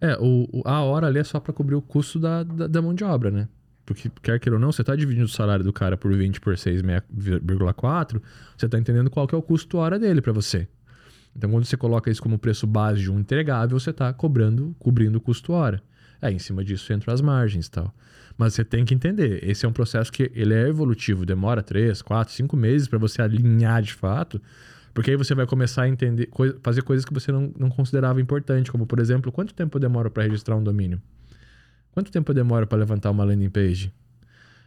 É, 0.01 0.17
o, 0.19 0.61
a 0.65 0.81
hora 0.81 1.07
ali 1.07 1.19
é 1.19 1.23
só 1.23 1.39
para 1.39 1.53
cobrir 1.53 1.75
o 1.75 1.81
custo 1.81 2.19
da, 2.19 2.43
da, 2.43 2.67
da, 2.67 2.81
mão 2.81 2.93
de 2.93 3.03
obra, 3.03 3.31
né? 3.31 3.47
Porque, 3.85 4.11
quer 4.21 4.39
queira 4.39 4.55
ou 4.55 4.59
não, 4.59 4.71
você 4.71 4.81
está 4.81 4.95
dividindo 4.95 5.25
o 5.25 5.29
salário 5.29 5.63
do 5.63 5.71
cara 5.71 5.95
por 5.95 6.13
20 6.13 6.41
por 6.41 6.55
6,4, 6.55 8.21
você 8.57 8.65
está 8.65 8.79
entendendo 8.79 9.09
qual 9.09 9.27
que 9.27 9.35
é 9.35 9.37
o 9.37 9.41
custo 9.41 9.77
hora 9.77 9.99
dele 9.99 10.21
para 10.21 10.33
você. 10.33 10.67
Então, 11.35 11.49
quando 11.49 11.65
você 11.65 11.77
coloca 11.77 12.09
isso 12.09 12.21
como 12.21 12.39
preço 12.39 12.65
base 12.65 13.01
de 13.01 13.11
um 13.11 13.19
entregável, 13.19 13.79
você 13.79 13.91
está 13.91 14.11
cobrando, 14.11 14.75
cobrindo 14.79 15.17
o 15.17 15.21
custo 15.21 15.53
hora. 15.53 15.83
É, 16.21 16.31
em 16.31 16.39
cima 16.39 16.63
disso 16.63 16.91
entram 16.93 17.13
as 17.13 17.21
margens 17.21 17.67
e 17.67 17.71
tal. 17.71 17.93
Mas 18.37 18.53
você 18.53 18.65
tem 18.65 18.83
que 18.83 18.93
entender, 18.93 19.39
esse 19.47 19.65
é 19.65 19.69
um 19.69 19.71
processo 19.71 20.11
que 20.11 20.29
ele 20.33 20.53
é 20.53 20.67
evolutivo, 20.67 21.25
demora 21.25 21.63
três, 21.63 22.01
quatro, 22.01 22.33
cinco 22.33 22.57
meses 22.57 22.87
para 22.87 22.99
você 22.99 23.21
alinhar 23.21 23.81
de 23.81 23.93
fato, 23.93 24.41
porque 24.93 25.11
aí 25.11 25.17
você 25.17 25.33
vai 25.33 25.45
começar 25.45 25.83
a 25.83 25.89
entender, 25.89 26.29
fazer 26.61 26.81
coisas 26.81 27.05
que 27.05 27.13
você 27.13 27.31
não, 27.31 27.53
não 27.57 27.69
considerava 27.69 28.19
importante, 28.19 28.71
como 28.71 28.85
por 28.85 28.99
exemplo, 28.99 29.31
quanto 29.31 29.53
tempo 29.53 29.79
demora 29.79 30.09
para 30.09 30.23
registrar 30.23 30.55
um 30.55 30.63
domínio? 30.63 31.01
Quanto 31.91 32.11
tempo 32.11 32.33
demora 32.33 32.67
para 32.67 32.77
levantar 32.77 33.11
uma 33.11 33.23
landing 33.23 33.49
page? 33.49 33.93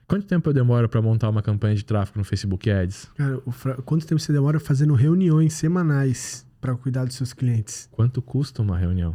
Quanto 0.07 0.27
tempo 0.27 0.49
eu 0.49 0.55
demoro 0.55 0.89
para 0.89 1.03
montar 1.03 1.29
uma 1.29 1.43
campanha 1.43 1.75
de 1.75 1.85
tráfego 1.85 2.19
no 2.19 2.25
Facebook 2.25 2.71
Ads? 2.71 3.11
Cara, 3.15 3.39
fra... 3.51 3.75
quanto 3.83 4.07
tempo 4.07 4.19
você 4.19 4.33
demora 4.33 4.59
fazendo 4.59 4.95
reuniões 4.95 5.53
semanais 5.53 6.47
para 6.59 6.75
cuidar 6.75 7.05
dos 7.05 7.15
seus 7.15 7.35
clientes? 7.35 7.87
Quanto 7.93 8.23
custa 8.23 8.63
uma 8.63 8.79
reunião? 8.79 9.15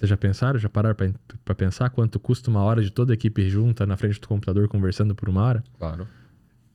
Vocês 0.00 0.08
já 0.08 0.16
pensaram? 0.16 0.58
Já 0.58 0.70
pararam 0.70 0.96
para 1.44 1.54
pensar 1.54 1.90
quanto 1.90 2.18
custa 2.18 2.48
uma 2.48 2.62
hora 2.62 2.82
de 2.82 2.90
toda 2.90 3.12
a 3.12 3.14
equipe 3.14 3.50
junta 3.50 3.84
na 3.84 3.98
frente 3.98 4.18
do 4.18 4.26
computador 4.26 4.66
conversando 4.66 5.14
por 5.14 5.28
uma 5.28 5.42
hora? 5.42 5.62
Claro. 5.78 6.08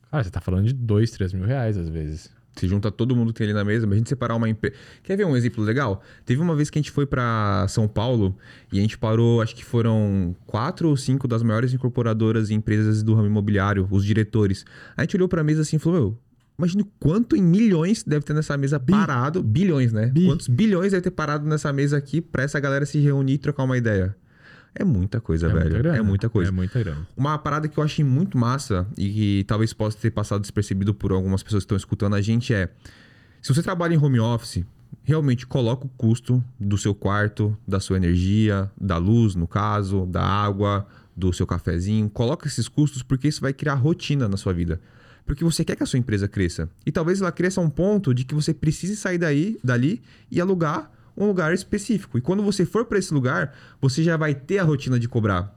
Cara, 0.08 0.22
você 0.22 0.30
tá 0.30 0.40
falando 0.40 0.66
de 0.66 0.72
dois, 0.72 1.10
três 1.10 1.32
mil 1.32 1.44
reais 1.44 1.76
às 1.76 1.88
vezes. 1.88 2.30
Se 2.54 2.68
junta 2.68 2.88
todo 2.88 3.16
mundo 3.16 3.32
que 3.32 3.38
tem 3.38 3.46
ali 3.46 3.52
na 3.52 3.64
mesa, 3.64 3.84
mas 3.84 3.96
a 3.96 3.98
gente 3.98 4.08
separar 4.08 4.36
uma 4.36 4.48
empresa. 4.48 4.76
Quer 5.02 5.16
ver 5.16 5.26
um 5.26 5.36
exemplo 5.36 5.64
legal? 5.64 6.04
Teve 6.24 6.40
uma 6.40 6.54
vez 6.54 6.70
que 6.70 6.78
a 6.78 6.80
gente 6.80 6.92
foi 6.92 7.04
para 7.04 7.66
São 7.66 7.88
Paulo 7.88 8.38
e 8.72 8.78
a 8.78 8.80
gente 8.80 8.96
parou, 8.96 9.42
acho 9.42 9.56
que 9.56 9.64
foram 9.64 10.32
quatro 10.46 10.88
ou 10.88 10.96
cinco 10.96 11.26
das 11.26 11.42
maiores 11.42 11.74
incorporadoras 11.74 12.50
e 12.50 12.54
empresas 12.54 13.02
do 13.02 13.12
ramo 13.12 13.26
imobiliário, 13.26 13.88
os 13.90 14.04
diretores. 14.04 14.64
A 14.96 15.02
gente 15.02 15.16
olhou 15.16 15.28
para 15.28 15.40
a 15.40 15.44
mesa 15.44 15.62
assim 15.62 15.76
e 15.76 15.78
falou: 15.80 16.00
Meu, 16.00 16.18
Imagina 16.58 16.84
quanto 16.98 17.36
em 17.36 17.42
milhões 17.42 18.02
deve 18.02 18.24
ter 18.24 18.32
nessa 18.32 18.56
mesa 18.56 18.78
Bi. 18.78 18.92
parado. 18.92 19.42
Bilhões, 19.42 19.92
né? 19.92 20.06
Bi. 20.06 20.26
Quantos 20.26 20.48
bilhões 20.48 20.92
deve 20.92 21.02
ter 21.02 21.10
parado 21.10 21.46
nessa 21.46 21.72
mesa 21.72 21.96
aqui 21.96 22.20
pra 22.20 22.42
essa 22.42 22.58
galera 22.58 22.86
se 22.86 22.98
reunir 22.98 23.34
e 23.34 23.38
trocar 23.38 23.64
uma 23.64 23.76
ideia? 23.76 24.16
É 24.74 24.84
muita 24.84 25.20
coisa, 25.20 25.46
é 25.46 25.52
velho. 25.52 25.72
Muita 25.72 25.88
é 25.88 26.02
muita 26.02 26.28
coisa. 26.28 26.50
É 26.50 26.52
muita 26.52 26.78
grana. 26.78 27.06
Uma 27.16 27.38
parada 27.38 27.66
que 27.68 27.78
eu 27.78 27.84
achei 27.84 28.04
muito 28.04 28.36
massa 28.36 28.86
e 28.96 29.08
que 29.08 29.44
talvez 29.44 29.72
possa 29.72 29.96
ter 29.98 30.10
passado 30.10 30.40
despercebido 30.40 30.94
por 30.94 31.12
algumas 31.12 31.42
pessoas 31.42 31.62
que 31.62 31.66
estão 31.66 31.76
escutando 31.76 32.14
a 32.14 32.20
gente 32.20 32.52
é: 32.52 32.70
se 33.40 33.54
você 33.54 33.62
trabalha 33.62 33.94
em 33.94 33.98
home 33.98 34.20
office, 34.20 34.64
realmente 35.02 35.46
coloca 35.46 35.86
o 35.86 35.90
custo 35.90 36.44
do 36.60 36.76
seu 36.76 36.94
quarto, 36.94 37.56
da 37.66 37.80
sua 37.80 37.96
energia, 37.96 38.70
da 38.78 38.98
luz, 38.98 39.34
no 39.34 39.46
caso, 39.46 40.04
da 40.06 40.22
água, 40.22 40.86
do 41.16 41.32
seu 41.32 41.46
cafezinho. 41.46 42.10
Coloca 42.10 42.46
esses 42.46 42.68
custos 42.68 43.02
porque 43.02 43.28
isso 43.28 43.40
vai 43.40 43.54
criar 43.54 43.74
rotina 43.74 44.28
na 44.28 44.36
sua 44.36 44.52
vida 44.52 44.80
porque 45.26 45.44
você 45.44 45.64
quer 45.64 45.76
que 45.76 45.82
a 45.82 45.86
sua 45.86 45.98
empresa 45.98 46.28
cresça. 46.28 46.70
E 46.86 46.92
talvez 46.92 47.20
ela 47.20 47.32
cresça 47.32 47.60
a 47.60 47.64
um 47.64 47.68
ponto 47.68 48.14
de 48.14 48.24
que 48.24 48.34
você 48.34 48.54
precise 48.54 48.96
sair 48.96 49.18
daí, 49.18 49.58
dali 49.62 50.00
e 50.30 50.40
alugar 50.40 50.90
um 51.16 51.26
lugar 51.26 51.52
específico. 51.52 52.16
E 52.16 52.20
quando 52.20 52.42
você 52.42 52.64
for 52.64 52.84
para 52.84 52.98
esse 52.98 53.12
lugar, 53.12 53.54
você 53.80 54.02
já 54.02 54.16
vai 54.16 54.34
ter 54.34 54.58
a 54.58 54.62
rotina 54.62 54.98
de 54.98 55.08
cobrar. 55.08 55.54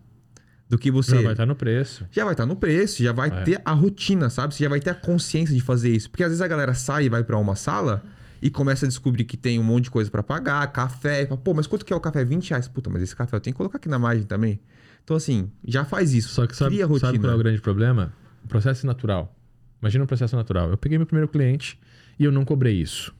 Do 0.67 0.77
que 0.77 0.91
você. 0.91 1.15
Já 1.15 1.21
vai 1.21 1.31
estar 1.31 1.43
tá 1.43 1.45
no 1.47 1.55
preço. 1.55 2.05
Já 2.11 2.23
vai 2.23 2.33
estar 2.33 2.43
tá 2.43 2.47
no 2.47 2.55
preço, 2.55 3.01
já 3.01 3.11
vai 3.11 3.29
é. 3.29 3.41
ter 3.43 3.61
a 3.65 3.71
rotina, 3.71 4.29
sabe? 4.29 4.53
Você 4.53 4.63
já 4.63 4.69
vai 4.69 4.79
ter 4.79 4.91
a 4.91 4.95
consciência 4.95 5.53
de 5.53 5.61
fazer 5.61 5.89
isso. 5.89 6.09
Porque 6.11 6.23
às 6.23 6.29
vezes 6.29 6.41
a 6.41 6.47
galera 6.47 6.75
sai 6.75 7.05
e 7.05 7.09
vai 7.09 7.23
para 7.23 7.37
uma 7.37 7.55
sala 7.55 8.03
e 8.39 8.51
começa 8.51 8.85
a 8.85 8.89
descobrir 8.89 9.23
que 9.23 9.35
tem 9.35 9.57
um 9.57 9.63
monte 9.63 9.85
de 9.85 9.91
coisa 9.91 10.11
para 10.11 10.21
pagar, 10.21 10.65
café. 10.71 11.25
Pô, 11.25 11.55
mas 11.55 11.65
quanto 11.65 11.83
que 11.83 11.91
é 11.91 11.95
o 11.95 11.99
café? 11.99 12.23
20 12.23 12.51
reais. 12.51 12.67
Puta, 12.67 12.87
mas 12.87 13.01
esse 13.01 13.15
café 13.15 13.35
eu 13.35 13.41
tenho 13.41 13.53
que 13.53 13.57
colocar 13.57 13.77
aqui 13.77 13.89
na 13.89 13.97
margem 13.97 14.25
também. 14.25 14.59
Então, 15.03 15.17
assim, 15.17 15.49
já 15.65 15.83
faz 15.83 16.13
isso. 16.13 16.29
Só 16.29 16.45
que 16.45 16.55
sabe, 16.55 16.75
Cria 16.75 16.85
rotina. 16.85 17.07
sabe 17.07 17.19
qual 17.19 17.31
é 17.31 17.35
o 17.35 17.39
grande 17.39 17.61
problema? 17.61 18.13
O 18.45 18.47
processo 18.47 18.85
natural. 18.85 19.35
Imagina 19.81 20.03
um 20.03 20.07
processo 20.07 20.35
natural. 20.35 20.69
Eu 20.69 20.77
peguei 20.77 20.97
meu 20.97 21.07
primeiro 21.07 21.27
cliente 21.27 21.79
e 22.17 22.23
eu 22.23 22.31
não 22.31 22.43
cobrei 22.45 22.75
isso. 22.75 23.13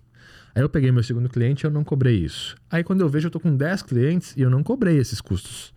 Aí 0.53 0.61
eu 0.61 0.69
peguei 0.69 0.91
meu 0.91 1.03
segundo 1.03 1.29
cliente 1.29 1.65
e 1.65 1.67
eu 1.67 1.71
não 1.71 1.83
cobrei 1.83 2.15
isso. 2.17 2.55
Aí 2.69 2.83
quando 2.83 3.01
eu 3.01 3.09
vejo, 3.09 3.27
eu 3.27 3.31
tô 3.31 3.39
com 3.39 3.55
10 3.55 3.83
clientes 3.83 4.35
e 4.35 4.41
eu 4.41 4.49
não 4.49 4.63
cobrei 4.63 4.97
esses 4.97 5.21
custos. 5.21 5.73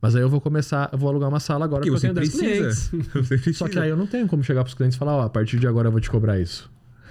Mas 0.00 0.14
aí 0.16 0.22
eu 0.22 0.28
vou 0.28 0.40
começar, 0.40 0.88
eu 0.92 0.98
vou 0.98 1.10
alugar 1.10 1.28
uma 1.28 1.40
sala 1.40 1.64
agora 1.64 1.82
Porque 1.82 1.94
eu 1.94 2.00
tenho 2.00 2.14
10 2.14 2.28
precisa. 2.30 2.90
clientes. 2.90 3.56
Só 3.56 3.68
que 3.68 3.78
aí 3.78 3.90
eu 3.90 3.96
não 3.96 4.06
tenho 4.06 4.26
como 4.26 4.42
chegar 4.42 4.62
pros 4.62 4.74
clientes 4.74 4.96
e 4.96 4.98
falar, 4.98 5.16
ó, 5.16 5.22
a 5.22 5.30
partir 5.30 5.58
de 5.58 5.66
agora 5.66 5.88
eu 5.88 5.92
vou 5.92 6.00
te 6.00 6.10
cobrar 6.10 6.38
isso. 6.38 6.70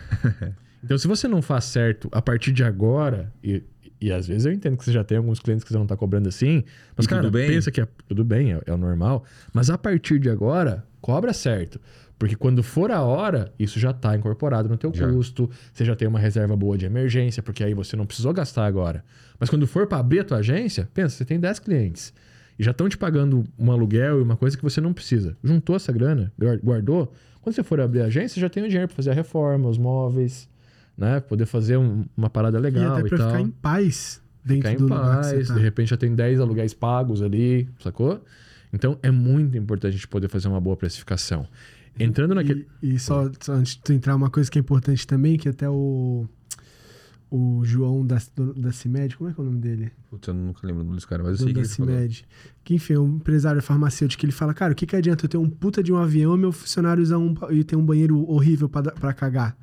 então, 0.84 0.98
se 0.98 1.08
você 1.08 1.28
não 1.28 1.42
faz 1.42 1.66
certo 1.66 2.10
a 2.12 2.22
partir 2.22 2.52
de 2.52 2.64
agora, 2.64 3.32
e, 3.44 3.62
e 4.02 4.12
às 4.12 4.28
vezes 4.28 4.46
eu 4.46 4.52
entendo 4.52 4.76
que 4.78 4.84
você 4.84 4.92
já 4.92 5.04
tem 5.04 5.18
alguns 5.18 5.40
clientes 5.40 5.64
que 5.64 5.72
você 5.72 5.78
não 5.78 5.86
tá 5.86 5.96
cobrando 5.96 6.28
assim, 6.30 6.64
mas, 6.98 7.06
E 7.06 7.10
cara, 7.10 7.22
tudo 7.22 7.34
bem? 7.34 7.48
pensa 7.50 7.70
que 7.70 7.82
é 7.82 7.88
tudo 8.08 8.24
bem, 8.24 8.54
é, 8.54 8.62
é 8.66 8.74
o 8.74 8.78
normal, 8.78 9.24
mas 9.54 9.70
a 9.70 9.78
partir 9.78 10.18
de 10.20 10.30
agora, 10.30 10.84
cobra 11.02 11.34
certo. 11.34 11.80
Porque 12.18 12.36
quando 12.36 12.62
for 12.62 12.92
a 12.92 13.02
hora, 13.02 13.54
isso 13.58 13.80
já 13.80 13.94
tá 13.94 14.14
incorporado 14.16 14.68
no 14.68 14.76
teu 14.78 14.92
Já. 14.94 15.08
custo, 15.10 15.50
você 15.74 15.86
já 15.86 15.96
tem 15.96 16.06
uma 16.08 16.20
reserva 16.20 16.54
boa 16.56 16.78
de 16.78 16.86
emergência, 16.86 17.42
porque 17.42 17.64
aí 17.64 17.74
você 17.74 17.96
não 17.96 18.06
precisou 18.06 18.34
gastar 18.34 18.66
agora. 18.66 19.06
Mas 19.40 19.50
quando 19.50 19.66
for 19.66 19.88
para 19.88 20.00
abrir 20.00 20.20
a 20.20 20.24
tua 20.26 20.38
agência, 20.40 20.90
pensa, 20.94 21.16
você 21.16 21.24
tem 21.24 21.40
10 21.40 21.60
clientes 21.60 22.14
e 22.58 22.64
já 22.64 22.72
estão 22.72 22.90
te 22.90 22.98
pagando 22.98 23.46
um 23.58 23.72
aluguel 23.72 24.20
e 24.20 24.22
uma 24.22 24.36
coisa 24.36 24.58
que 24.58 24.64
você 24.64 24.82
não 24.82 24.92
precisa. 24.92 25.38
Juntou 25.42 25.78
essa 25.78 25.94
grana, 25.94 26.30
guar- 26.38 26.60
guardou. 26.62 27.14
Quando 27.42 27.56
você 27.56 27.64
for 27.64 27.80
abrir 27.80 28.02
a 28.02 28.06
agência, 28.08 28.38
já 28.42 28.50
tem 28.50 28.64
o 28.64 28.68
dinheiro 28.68 28.90
para 28.90 28.98
fazer 28.98 29.12
a 29.12 29.14
reforma, 29.14 29.70
os 29.70 29.78
móveis, 29.78 30.50
né? 30.98 31.22
Poder 31.22 31.46
fazer 31.46 31.78
um- 31.78 32.04
uma 32.18 32.30
parada 32.30 32.58
E 32.58 32.62
legal 32.62 32.98
até 32.98 33.06
e, 33.08 33.10
pra 33.10 33.18
tal. 33.18 33.28
ficar 33.30 33.40
em 33.42 33.48
paz 33.50 34.22
dentro 34.44 34.58
Ficar 34.70 34.74
em 34.74 34.76
do 34.76 34.84
lugar 34.84 35.00
que 35.00 35.06
paz, 35.16 35.28
você 35.28 35.38
de 35.44 35.48
tá. 35.48 35.54
repente 35.56 35.90
já 35.92 35.96
tem 35.98 36.14
10 36.14 36.42
aluguéis 36.42 36.74
pagos 36.74 37.22
ali, 37.22 37.70
sacou? 37.82 38.22
Então 38.72 38.98
é 39.02 39.12
muito 39.12 39.58
importante 39.58 39.94
a 39.94 39.96
gente 39.96 40.08
poder 40.08 40.28
fazer 40.28 40.48
uma 40.48 40.62
boa 40.62 40.78
precificação. 40.78 41.48
Entrando 42.00 42.36
naquele. 42.36 42.68
E, 42.82 42.96
e 42.96 43.00
só, 43.00 43.30
só 43.40 43.54
antes 43.54 43.76
de 43.76 43.82
tu 43.82 43.94
entrar, 43.94 44.16
uma 44.16 44.30
coisa 44.30 44.50
que 44.50 44.58
é 44.58 44.62
importante 44.62 45.06
também, 45.06 45.38
que 45.38 45.50
até 45.50 45.70
o, 45.70 46.28
o 47.30 47.62
João 47.64 48.06
da, 48.06 48.18
da 48.56 48.72
CIMED, 48.72 49.18
como 49.18 49.30
é 49.30 49.34
que 49.34 49.40
é 49.40 49.44
o 49.44 49.46
nome 49.46 49.60
dele? 49.60 49.92
Putz, 50.10 50.28
eu 50.28 50.34
nunca 50.34 50.66
lembro 50.66 50.82
o 50.82 50.86
nome 50.86 50.96
desse 50.96 51.08
cara, 51.08 51.24
mas 51.24 51.34
eu 51.34 51.46
sei 51.46 51.54
que 51.54 51.62
da 51.62 51.68
falou. 51.68 51.94
CIMED. 51.94 52.26
Que, 52.64 52.76
enfim, 52.76 52.94
é 52.94 53.00
um 53.00 53.16
empresário 53.16 53.62
farmacêutico 53.62 54.20
que 54.20 54.26
ele 54.26 54.32
fala, 54.32 54.54
cara, 54.54 54.72
o 54.72 54.76
que, 54.76 54.86
que 54.86 54.96
adianta 54.96 55.26
eu 55.26 55.30
ter 55.30 55.38
um 55.38 55.50
puta 55.50 55.84
de 55.84 55.92
um 55.92 55.98
avião 55.98 56.36
e 56.36 56.38
meu 56.38 56.52
funcionário 56.52 57.04
usar 57.04 57.18
um, 57.18 57.36
e 57.50 57.64
ter 57.64 57.76
um 57.76 57.86
banheiro 57.86 58.30
horrível 58.30 58.70
pra 58.70 59.14
cagar? 59.14 59.58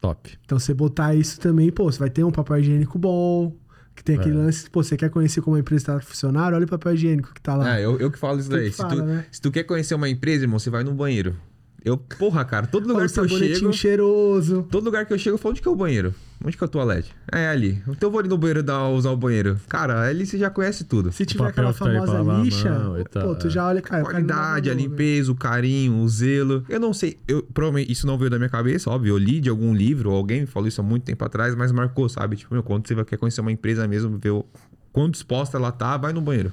Top. 0.00 0.38
Então, 0.44 0.58
você 0.58 0.72
botar 0.72 1.14
isso 1.14 1.40
também, 1.40 1.72
pô, 1.72 1.90
você 1.90 1.98
vai 1.98 2.10
ter 2.10 2.22
um 2.22 2.30
papel 2.30 2.58
higiênico 2.58 2.98
bom, 2.98 3.56
que 3.96 4.04
tem 4.04 4.16
aquele 4.16 4.36
É. 4.36 4.38
lance, 4.38 4.68
pô, 4.70 4.82
você 4.84 4.96
quer 4.96 5.10
conhecer 5.10 5.40
como 5.40 5.56
a 5.56 5.58
empresa 5.58 5.86
tá 5.86 6.00
funcionando, 6.00 6.54
olha 6.54 6.64
o 6.64 6.68
papel 6.68 6.94
higiênico 6.94 7.32
que 7.34 7.40
tá 7.40 7.56
lá. 7.56 7.72
Ah, 7.72 7.80
eu, 7.80 7.98
eu 7.98 8.10
que 8.10 8.18
falo 8.18 8.38
isso 8.38 8.48
Tu 8.50 8.56
daí. 8.56 8.70
Se, 8.70 8.76
fala, 8.76 8.94
tu, 8.94 9.02
né? 9.02 9.24
se 9.32 9.40
tu 9.40 9.50
quer 9.50 9.64
conhecer 9.64 9.94
uma 9.94 10.08
empresa, 10.08 10.44
irmão, 10.44 10.58
você 10.58 10.70
vai 10.70 10.84
no 10.84 10.92
banheiro. 10.94 11.34
Eu, 11.86 11.96
porra, 11.96 12.44
cara, 12.44 12.66
todo 12.66 12.82
olha 12.86 12.94
lugar 12.94 13.06
o 13.06 13.12
que 13.12 13.20
eu 13.20 13.28
chego. 13.28 13.72
cheiroso. 13.72 14.66
Todo 14.68 14.84
lugar 14.86 15.06
que 15.06 15.12
eu 15.12 15.18
chego, 15.18 15.34
eu 15.34 15.38
falo 15.38 15.52
onde 15.52 15.62
que 15.62 15.68
é 15.68 15.70
o 15.70 15.76
banheiro? 15.76 16.12
Onde 16.44 16.56
que 16.56 16.64
é 16.64 16.66
o 16.66 16.68
toalete? 16.68 17.14
É 17.30 17.46
ali. 17.46 17.80
Então 17.86 18.08
eu 18.08 18.10
vou 18.10 18.18
ali 18.18 18.28
no 18.28 18.36
banheiro 18.36 18.60
dar, 18.60 18.88
usar 18.88 19.10
o 19.10 19.16
banheiro. 19.16 19.56
Cara, 19.68 20.00
ali 20.02 20.26
você 20.26 20.36
já 20.36 20.50
conhece 20.50 20.82
tudo. 20.82 21.12
Se 21.12 21.24
tiver 21.24 21.46
aquela 21.46 21.72
tá 21.72 21.74
famosa 21.74 22.18
a 22.18 22.42
lixa, 22.42 22.76
mão 22.76 23.04
tal, 23.04 23.28
pô, 23.28 23.34
tu 23.36 23.46
é. 23.46 23.50
já 23.50 23.68
olha, 23.68 23.80
cara, 23.80 24.02
não 24.02 24.10
qualidade, 24.10 24.68
a 24.68 24.74
limpeza, 24.74 25.30
o 25.30 25.36
carinho, 25.36 26.00
o 26.00 26.08
zelo. 26.08 26.64
Eu 26.68 26.80
não 26.80 26.92
sei, 26.92 27.20
eu 27.28 27.44
provavelmente 27.54 27.92
isso 27.92 28.04
não 28.04 28.18
veio 28.18 28.32
da 28.32 28.36
minha 28.38 28.50
cabeça, 28.50 28.90
óbvio. 28.90 29.10
Eu 29.14 29.18
li 29.18 29.38
de 29.38 29.48
algum 29.48 29.72
livro, 29.72 30.10
ou 30.10 30.16
alguém 30.16 30.40
me 30.40 30.46
falou 30.48 30.66
isso 30.68 30.80
há 30.80 30.84
muito 30.84 31.04
tempo 31.04 31.24
atrás, 31.24 31.54
mas 31.54 31.70
marcou, 31.70 32.08
sabe? 32.08 32.34
Tipo, 32.34 32.52
meu, 32.52 32.64
quando 32.64 32.88
você 32.88 32.96
vai- 32.96 33.04
quer 33.04 33.16
conhecer 33.16 33.40
uma 33.40 33.52
empresa 33.52 33.86
mesmo, 33.86 34.18
ver 34.18 34.30
o 34.30 34.44
quão 34.92 35.08
disposta 35.08 35.56
ela 35.56 35.70
tá, 35.70 35.96
vai 35.96 36.12
no 36.12 36.20
banheiro. 36.20 36.50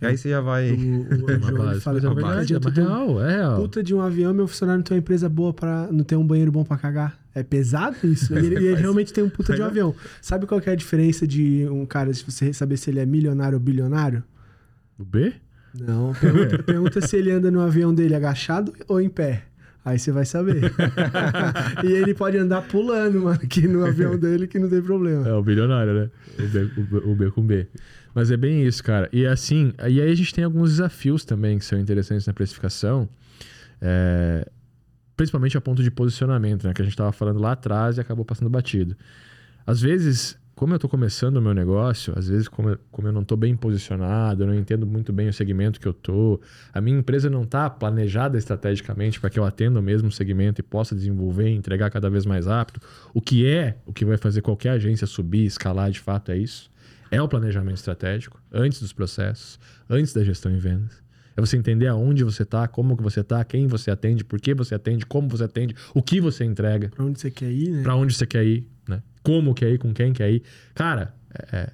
E 0.00 0.06
aí 0.06 0.16
você 0.18 0.28
já 0.30 0.40
vai. 0.40 0.70
O, 0.72 0.74
o, 0.74 1.24
o 1.26 1.30
É 1.30 1.38
base. 1.52 1.80
fala 1.80 1.98
é 1.98 2.00
verdade, 2.00 2.54
é 2.54 2.58
um 2.58 2.70
real, 2.70 3.24
é 3.24 3.36
real. 3.36 3.56
puta 3.60 3.82
de 3.82 3.94
um 3.94 4.00
avião, 4.00 4.34
meu 4.34 4.46
funcionário 4.46 4.78
não 4.78 4.84
tem 4.84 4.96
uma 4.96 5.00
empresa 5.00 5.28
boa 5.28 5.52
para 5.54 5.88
não 5.90 6.04
ter 6.04 6.16
um 6.16 6.26
banheiro 6.26 6.52
bom 6.52 6.64
pra 6.64 6.76
cagar. 6.76 7.18
É 7.34 7.42
pesado 7.42 7.96
isso. 8.04 8.32
né? 8.34 8.40
E 8.42 8.46
ele, 8.46 8.54
ele 8.56 8.74
realmente 8.74 9.12
tem 9.12 9.22
um 9.24 9.28
puta 9.30 9.54
de 9.54 9.60
um 9.60 9.64
faz- 9.64 9.70
avião. 9.70 9.94
Sabe 10.20 10.46
qual 10.46 10.60
que 10.60 10.68
é 10.68 10.72
a 10.72 10.76
diferença 10.76 11.26
de 11.26 11.66
um 11.70 11.84
cara, 11.86 12.12
se 12.12 12.24
você 12.24 12.52
saber 12.52 12.76
se 12.76 12.90
ele 12.90 12.98
é 13.00 13.06
milionário 13.06 13.56
ou 13.56 13.60
bilionário? 13.62 14.22
O 14.98 15.04
B? 15.04 15.32
Não. 15.78 16.12
Pergunta, 16.14 16.58
pergunta 16.64 17.00
se 17.06 17.16
ele 17.16 17.30
anda 17.30 17.50
no 17.50 17.60
avião 17.60 17.94
dele 17.94 18.14
agachado 18.14 18.72
ou 18.88 19.00
em 19.00 19.08
pé. 19.10 19.44
Aí 19.86 20.00
você 20.00 20.10
vai 20.10 20.26
saber. 20.26 20.72
e 21.84 21.92
ele 21.92 22.12
pode 22.12 22.36
andar 22.36 22.62
pulando, 22.62 23.22
mano, 23.22 23.38
aqui 23.40 23.68
no 23.68 23.86
avião 23.86 24.18
dele 24.18 24.48
que 24.48 24.58
não 24.58 24.68
tem 24.68 24.82
problema. 24.82 25.28
É 25.28 25.32
o 25.32 25.40
bilionário, 25.44 25.94
né? 25.94 26.10
O 26.40 26.48
B, 26.48 27.00
o 27.12 27.14
B- 27.14 27.30
com 27.30 27.40
B. 27.46 27.68
Mas 28.12 28.32
é 28.32 28.36
bem 28.36 28.66
isso, 28.66 28.82
cara. 28.82 29.08
E 29.12 29.24
assim, 29.24 29.72
e 29.88 30.00
aí 30.00 30.10
a 30.10 30.14
gente 30.16 30.34
tem 30.34 30.42
alguns 30.42 30.70
desafios 30.70 31.24
também 31.24 31.56
que 31.56 31.64
são 31.64 31.78
interessantes 31.78 32.26
na 32.26 32.32
precificação. 32.32 33.08
É, 33.80 34.48
principalmente 35.16 35.56
a 35.56 35.60
ponto 35.60 35.80
de 35.84 35.90
posicionamento, 35.92 36.66
né? 36.66 36.74
Que 36.74 36.82
a 36.82 36.84
gente 36.84 36.94
estava 36.94 37.12
falando 37.12 37.38
lá 37.38 37.52
atrás 37.52 37.96
e 37.96 38.00
acabou 38.00 38.24
passando 38.24 38.50
batido. 38.50 38.96
Às 39.64 39.80
vezes, 39.80 40.36
como 40.56 40.72
eu 40.72 40.76
estou 40.76 40.88
começando 40.88 41.36
o 41.36 41.42
meu 41.42 41.52
negócio, 41.52 42.14
às 42.16 42.28
vezes, 42.28 42.48
como 42.48 42.70
eu, 42.70 42.78
como 42.90 43.06
eu 43.06 43.12
não 43.12 43.20
estou 43.20 43.36
bem 43.36 43.54
posicionado, 43.54 44.42
eu 44.42 44.46
não 44.46 44.54
entendo 44.54 44.86
muito 44.86 45.12
bem 45.12 45.28
o 45.28 45.32
segmento 45.32 45.78
que 45.78 45.86
eu 45.86 45.92
tô, 45.92 46.40
a 46.72 46.80
minha 46.80 46.98
empresa 46.98 47.28
não 47.28 47.42
está 47.42 47.68
planejada 47.68 48.38
estrategicamente 48.38 49.20
para 49.20 49.28
que 49.28 49.38
eu 49.38 49.44
atenda 49.44 49.78
o 49.78 49.82
mesmo 49.82 50.10
segmento 50.10 50.62
e 50.62 50.64
possa 50.64 50.94
desenvolver 50.94 51.50
e 51.50 51.54
entregar 51.54 51.90
cada 51.90 52.08
vez 52.08 52.24
mais 52.24 52.46
rápido. 52.46 52.80
O 53.12 53.20
que 53.20 53.46
é 53.46 53.76
o 53.84 53.92
que 53.92 54.02
vai 54.02 54.16
fazer 54.16 54.40
qualquer 54.40 54.70
agência 54.70 55.06
subir, 55.06 55.44
escalar 55.44 55.90
de 55.90 56.00
fato 56.00 56.32
é 56.32 56.38
isso. 56.38 56.70
É 57.10 57.20
o 57.20 57.28
planejamento 57.28 57.76
estratégico, 57.76 58.40
antes 58.50 58.80
dos 58.80 58.94
processos, 58.94 59.60
antes 59.90 60.14
da 60.14 60.24
gestão 60.24 60.50
em 60.50 60.58
vendas. 60.58 61.04
É 61.36 61.40
você 61.40 61.58
entender 61.58 61.86
aonde 61.86 62.24
você 62.24 62.44
está, 62.44 62.66
como 62.66 62.96
que 62.96 63.02
você 63.02 63.20
está, 63.20 63.44
quem 63.44 63.66
você 63.66 63.90
atende, 63.90 64.24
por 64.24 64.40
que 64.40 64.54
você 64.54 64.74
atende, 64.74 65.04
como 65.04 65.28
você 65.28 65.44
atende, 65.44 65.76
o 65.94 66.02
que 66.02 66.18
você 66.18 66.44
entrega. 66.44 66.88
Pra 66.88 67.04
onde 67.04 67.20
você 67.20 67.30
quer 67.30 67.52
ir, 67.52 67.70
né? 67.72 67.82
Pra 67.82 67.94
onde 67.94 68.14
você 68.14 68.26
quer 68.26 68.42
ir, 68.42 68.66
né? 68.88 69.02
Como 69.22 69.54
quer 69.54 69.70
ir, 69.72 69.78
com 69.78 69.92
quem 69.92 70.12
quer 70.12 70.30
ir. 70.30 70.42
Cara, 70.74 71.14
é- 71.34 71.56
é, 71.56 71.70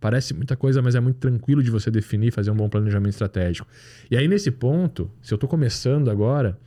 parece 0.00 0.34
muita 0.34 0.56
coisa, 0.56 0.80
mas 0.82 0.94
é 0.94 1.00
muito 1.00 1.18
tranquilo 1.18 1.62
de 1.62 1.70
você 1.70 1.90
definir, 1.90 2.30
fazer 2.32 2.50
um 2.50 2.56
bom 2.56 2.68
planejamento 2.68 3.12
estratégico. 3.12 3.66
E 4.10 4.16
aí, 4.16 4.26
nesse 4.28 4.50
ponto, 4.50 5.10
se 5.22 5.32
eu 5.32 5.38
tô 5.38 5.46
começando 5.48 6.10
agora, 6.10 6.58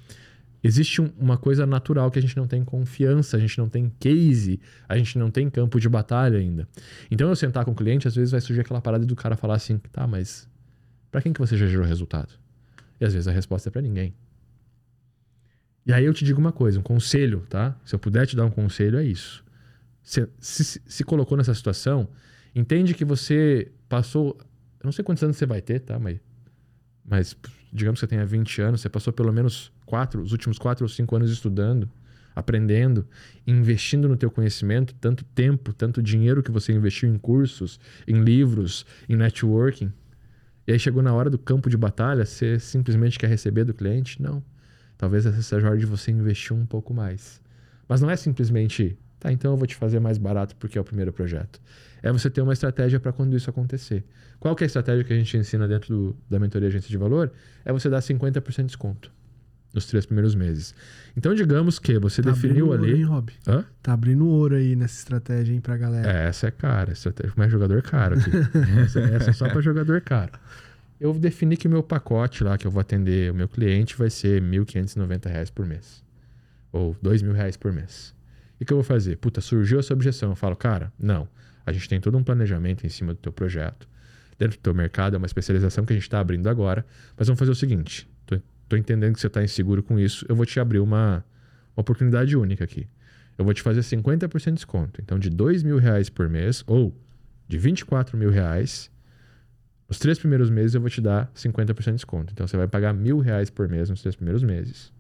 existe 0.64 1.02
um- 1.02 1.10
uma 1.20 1.38
coisa 1.38 1.66
natural 1.66 2.10
que 2.10 2.20
a 2.20 2.22
gente 2.22 2.38
não 2.38 2.48
tem 2.48 2.64
confiança, 2.64 3.36
a 3.38 3.40
gente 3.40 3.58
não 3.58 3.68
tem 3.68 3.92
case, 4.00 4.60
a 4.88 4.98
gente 4.98 5.18
não 5.18 5.30
tem 5.30 5.50
campo 5.50 5.80
de 5.80 5.90
batalha 5.90 6.38
ainda. 6.40 6.68
Então, 7.12 7.28
eu 7.30 7.36
sentar 7.36 7.66
com 7.66 7.72
o 7.72 7.76
cliente, 7.76 8.08
às 8.08 8.16
vezes 8.16 8.32
vai 8.32 8.42
surgir 8.42 8.62
aquela 8.62 8.82
parada 8.82 9.06
do 9.06 9.16
cara 9.16 9.36
falar 9.36 9.56
assim, 9.56 9.78
tá, 9.92 10.08
mas 10.08 10.48
pra 11.12 11.22
quem 11.22 11.34
que 11.34 11.40
você 11.40 11.58
já 11.58 11.68
gerou 11.68 11.86
resultado? 11.86 12.30
E 13.00 13.06
às 13.06 13.14
vezes 13.14 13.28
a 13.28 13.32
resposta 13.32 13.70
é 13.70 13.72
pra 13.72 13.82
ninguém. 13.82 14.14
E 15.86 15.92
aí 15.92 16.06
eu 16.06 16.14
te 16.14 16.24
digo 16.24 16.40
uma 16.40 16.54
coisa, 16.54 16.80
um 16.80 16.84
conselho, 16.84 17.42
tá? 17.50 17.76
Se 17.84 17.94
eu 17.94 18.00
puder 18.00 18.26
te 18.26 18.36
dar 18.36 18.46
um 18.46 18.50
conselho, 18.50 18.98
é 18.98 19.04
isso. 19.04 19.44
Se, 20.04 20.28
se, 20.40 20.82
se 20.86 21.04
colocou 21.04 21.38
nessa 21.38 21.54
situação, 21.54 22.08
entende 22.54 22.94
que 22.94 23.06
você 23.06 23.72
passou. 23.88 24.38
Eu 24.80 24.86
não 24.86 24.92
sei 24.92 25.04
quantos 25.04 25.24
anos 25.24 25.38
você 25.38 25.46
vai 25.46 25.62
ter, 25.62 25.80
tá? 25.80 25.98
Mas, 25.98 26.20
mas 27.06 27.36
digamos 27.72 28.00
que 28.00 28.06
você 28.06 28.10
tenha 28.10 28.26
20 28.26 28.62
anos, 28.62 28.82
você 28.82 28.90
passou 28.90 29.14
pelo 29.14 29.32
menos 29.32 29.72
quatro, 29.86 30.22
os 30.22 30.32
últimos 30.32 30.60
quatro 30.60 30.84
ou 30.84 30.90
cinco 30.90 31.16
anos 31.16 31.32
estudando, 31.32 31.90
aprendendo, 32.36 33.08
investindo 33.48 34.08
no 34.08 34.18
teu 34.18 34.30
conhecimento, 34.30 34.94
tanto 34.96 35.24
tempo, 35.24 35.74
tanto 35.74 36.02
dinheiro 36.02 36.44
que 36.44 36.52
você 36.52 36.74
investiu 36.74 37.10
em 37.10 37.18
cursos, 37.18 37.80
em 38.08 38.22
livros, 38.22 38.86
em 39.08 39.16
networking. 39.16 39.92
E 40.68 40.72
aí 40.72 40.80
chegou 40.80 41.02
na 41.02 41.14
hora 41.14 41.30
do 41.30 41.38
campo 41.38 41.70
de 41.70 41.78
batalha, 41.78 42.26
você 42.26 42.60
simplesmente 42.60 43.18
quer 43.18 43.28
receber 43.28 43.64
do 43.64 43.74
cliente? 43.74 44.22
Não. 44.22 44.44
Talvez 44.98 45.26
essa 45.26 45.42
seja 45.42 45.68
a 45.68 45.70
hora 45.72 45.80
de 45.80 45.86
você 45.86 46.12
investir 46.12 46.56
um 46.56 46.66
pouco 46.66 46.94
mais. 46.94 47.42
Mas 47.88 48.00
não 48.00 48.10
é 48.10 48.16
simplesmente, 48.16 48.98
tá, 49.24 49.32
então 49.32 49.52
eu 49.52 49.58
vou 49.58 49.66
te 49.66 49.76
fazer 49.76 50.00
mais 50.00 50.18
barato 50.18 50.56
porque 50.58 50.78
é 50.78 50.82
o 50.82 50.84
primeiro 50.84 51.12
projeto. 51.14 51.60
É 52.02 52.12
você 52.12 52.30
ter 52.30 52.42
uma 52.42 52.54
estratégia 52.54 53.00
para 53.00 53.12
quando 53.14 53.36
isso 53.36 53.50
acontecer. 53.50 54.04
Qual 54.40 54.56
que 54.56 54.64
é 54.64 54.66
a 54.66 54.68
estratégia 54.68 55.04
que 55.04 55.14
a 55.14 55.16
gente 55.16 55.38
ensina 55.38 55.68
dentro 55.68 55.96
do- 55.96 56.18
da 56.30 56.38
mentoria 56.40 56.68
agência 56.68 56.90
de 56.90 56.98
valor? 56.98 57.32
É 57.64 57.72
você 57.72 57.90
dar 57.90 58.02
50% 58.02 58.66
de 58.66 58.68
desconto 58.68 59.12
nos 59.74 59.86
três 59.88 60.06
primeiros 60.06 60.36
meses. 60.36 60.76
Então, 61.18 61.34
digamos 61.34 61.80
que 61.80 61.98
você 61.98 62.22
Tá 62.22 62.32
definiu 62.32 62.74
abrindo 62.74 63.10
ouro, 63.10 63.24
ali. 63.24 63.34
hein? 63.34 63.34
Hã? 63.48 63.66
Tá 63.82 63.94
abrindo 63.94 64.28
ouro 64.28 64.56
aí 64.56 64.76
nessa 64.76 65.00
estratégia, 65.00 65.54
hein, 65.54 65.62
pra 65.62 65.78
galera. 65.78 66.12
É, 66.12 66.28
essa 66.28 66.48
é 66.48 66.52
cara. 66.52 66.92
Estratégia, 66.92 67.34
mas 67.38 67.48
é 67.48 67.50
jogador 67.50 67.82
caro 67.82 68.20
aqui. 68.20 68.30
essa, 68.84 69.00
essa 69.00 69.30
é 69.30 69.34
só 69.34 69.48
para 69.50 69.62
jogador 69.62 70.02
caro. 70.02 70.32
Eu 71.00 71.14
defini 71.14 71.58
que 71.58 71.68
o 71.68 71.72
meu 71.72 71.82
pacote 71.82 72.44
lá, 72.44 72.58
que 72.58 72.68
eu 72.68 72.72
vou 72.72 72.80
atender 72.82 73.32
o 73.32 73.36
meu 73.36 73.48
cliente, 73.48 73.96
vai 73.98 74.10
ser 74.10 74.42
1.590 74.42 75.28
reais 75.30 75.50
por 75.50 75.66
mês. 75.66 76.04
Ou 76.72 76.96
2.000 77.04 77.32
reais 77.34 77.56
por 77.58 77.72
mês. 77.74 78.14
E 78.64 78.66
o 78.66 78.66
que 78.66 78.72
eu 78.72 78.78
vou 78.78 78.84
fazer? 78.86 79.18
Puta, 79.18 79.42
surgiu 79.42 79.78
essa 79.78 79.94
objeção. 79.94 80.30
Eu 80.30 80.38
falo, 80.38 80.56
cara, 80.56 80.90
não. 80.98 81.28
A 81.66 81.74
gente 81.74 81.90
tem 81.90 82.00
todo 82.00 82.18
um 82.18 82.24
planejamento 82.24 82.86
em 82.86 82.90
cima 82.90 83.14
do 83.14 83.20
teu 83.20 83.34
projeto. 83.34 83.90
Dentro 84.40 84.58
do 84.58 84.62
teu 84.62 84.74
mercado, 84.74 85.16
é 85.16 85.18
uma 85.18 85.26
especialização 85.26 85.84
que 85.86 85.92
a 85.92 85.96
gente 85.98 86.04
está 86.04 86.22
abrindo 86.22 86.48
agora. 86.48 86.86
Mas 87.18 87.28
vamos 87.28 87.38
fazer 87.38 87.52
o 87.52 87.56
seguinte. 87.56 88.10
Tô, 88.26 88.40
tô 88.70 88.78
entendendo 88.78 89.16
que 89.16 89.20
você 89.20 89.28
está 89.28 89.44
inseguro 89.44 89.84
com 89.84 90.00
isso. 90.00 90.26
Eu 90.30 90.36
vou 90.38 90.46
te 90.46 90.62
abrir 90.62 90.80
uma, 90.80 91.26
uma 91.76 91.82
oportunidade 91.82 92.38
única 92.38 92.64
aqui. 92.64 92.88
Eu 93.38 93.44
vou 93.44 93.54
te 93.54 93.62
fazer 93.62 93.82
50% 93.82 94.46
de 94.46 94.52
desconto. 94.54 95.02
Então, 95.02 95.20
de 95.20 95.30
2 95.30 95.62
mil 95.62 95.78
reais 95.78 96.10
por 96.10 96.30
mês, 96.30 96.64
ou 96.66 96.98
de 97.50 97.58
24 97.58 98.18
mil 98.18 98.30
reais, 98.30 98.90
Os 99.90 100.00
três 100.00 100.18
primeiros 100.18 100.50
meses 100.50 100.74
eu 100.74 100.80
vou 100.82 100.90
te 100.90 101.02
dar 101.02 101.30
50% 101.36 101.84
de 101.84 101.92
desconto. 101.92 102.32
Então 102.34 102.48
você 102.48 102.56
vai 102.56 102.68
pagar 102.68 102.94
mil 102.94 103.20
reais 103.20 103.50
por 103.50 103.68
mês 103.68 103.90
nos 103.90 104.02
três 104.02 104.16
primeiros 104.16 104.42
meses. 104.42 104.92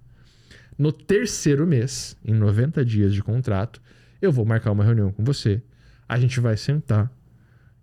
No 0.77 0.91
terceiro 0.91 1.67
mês, 1.67 2.17
em 2.23 2.33
90 2.33 2.83
dias 2.83 3.13
de 3.13 3.21
contrato, 3.21 3.81
eu 4.21 4.31
vou 4.31 4.45
marcar 4.45 4.71
uma 4.71 4.83
reunião 4.83 5.11
com 5.11 5.23
você. 5.23 5.61
A 6.07 6.19
gente 6.19 6.39
vai 6.39 6.57
sentar. 6.57 7.11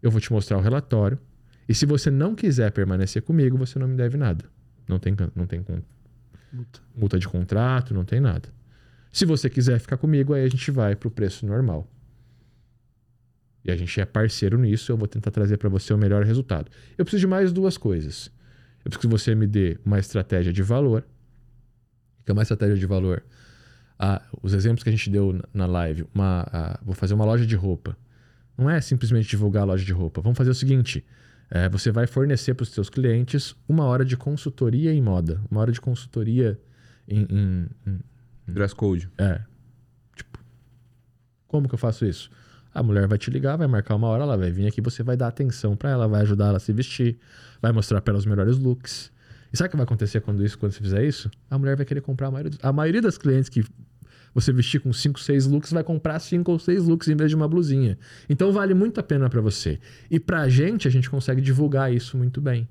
Eu 0.03 0.11
vou 0.11 0.21
te 0.21 0.33
mostrar 0.33 0.59
o 0.59 0.61
relatório. 0.61 1.19
E 1.69 1.75
se 1.75 1.87
você 1.87 2.11
não 2.11 2.35
quiser 2.35 2.73
permanecer 2.73 3.23
comigo, 3.23 3.57
você 3.57 3.79
não 3.79 3.87
me 3.87 3.97
deve 3.97 4.17
nada. 4.17 4.45
Não 4.89 4.99
tem, 4.99 5.15
não 5.37 5.47
tem 5.47 5.65
multa. 6.53 6.81
multa 6.97 7.19
de 7.19 7.29
contrato, 7.29 7.95
não 7.95 8.05
tem 8.05 8.21
nada. 8.21 8.49
Se 9.13 9.25
você 9.25 9.49
quiser 9.49 9.79
ficar 9.79 9.97
comigo, 9.97 10.35
aí 10.35 10.45
a 10.45 10.49
gente 10.49 10.71
vai 10.71 10.97
para 10.97 11.09
o 11.09 11.11
preço 11.11 11.47
normal. 11.47 11.89
E 13.65 13.71
a 13.71 13.77
gente 13.77 14.01
é 14.01 14.05
parceiro 14.05 14.59
nisso, 14.59 14.91
eu 14.91 14.97
vou 14.97 15.07
tentar 15.07 15.31
trazer 15.31 15.59
para 15.59 15.69
você 15.69 15.93
o 15.93 15.99
melhor 15.99 16.25
resultado. 16.25 16.71
Eu 16.97 17.05
preciso 17.05 17.21
de 17.21 17.27
mais 17.27 17.53
duas 17.53 17.77
coisas. 17.77 18.31
Eu 18.85 18.91
preciso 18.91 19.01
que 19.01 19.07
você 19.07 19.35
me 19.35 19.47
dê 19.47 19.79
uma 19.85 19.99
estratégia 19.99 20.53
de 20.53 20.63
valor. 20.63 21.05
É 22.31 22.33
uma 22.33 22.43
estratégia 22.43 22.77
de 22.77 22.87
valor. 22.87 23.23
Ah, 23.99 24.23
os 24.43 24.55
exemplos 24.55 24.83
que 24.83 24.89
a 24.89 24.93
gente 24.93 25.11
deu 25.11 25.41
na 25.53 25.67
live. 25.67 26.07
Uma, 26.15 26.47
ah, 26.53 26.81
vou 26.83 26.95
fazer 26.95 27.15
uma 27.15 27.25
loja 27.25 27.47
de 27.47 27.55
roupa. 27.55 27.97
Não 28.57 28.69
é 28.69 28.81
simplesmente 28.81 29.29
divulgar 29.29 29.63
a 29.63 29.67
loja 29.67 29.85
de 29.85 29.93
roupa. 29.93 30.21
Vamos 30.21 30.39
fazer 30.39 30.51
o 30.51 30.55
seguinte: 30.55 31.05
é, 31.51 31.69
você 31.69 31.91
vai 31.91 32.07
fornecer 32.07 32.55
para 32.55 32.63
os 32.63 32.71
seus 32.71 32.89
clientes 32.89 33.57
uma 33.69 33.85
hora 33.85 34.05
de 34.05 34.17
consultoria 34.17 34.93
em 34.93 35.03
moda, 35.03 35.41
uma 35.51 35.61
hora 35.61 35.73
de 35.73 35.81
consultoria 35.81 36.59
em, 37.09 37.27
em, 37.29 37.67
em 37.87 38.01
dress 38.47 38.75
code. 38.75 39.11
É. 39.19 39.41
Tipo, 40.15 40.39
como 41.49 41.69
que 41.69 41.75
eu 41.75 41.79
faço 41.79 42.07
isso? 42.07 42.31
A 42.73 42.83
mulher 42.83 43.09
vai 43.09 43.19
te 43.19 43.31
ligar, 43.31 43.57
vai 43.57 43.67
marcar 43.67 43.97
uma 43.97 44.07
hora, 44.07 44.23
ela 44.23 44.37
vai 44.37 44.53
vir 44.53 44.67
aqui, 44.67 44.81
você 44.81 45.03
vai 45.03 45.17
dar 45.17 45.27
atenção 45.27 45.75
para 45.75 45.91
ela, 45.91 46.07
vai 46.07 46.23
ajudar 46.23 46.47
ela 46.47 46.59
a 46.59 46.61
se 46.61 46.73
vestir, 46.73 47.19
vai 47.61 47.73
mostrar 47.73 48.01
para 48.01 48.13
ela 48.13 48.19
os 48.19 48.27
melhores 48.27 48.57
looks. 48.59 49.11
E 49.53 49.57
sabe 49.57 49.69
o 49.69 49.71
que 49.71 49.77
vai 49.77 49.85
acontecer 49.85 50.21
quando 50.21 50.45
isso, 50.45 50.59
quando 50.59 50.73
você 50.73 50.81
fizer 50.81 51.05
isso? 51.05 51.31
A 51.51 51.59
mulher 51.59 51.77
vai 51.77 51.85
querer 51.85 52.01
comprar 52.01 52.29
a 52.29 52.31
maioria, 52.31 52.59
a 52.63 52.73
maioria 52.73 53.03
das 53.03 53.19
clientes 53.19 53.49
que 53.49 53.65
você 54.35 54.53
vestir 54.53 54.81
com 54.81 54.93
5, 54.93 55.19
6 55.19 55.47
looks, 55.47 55.73
vai 55.73 55.83
comprar 55.83 56.19
5 56.19 56.51
ou 56.51 56.59
6 56.59 56.87
looks 56.87 57.09
em 57.09 57.17
vez 57.17 57.31
de 57.31 57.37
uma 57.37 57.49
blusinha. 57.49 57.99
Então 58.29 58.53
vale 58.53 58.75
muito 58.75 59.01
a 59.01 59.03
pena 59.03 59.29
para 59.29 59.41
você. 59.41 59.79
E 60.11 60.21
pra 60.21 60.49
gente, 60.49 60.87
a 60.87 60.91
gente 60.91 61.11
consegue 61.11 61.41
divulgar 61.41 61.93
isso 61.93 62.17
muito 62.17 62.41
bem. 62.41 62.69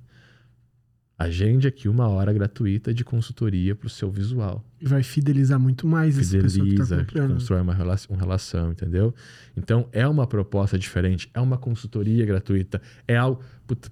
Agende 1.19 1.67
aqui 1.67 1.89
uma 1.89 2.07
hora 2.07 2.31
gratuita 2.31 2.93
de 2.93 3.03
consultoria 3.03 3.75
para 3.75 3.87
o 3.87 3.89
seu 3.89 4.09
visual. 4.09 4.63
E 4.79 4.87
vai 4.87 5.03
fidelizar 5.03 5.59
muito 5.59 5.85
mais 5.85 6.15
Fideliza, 6.17 6.37
essa 6.37 6.47
pessoa 6.47 6.65
que 6.65 6.75
tá 6.75 6.97
comprando. 6.97 7.33
constrói 7.33 7.59
uma 7.59 7.73
relação, 7.73 8.15
uma 8.15 8.21
relação, 8.21 8.71
entendeu? 8.71 9.13
Então, 9.57 9.89
é 9.91 10.07
uma 10.07 10.25
proposta 10.25 10.79
diferente, 10.79 11.29
é 11.33 11.41
uma 11.41 11.57
consultoria 11.57 12.25
gratuita, 12.25 12.81
é 13.05 13.17
algo... 13.17 13.41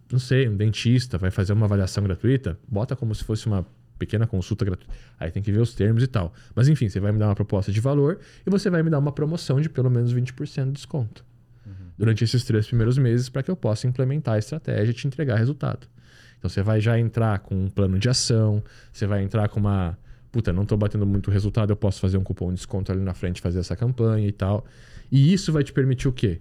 Não 0.09 0.19
sei, 0.19 0.47
um 0.47 0.55
dentista 0.55 1.17
vai 1.17 1.30
fazer 1.30 1.51
uma 1.51 1.65
avaliação 1.65 2.01
gratuita, 2.01 2.57
bota 2.65 2.95
como 2.95 3.13
se 3.13 3.25
fosse 3.25 3.45
uma 3.45 3.67
pequena 3.99 4.25
consulta 4.25 4.63
gratuita. 4.63 4.93
Aí 5.19 5.30
tem 5.30 5.43
que 5.43 5.51
ver 5.51 5.59
os 5.59 5.73
termos 5.73 6.03
e 6.03 6.07
tal. 6.07 6.34
Mas 6.55 6.69
enfim, 6.69 6.88
você 6.88 7.01
vai 7.01 7.11
me 7.11 7.19
dar 7.19 7.28
uma 7.28 7.36
proposta 7.36 7.73
de 7.73 7.82
valor 7.82 8.19
e 8.45 8.49
você 8.49 8.69
vai 8.69 8.82
me 8.84 8.89
dar 8.89 8.99
uma 8.99 9.11
promoção 9.11 9.59
de 9.59 9.67
pelo 9.67 9.89
menos 9.89 10.13
20% 10.13 10.67
de 10.67 10.71
desconto 10.71 11.25
uhum. 11.65 11.73
durante 11.97 12.23
esses 12.23 12.45
três 12.45 12.67
primeiros 12.67 12.97
meses 12.97 13.28
para 13.28 13.43
que 13.43 13.51
eu 13.51 13.55
possa 13.55 13.86
implementar 13.86 14.36
a 14.36 14.39
estratégia 14.39 14.91
e 14.91 14.93
te 14.93 15.07
entregar 15.07 15.36
resultado. 15.36 15.88
Então 16.38 16.49
você 16.49 16.61
vai 16.61 16.79
já 16.79 16.99
entrar 16.99 17.39
com 17.39 17.55
um 17.55 17.69
plano 17.69 17.97
de 17.97 18.09
ação, 18.09 18.63
você 18.91 19.05
vai 19.05 19.23
entrar 19.23 19.49
com 19.49 19.59
uma. 19.59 19.97
Puta, 20.31 20.53
não 20.53 20.63
estou 20.63 20.77
batendo 20.77 21.05
muito 21.05 21.31
resultado, 21.31 21.71
eu 21.71 21.75
posso 21.75 21.99
fazer 21.99 22.17
um 22.17 22.23
cupom 22.23 22.49
de 22.49 22.55
desconto 22.55 22.91
ali 22.91 23.01
na 23.01 23.13
frente, 23.13 23.41
fazer 23.41 23.59
essa 23.59 23.75
campanha 23.75 24.27
e 24.27 24.31
tal. 24.31 24.65
E 25.11 25.33
isso 25.33 25.51
vai 25.51 25.63
te 25.63 25.73
permitir 25.73 26.07
o 26.07 26.11
quê? 26.11 26.39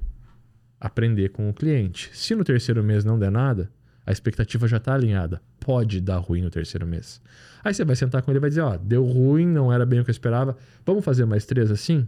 Aprender 0.80 1.30
com 1.30 1.48
o 1.48 1.54
cliente. 1.54 2.10
Se 2.12 2.34
no 2.34 2.44
terceiro 2.44 2.82
mês 2.82 3.04
não 3.04 3.18
der 3.18 3.30
nada, 3.30 3.70
a 4.04 4.12
expectativa 4.12 4.68
já 4.68 4.76
está 4.76 4.94
alinhada. 4.94 5.40
Pode 5.58 6.00
dar 6.00 6.18
ruim 6.18 6.42
no 6.42 6.50
terceiro 6.50 6.86
mês. 6.86 7.20
Aí 7.64 7.74
você 7.74 7.84
vai 7.84 7.96
sentar 7.96 8.22
com 8.22 8.30
ele 8.30 8.38
e 8.38 8.40
vai 8.40 8.50
dizer: 8.50 8.60
Ó, 8.60 8.76
deu 8.76 9.04
ruim, 9.04 9.46
não 9.46 9.72
era 9.72 9.86
bem 9.86 10.00
o 10.00 10.04
que 10.04 10.10
eu 10.10 10.12
esperava. 10.12 10.56
Vamos 10.84 11.04
fazer 11.04 11.24
mais 11.24 11.44
três 11.46 11.70
assim? 11.70 12.06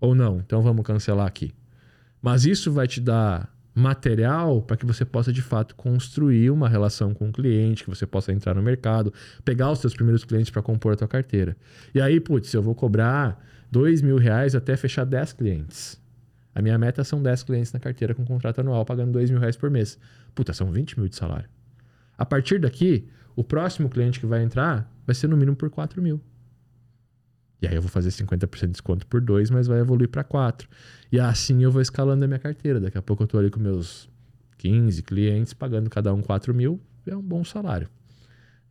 Ou 0.00 0.14
não? 0.14 0.38
Então 0.38 0.62
vamos 0.62 0.84
cancelar 0.86 1.26
aqui. 1.26 1.52
Mas 2.22 2.46
isso 2.46 2.72
vai 2.72 2.86
te 2.86 3.00
dar 3.00 3.52
material 3.74 4.62
para 4.62 4.76
que 4.76 4.84
você 4.84 5.04
possa 5.04 5.32
de 5.32 5.42
fato 5.42 5.74
construir 5.76 6.50
uma 6.50 6.68
relação 6.68 7.14
com 7.14 7.28
o 7.28 7.32
cliente, 7.32 7.84
que 7.84 7.90
você 7.90 8.06
possa 8.06 8.32
entrar 8.32 8.54
no 8.54 8.62
mercado, 8.62 9.12
pegar 9.44 9.70
os 9.70 9.78
seus 9.78 9.94
primeiros 9.94 10.24
clientes 10.24 10.50
para 10.50 10.62
compor 10.62 10.92
a 10.92 10.96
tua 10.96 11.08
carteira. 11.08 11.56
E 11.94 12.00
aí, 12.00 12.20
putz, 12.20 12.52
eu 12.52 12.62
vou 12.62 12.74
cobrar 12.74 13.42
dois 13.70 14.02
mil 14.02 14.16
reais 14.16 14.54
até 14.54 14.76
fechar 14.76 15.04
10 15.04 15.32
clientes. 15.34 16.00
A 16.54 16.60
minha 16.60 16.76
meta 16.76 17.04
são 17.04 17.22
10 17.22 17.44
clientes 17.44 17.72
na 17.72 17.78
carteira 17.78 18.14
com 18.14 18.24
contrato 18.24 18.60
anual 18.60 18.84
pagando 18.84 19.12
dois 19.12 19.30
mil 19.30 19.38
reais 19.38 19.56
por 19.56 19.70
mês. 19.70 19.98
Puta, 20.34 20.52
são 20.52 20.70
20 20.70 20.98
mil 20.98 21.08
de 21.08 21.16
salário. 21.16 21.48
A 22.18 22.26
partir 22.26 22.58
daqui, 22.58 23.08
o 23.36 23.44
próximo 23.44 23.88
cliente 23.88 24.18
que 24.18 24.26
vai 24.26 24.42
entrar 24.42 24.92
vai 25.06 25.14
ser 25.14 25.28
no 25.28 25.36
mínimo 25.36 25.56
por 25.56 25.70
4 25.70 26.02
mil. 26.02 26.20
E 27.60 27.66
aí 27.66 27.74
eu 27.74 27.82
vou 27.82 27.90
fazer 27.90 28.10
50% 28.10 28.60
de 28.60 28.66
desconto 28.68 29.06
por 29.06 29.20
2, 29.20 29.50
mas 29.50 29.66
vai 29.66 29.80
evoluir 29.80 30.08
para 30.08 30.24
4. 30.24 30.68
E 31.12 31.20
assim 31.20 31.62
eu 31.62 31.70
vou 31.70 31.82
escalando 31.82 32.24
a 32.24 32.28
minha 32.28 32.38
carteira. 32.38 32.80
Daqui 32.80 32.96
a 32.96 33.02
pouco 33.02 33.22
eu 33.22 33.26
estou 33.26 33.40
ali 33.40 33.50
com 33.50 33.60
meus 33.60 34.08
15 34.58 35.02
clientes, 35.02 35.52
pagando 35.52 35.90
cada 35.90 36.12
um 36.14 36.22
4 36.22 36.54
mil. 36.54 36.80
É 37.06 37.16
um 37.16 37.22
bom 37.22 37.44
salário. 37.44 37.88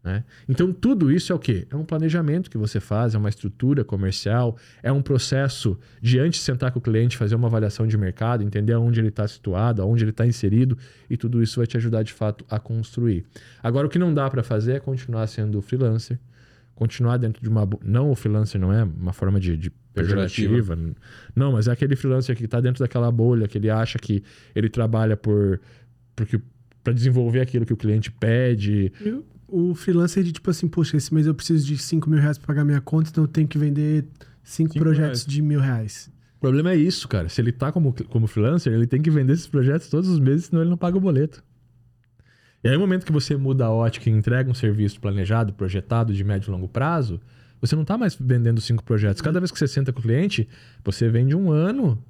Né? 0.04 0.24
Então, 0.48 0.72
tudo 0.72 1.12
isso 1.12 1.32
é 1.34 1.36
o 1.36 1.40
quê? 1.40 1.68
É 1.70 1.76
um 1.76 1.84
planejamento 1.84 2.50
que 2.50 2.58
você 2.58 2.80
faz, 2.80 3.16
é 3.16 3.18
uma 3.18 3.28
estrutura 3.28 3.84
comercial, 3.84 4.58
é 4.82 4.92
um 4.92 5.02
processo 5.02 5.78
de 6.02 6.20
antes 6.20 6.40
de 6.40 6.46
sentar 6.46 6.72
com 6.72 6.80
o 6.80 6.82
cliente, 6.82 7.18
fazer 7.18 7.36
uma 7.36 7.48
avaliação 7.48 7.86
de 7.86 7.98
mercado, 7.98 8.42
entender 8.42 8.76
onde 8.76 9.00
ele 9.00 9.10
está 9.10 9.28
situado, 9.28 9.86
onde 9.86 10.04
ele 10.04 10.12
está 10.12 10.26
inserido, 10.26 10.78
e 11.10 11.18
tudo 11.18 11.44
isso 11.44 11.60
vai 11.60 11.68
te 11.68 11.76
ajudar 11.76 12.04
de 12.04 12.14
fato 12.14 12.46
a 12.50 12.60
construir. 12.60 13.26
Agora, 13.62 13.88
o 13.88 13.90
que 13.90 14.00
não 14.00 14.14
dá 14.14 14.30
para 14.30 14.42
fazer 14.42 14.74
é 14.74 14.80
continuar 14.80 15.28
sendo 15.28 15.62
freelancer, 15.62 16.18
continuar 16.80 17.18
dentro 17.18 17.44
de 17.44 17.50
uma. 17.50 17.68
Não, 17.84 18.10
o 18.10 18.16
freelancer 18.16 18.60
não 18.60 18.72
é 18.72 18.84
uma 18.84 19.12
forma 19.12 19.38
de, 19.38 19.58
de 19.58 19.70
pejorativa. 19.94 20.78
Não, 21.36 21.52
mas 21.52 21.68
é 21.68 21.72
aquele 21.74 21.94
freelancer 21.96 22.36
que 22.38 22.46
está 22.46 22.62
dentro 22.62 22.80
daquela 22.80 23.12
bolha, 23.12 23.50
que 23.50 23.58
ele 23.58 23.70
acha 23.70 24.00
que 24.00 24.24
ele 24.56 24.70
trabalha 24.70 25.18
por. 25.18 25.60
Porque 26.16 26.40
para 26.82 26.94
desenvolver 26.94 27.42
aquilo 27.42 27.66
que 27.66 27.74
o 27.74 27.78
cliente 27.78 28.10
pede. 28.10 28.94
Eu, 29.02 29.26
o 29.46 29.76
freelancer 29.76 30.24
de 30.24 30.32
tipo 30.32 30.50
assim, 30.50 30.70
poxa, 30.70 30.96
esse 30.96 31.14
mês 31.14 31.28
eu 31.28 31.36
preciso 31.36 31.66
de 31.66 31.78
5 31.78 32.10
mil 32.10 32.20
reais 32.20 32.38
para 32.38 32.48
pagar 32.48 32.64
minha 32.64 32.80
conta, 32.80 33.10
então 33.10 33.26
eu 33.26 33.28
tenho 33.28 33.48
que 33.48 33.58
vender 33.58 34.06
5 34.44 34.80
projetos 34.80 35.22
reais. 35.22 35.26
de 35.26 35.42
mil 35.42 35.60
reais. 35.60 36.10
O 36.38 36.40
problema 36.40 36.72
é 36.72 36.78
isso, 36.78 37.06
cara. 37.10 37.28
Se 37.28 37.42
ele 37.42 37.52
tá 37.52 37.70
como, 37.70 37.94
como 38.08 38.26
freelancer, 38.26 38.72
ele 38.72 38.88
tem 38.88 39.02
que 39.02 39.10
vender 39.10 39.34
esses 39.34 39.48
projetos 39.48 39.90
todos 39.90 40.10
os 40.10 40.20
meses, 40.20 40.46
senão 40.46 40.62
ele 40.62 40.70
não 40.70 40.78
paga 40.78 40.98
o 40.98 41.02
boleto. 41.02 41.44
E 42.64 42.68
aí, 42.68 42.74
no 42.74 42.80
momento 42.82 43.06
que 43.06 43.12
você 43.12 43.38
muda 43.38 43.66
a 43.66 43.72
ótica 43.72 44.10
e 44.10 44.14
entrega 44.14 44.50
um 44.50 44.54
serviço 44.54 45.00
planejado, 45.00 45.54
projetado 45.54 46.14
de 46.14 46.24
médio 46.24 46.50
e 46.50 46.52
longo 46.52 46.68
prazo, 46.68 47.22
você 47.62 47.76
não 47.76 47.84
está 47.84 47.98
mais 47.98 48.16
vendendo 48.20 48.60
cinco 48.60 48.84
projetos. 48.84 49.22
Cada 49.22 49.40
vez 49.40 49.52
que 49.52 49.58
você 49.58 49.68
senta 49.68 49.94
com 49.94 50.00
o 50.00 50.02
cliente, 50.02 50.48
você 50.84 51.10
vende 51.10 51.36
um 51.36 51.52
ano 51.52 52.02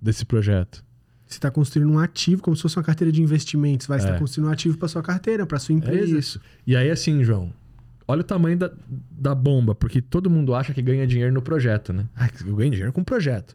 desse 0.00 0.24
projeto. 0.24 0.84
Você 1.26 1.36
está 1.36 1.50
construindo 1.50 1.92
um 1.92 1.98
ativo, 1.98 2.40
como 2.40 2.56
se 2.56 2.62
fosse 2.62 2.78
uma 2.78 2.82
carteira 2.82 3.12
de 3.12 3.22
investimentos. 3.22 3.86
Vai, 3.86 3.98
estar 3.98 4.14
é. 4.14 4.18
construindo 4.18 4.48
um 4.48 4.50
ativo 4.52 4.78
para 4.78 4.88
sua 4.88 5.02
carteira, 5.02 5.44
para 5.44 5.58
sua 5.58 5.74
empresa. 5.74 6.16
É 6.16 6.18
isso. 6.18 6.40
E 6.66 6.74
aí, 6.74 6.90
assim, 6.90 7.22
João, 7.22 7.52
olha 8.06 8.22
o 8.22 8.24
tamanho 8.24 8.56
da, 8.56 8.70
da 9.10 9.34
bomba, 9.34 9.74
porque 9.74 10.00
todo 10.00 10.30
mundo 10.30 10.54
acha 10.54 10.72
que 10.72 10.80
ganha 10.80 11.06
dinheiro 11.06 11.32
no 11.32 11.42
projeto, 11.42 11.92
né? 11.92 12.06
Ah, 12.16 12.30
eu 12.46 12.56
ganho 12.56 12.70
dinheiro 12.70 12.92
com 12.94 13.02
o 13.02 13.04
projeto. 13.04 13.54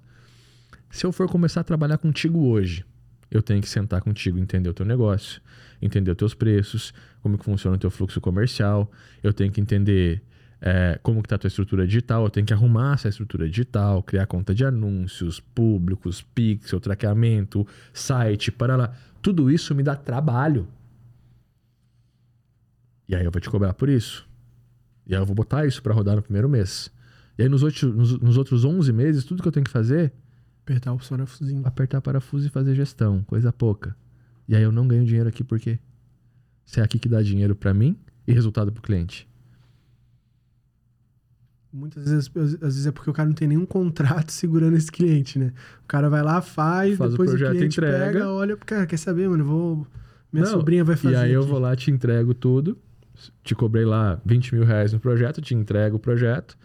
Se 0.91 1.03
eu 1.03 1.11
for 1.11 1.27
começar 1.27 1.61
a 1.61 1.63
trabalhar 1.63 1.97
contigo 1.97 2.45
hoje, 2.45 2.85
eu 3.33 3.41
tenho 3.41 3.61
que 3.61 3.67
sentar 3.67 4.01
contigo, 4.01 4.37
entender 4.37 4.69
o 4.69 4.73
teu 4.73 4.85
negócio, 4.85 5.41
entender 5.81 6.11
os 6.11 6.17
teus 6.17 6.33
preços, 6.35 6.93
como 7.21 7.37
que 7.37 7.43
funciona 7.43 7.75
o 7.75 7.79
teu 7.79 7.89
fluxo 7.89 8.21
comercial, 8.21 8.91
eu 9.23 9.33
tenho 9.33 9.51
que 9.51 9.59
entender 9.59 10.21
é, 10.61 10.99
como 11.01 11.21
que 11.21 11.25
está 11.25 11.35
a 11.35 11.39
tua 11.39 11.47
estrutura 11.47 11.85
digital, 11.87 12.23
eu 12.23 12.29
tenho 12.29 12.45
que 12.45 12.53
arrumar 12.53 12.93
essa 12.93 13.09
estrutura 13.09 13.49
digital, 13.49 14.03
criar 14.03 14.27
conta 14.27 14.53
de 14.53 14.63
anúncios, 14.63 15.39
públicos, 15.39 16.21
pixel, 16.21 16.79
traqueamento, 16.79 17.67
site, 17.91 18.51
para 18.51 18.75
lá. 18.75 18.93
Tudo 19.21 19.49
isso 19.49 19.73
me 19.73 19.81
dá 19.81 19.95
trabalho. 19.95 20.67
E 23.09 23.15
aí 23.15 23.25
eu 23.25 23.31
vou 23.31 23.41
te 23.41 23.49
cobrar 23.49 23.73
por 23.73 23.89
isso. 23.89 24.25
E 25.07 25.15
aí 25.15 25.21
eu 25.21 25.25
vou 25.25 25.35
botar 25.35 25.65
isso 25.65 25.81
para 25.81 25.93
rodar 25.93 26.15
no 26.15 26.21
primeiro 26.21 26.47
mês. 26.47 26.91
E 27.37 27.43
aí 27.43 27.49
nos, 27.49 27.63
outros, 27.63 27.83
nos, 27.83 28.19
nos, 28.19 28.37
outros 28.37 28.63
11 28.63 28.93
meses, 28.93 29.25
tudo 29.25 29.41
que 29.41 29.47
eu 29.47 29.51
tenho 29.51 29.63
que 29.65 29.71
fazer... 29.71 30.13
Apertar 30.63 30.93
o 30.93 30.97
parafusinho. 30.97 31.61
Apertar 31.65 32.01
parafuso 32.01 32.47
e 32.47 32.49
fazer 32.49 32.73
gestão, 32.73 33.21
coisa 33.23 33.51
pouca. 33.51 33.95
E 34.47 34.55
aí 34.55 34.63
eu 34.63 34.71
não 34.71 34.87
ganho 34.87 35.05
dinheiro 35.05 35.27
aqui 35.27 35.43
por 35.43 35.59
quê? 35.59 35.77
Se 36.65 36.79
é 36.79 36.83
aqui 36.83 36.97
que 36.97 37.09
dá 37.09 37.21
dinheiro 37.21 37.53
para 37.53 37.73
mim 37.73 37.97
e 38.25 38.33
resultado 38.33 38.71
para 38.71 38.79
o 38.79 38.81
cliente. 38.81 39.27
Muitas 41.71 42.05
vezes, 42.05 42.31
às 42.35 42.61
vezes 42.61 42.85
é 42.85 42.91
porque 42.91 43.09
o 43.09 43.13
cara 43.13 43.27
não 43.27 43.35
tem 43.35 43.47
nenhum 43.47 43.65
contrato 43.65 44.29
segurando 44.31 44.77
esse 44.77 44.91
cliente, 44.91 45.37
né? 45.37 45.51
O 45.83 45.87
cara 45.87 46.09
vai 46.09 46.21
lá, 46.21 46.41
faz, 46.41 46.97
faz 46.97 47.11
depois 47.11 47.29
o, 47.29 47.31
projeto, 47.31 47.49
o 47.49 47.57
cliente 47.57 47.77
entrega. 47.79 48.05
pega, 48.05 48.29
olha, 48.29 48.55
cara, 48.57 48.85
quer 48.85 48.97
saber, 48.97 49.27
mano? 49.27 49.43
vou. 49.43 49.87
Minha 50.31 50.45
não, 50.45 50.51
sobrinha 50.51 50.83
vai 50.83 50.95
fazer. 50.95 51.15
E 51.15 51.17
aí 51.17 51.23
aqui. 51.25 51.33
eu 51.33 51.43
vou 51.43 51.59
lá, 51.59 51.75
te 51.75 51.91
entrego 51.91 52.33
tudo. 52.33 52.77
Te 53.43 53.53
cobrei 53.53 53.85
lá 53.85 54.19
20 54.25 54.55
mil 54.55 54.63
reais 54.63 54.93
no 54.93 54.99
projeto, 54.99 55.41
te 55.41 55.53
entrego 55.53 55.97
o 55.97 55.99
projeto. 55.99 56.57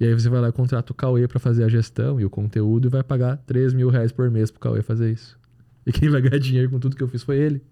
E 0.00 0.06
aí 0.06 0.14
você 0.14 0.30
vai 0.30 0.40
lá 0.40 0.48
e 0.48 0.52
contrata 0.52 0.92
o 0.92 0.94
Cauê 0.94 1.28
para 1.28 1.38
fazer 1.38 1.62
a 1.62 1.68
gestão 1.68 2.18
e 2.18 2.24
o 2.24 2.30
conteúdo 2.30 2.88
e 2.88 2.90
vai 2.90 3.02
pagar 3.02 3.36
3 3.46 3.74
mil 3.74 3.90
reais 3.90 4.10
por 4.10 4.30
mês 4.30 4.50
pro 4.50 4.58
Cauê 4.58 4.82
fazer 4.82 5.12
isso. 5.12 5.38
E 5.86 5.92
quem 5.92 6.10
vai 6.10 6.20
ganhar 6.20 6.38
dinheiro 6.38 6.70
com 6.70 6.78
tudo 6.78 6.94
que 6.94 7.02
eu 7.02 7.08
fiz 7.08 7.22
foi 7.22 7.38
ele. 7.38 7.62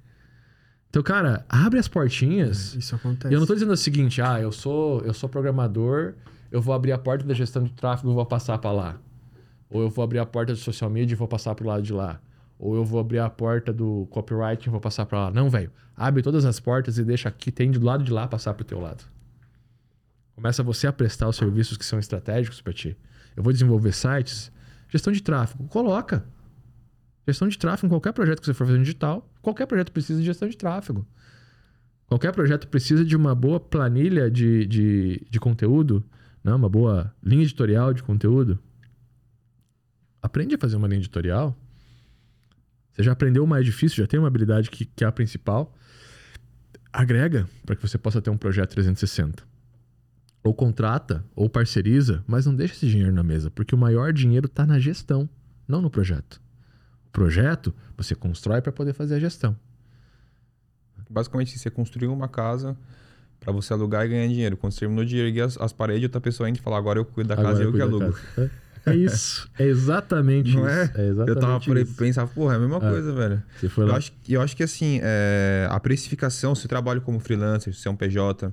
Então, 0.88 1.02
cara, 1.02 1.44
abre 1.46 1.78
as 1.78 1.86
portinhas. 1.86 2.74
Isso 2.74 2.94
acontece. 2.94 3.32
E 3.32 3.34
eu 3.34 3.38
não 3.38 3.46
tô 3.46 3.52
dizendo 3.52 3.72
o 3.72 3.76
seguinte, 3.76 4.22
ah, 4.22 4.40
eu 4.40 4.50
sou, 4.50 5.02
eu 5.02 5.12
sou 5.12 5.28
programador, 5.28 6.14
eu 6.50 6.60
vou 6.60 6.74
abrir 6.74 6.92
a 6.92 6.98
porta 6.98 7.26
da 7.26 7.34
gestão 7.34 7.62
de 7.62 7.70
tráfego 7.70 8.10
e 8.10 8.14
vou 8.14 8.24
passar 8.24 8.56
para 8.58 8.72
lá. 8.72 8.96
Ou 9.68 9.82
eu 9.82 9.90
vou 9.90 10.02
abrir 10.02 10.18
a 10.18 10.26
porta 10.26 10.54
do 10.54 10.58
social 10.58 10.88
media 10.88 11.14
e 11.14 11.16
vou 11.16 11.28
passar 11.28 11.54
pro 11.54 11.66
lado 11.66 11.82
de 11.82 11.92
lá. 11.92 12.18
Ou 12.58 12.74
eu 12.74 12.84
vou 12.84 12.98
abrir 12.98 13.18
a 13.18 13.28
porta 13.28 13.74
do 13.74 14.08
copywriting 14.10 14.70
e 14.70 14.72
vou 14.72 14.80
passar 14.80 15.04
para 15.04 15.26
lá. 15.26 15.30
Não, 15.30 15.50
velho. 15.50 15.70
Abre 15.94 16.22
todas 16.22 16.46
as 16.46 16.58
portas 16.58 16.96
e 16.96 17.04
deixa 17.04 17.30
que 17.30 17.52
tem 17.52 17.70
do 17.70 17.84
lado 17.84 18.02
de 18.02 18.10
lá 18.10 18.26
passar 18.26 18.54
pro 18.54 18.64
teu 18.64 18.80
lado. 18.80 19.04
Começa 20.38 20.62
você 20.62 20.86
a 20.86 20.92
prestar 20.92 21.28
os 21.28 21.34
serviços 21.34 21.76
que 21.76 21.84
são 21.84 21.98
estratégicos 21.98 22.60
para 22.60 22.72
ti. 22.72 22.96
Eu 23.36 23.42
vou 23.42 23.52
desenvolver 23.52 23.90
sites, 23.90 24.52
gestão 24.88 25.12
de 25.12 25.20
tráfego, 25.20 25.66
coloca. 25.66 26.24
Gestão 27.26 27.48
de 27.48 27.58
tráfego 27.58 27.88
em 27.88 27.90
qualquer 27.90 28.12
projeto 28.12 28.38
que 28.38 28.46
você 28.46 28.54
for 28.54 28.64
fazer 28.64 28.78
digital, 28.78 29.28
qualquer 29.42 29.66
projeto 29.66 29.90
precisa 29.90 30.20
de 30.20 30.26
gestão 30.26 30.48
de 30.48 30.56
tráfego. 30.56 31.04
Qualquer 32.06 32.32
projeto 32.32 32.68
precisa 32.68 33.04
de 33.04 33.16
uma 33.16 33.34
boa 33.34 33.58
planilha 33.58 34.30
de, 34.30 34.64
de, 34.66 35.26
de 35.28 35.40
conteúdo, 35.40 36.04
né? 36.44 36.54
uma 36.54 36.68
boa 36.68 37.12
linha 37.20 37.42
editorial 37.42 37.92
de 37.92 38.04
conteúdo. 38.04 38.60
Aprende 40.22 40.54
a 40.54 40.58
fazer 40.58 40.76
uma 40.76 40.86
linha 40.86 41.00
editorial. 41.00 41.58
Você 42.92 43.02
já 43.02 43.10
aprendeu 43.10 43.42
o 43.42 43.46
mais 43.46 43.64
difícil, 43.64 44.04
já 44.04 44.06
tem 44.06 44.20
uma 44.20 44.28
habilidade 44.28 44.70
que, 44.70 44.84
que 44.84 45.02
é 45.02 45.06
a 45.08 45.10
principal. 45.10 45.76
Agrega 46.92 47.48
para 47.66 47.74
que 47.74 47.82
você 47.82 47.98
possa 47.98 48.22
ter 48.22 48.30
um 48.30 48.38
projeto 48.38 48.70
360. 48.70 49.47
Ou 50.42 50.54
contrata, 50.54 51.24
ou 51.34 51.48
parceriza, 51.48 52.22
mas 52.26 52.46
não 52.46 52.54
deixa 52.54 52.74
esse 52.74 52.88
dinheiro 52.88 53.12
na 53.12 53.22
mesa, 53.22 53.50
porque 53.50 53.74
o 53.74 53.78
maior 53.78 54.12
dinheiro 54.12 54.46
está 54.46 54.64
na 54.64 54.78
gestão, 54.78 55.28
não 55.66 55.82
no 55.82 55.90
projeto. 55.90 56.40
O 57.08 57.10
projeto 57.10 57.74
você 57.96 58.14
constrói 58.14 58.60
para 58.62 58.70
poder 58.72 58.92
fazer 58.92 59.16
a 59.16 59.18
gestão. 59.20 59.56
Basicamente, 61.10 61.58
você 61.58 61.70
construiu 61.70 62.12
uma 62.12 62.28
casa 62.28 62.76
para 63.40 63.52
você 63.52 63.72
alugar 63.72 64.04
e 64.04 64.08
ganhar 64.10 64.28
dinheiro. 64.28 64.56
Quando 64.56 64.72
você 64.72 64.80
terminou 64.80 65.04
de 65.04 65.16
erguer 65.16 65.42
as, 65.42 65.56
as 65.58 65.72
paredes, 65.72 66.04
outra 66.04 66.20
pessoa 66.20 66.48
entra 66.48 66.60
e 66.60 66.64
fala: 66.64 66.76
Agora 66.76 66.98
eu 66.98 67.04
cuido 67.04 67.28
da 67.28 67.34
Agora 67.34 67.48
casa 67.48 67.62
e 67.62 67.64
eu 67.66 67.72
que 67.72 67.78
cuido 67.78 67.98
da 67.98 68.04
alugo. 68.06 68.18
casa. 68.34 68.50
É 68.86 68.94
isso. 68.94 69.50
É 69.58 69.64
exatamente 69.66 70.54
Não 70.54 70.60
isso. 70.66 70.68
é? 70.68 70.92
É 70.94 71.06
exatamente 71.08 71.28
eu 71.28 71.36
tava 71.40 71.60
por 71.60 71.76
aí 71.76 71.84
pensava, 71.84 72.30
porra, 72.30 72.54
é 72.54 72.56
a 72.56 72.60
mesma 72.60 72.80
coisa, 72.80 73.12
velho. 73.12 73.42
Você 73.58 73.68
foi 73.68 73.84
Eu 73.84 73.88
lá. 73.88 73.96
acho, 73.96 74.12
eu 74.28 74.40
acho 74.40 74.56
que 74.56 74.62
assim, 74.62 75.00
é, 75.02 75.66
a 75.70 75.78
precificação, 75.80 76.54
se 76.54 76.62
você 76.62 76.68
trabalha 76.68 77.00
como 77.00 77.18
freelancer, 77.20 77.74
se 77.74 77.86
é 77.86 77.90
um 77.90 77.96
PJ, 77.96 78.52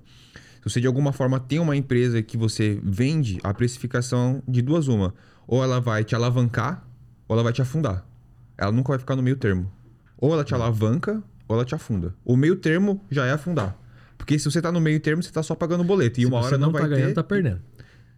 se 0.65 0.73
você 0.73 0.81
de 0.81 0.87
alguma 0.87 1.11
forma 1.13 1.39
tem 1.39 1.59
uma 1.59 1.75
empresa 1.75 2.21
que 2.23 2.35
você 2.35 2.79
vende, 2.83 3.39
a 3.43 3.53
precificação 3.53 4.41
de 4.47 4.63
duas 4.63 4.87
uma. 4.87 5.13
Ou 5.47 5.63
ela 5.63 5.79
vai 5.79 6.03
te 6.03 6.15
alavancar, 6.15 6.83
ou 7.27 7.35
ela 7.35 7.43
vai 7.43 7.53
te 7.53 7.61
afundar. 7.61 8.03
Ela 8.57 8.71
nunca 8.71 8.89
vai 8.89 8.97
ficar 8.97 9.15
no 9.15 9.21
meio 9.21 9.35
termo. 9.35 9.71
Ou 10.17 10.33
ela 10.33 10.43
te 10.43 10.55
alavanca, 10.55 11.21
ou 11.47 11.55
ela 11.55 11.63
te 11.63 11.75
afunda. 11.75 12.15
O 12.25 12.35
meio 12.35 12.55
termo 12.55 12.99
já 13.11 13.27
é 13.27 13.31
afundar. 13.31 13.77
Porque 14.17 14.39
se 14.39 14.49
você 14.49 14.59
tá 14.59 14.71
no 14.71 14.81
meio 14.81 14.99
termo, 14.99 15.21
você 15.21 15.31
tá 15.31 15.43
só 15.43 15.53
pagando 15.53 15.83
boleto. 15.83 16.19
E 16.19 16.23
Se 16.23 16.27
uma 16.27 16.39
hora 16.39 16.57
não, 16.57 16.67
não 16.67 16.73
vai 16.73 16.81
tá 16.81 16.87
ganhando, 16.87 17.09
ter. 17.09 17.13
tá 17.13 17.23
perdendo. 17.23 17.61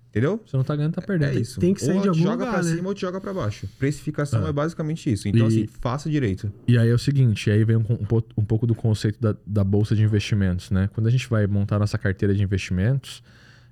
Entendeu? 0.10 0.42
Se 0.48 0.54
não 0.56 0.64
tá 0.64 0.76
ganhando, 0.76 0.94
tá 0.94 1.02
perdendo. 1.02 1.38
É 1.38 1.40
isso. 1.42 1.60
Tem 1.60 1.74
que 1.74 1.84
sair 1.84 1.98
ou 1.98 2.02
de 2.02 2.08
algum 2.10 2.22
joga 2.22 2.46
lugar, 2.46 2.54
pra 2.60 2.64
né? 2.64 2.76
cima 2.76 2.88
ou 2.88 2.94
te 2.96 3.02
joga 3.02 3.22
pra 3.22 3.34
baixo. 3.34 3.68
Precificação 3.78 4.46
Ah. 4.46 4.50
é 4.50 4.52
basicamente 4.54 5.12
isso. 5.12 5.28
Então, 5.28 5.46
E- 5.46 5.48
assim, 5.48 5.68
faça 5.80 6.10
direito. 6.10 6.52
E 6.68 6.78
aí 6.78 6.90
é 6.90 6.94
o 6.94 6.98
seguinte, 6.98 7.52
aí 7.52 7.64
vem 7.64 7.76
um, 7.76 7.82
um 7.82 8.22
um 8.38 8.46
pouco 8.46 8.66
do 8.66 8.74
conceito 8.74 9.20
da, 9.22 9.36
da 9.46 9.64
bolsa 9.64 9.96
de 9.96 10.02
investimentos, 10.04 10.72
né? 10.72 10.90
Quando 10.94 11.08
a 11.08 11.10
gente 11.12 11.28
vai 11.30 11.46
montar 11.46 11.78
nossa 11.78 11.98
carteira 11.98 12.34
de 12.34 12.42
investimentos, 12.42 13.22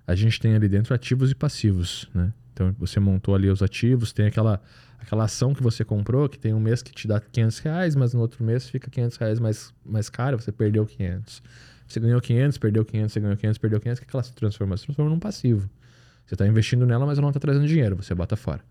a 0.06 0.14
gente 0.14 0.40
tem 0.40 0.54
ali 0.56 0.68
dentro 0.68 0.94
ativos 0.94 1.32
e 1.32 1.36
passivos, 1.36 2.08
né? 2.14 2.32
Então 2.54 2.76
você 2.78 3.00
montou 3.00 3.34
ali 3.34 3.50
os 3.50 3.64
ativos, 3.64 4.14
tem 4.14 4.28
aquela, 4.28 4.62
aquela 5.00 5.24
ação 5.24 5.54
que 5.54 5.64
você 5.64 5.84
comprou, 5.84 6.30
que 6.30 6.38
tem 6.38 6.54
um 6.54 6.60
mês 6.60 6.82
que 6.84 6.92
te 6.94 7.08
dá 7.08 7.20
500 7.20 7.60
reais, 7.60 7.96
mas 7.96 8.14
no 8.14 8.20
outro 8.22 8.44
mês 8.44 8.70
fica 8.70 8.90
500 8.90 9.18
reais 9.18 9.40
mais, 9.40 9.74
mais 9.86 10.10
caro, 10.10 10.40
você 10.40 10.52
perdeu 10.52 10.86
500. 10.86 11.42
Você 11.88 12.00
ganhou 12.00 12.22
500, 12.22 12.58
perdeu 12.58 12.86
500, 12.86 13.14
você 13.14 13.20
ganhou 13.20 13.36
500, 13.38 13.58
perdeu 13.58 13.80
500, 13.80 13.98
o 13.98 14.02
que 14.02 14.08
que 14.10 14.16
ela 14.16 14.24
se 14.24 14.34
transforma? 14.34 14.78
Se 14.78 14.86
transforma 14.86 15.10
num 15.12 15.20
passivo. 15.20 15.70
Você 16.26 16.36
está 16.36 16.48
investindo 16.48 16.86
nela, 16.86 17.06
mas 17.06 17.18
ela 17.18 17.24
não 17.24 17.30
está 17.30 17.40
trazendo 17.40 17.68
dinheiro, 17.68 17.96
você 17.96 18.16
bota 18.16 18.36
fora. 18.36 18.62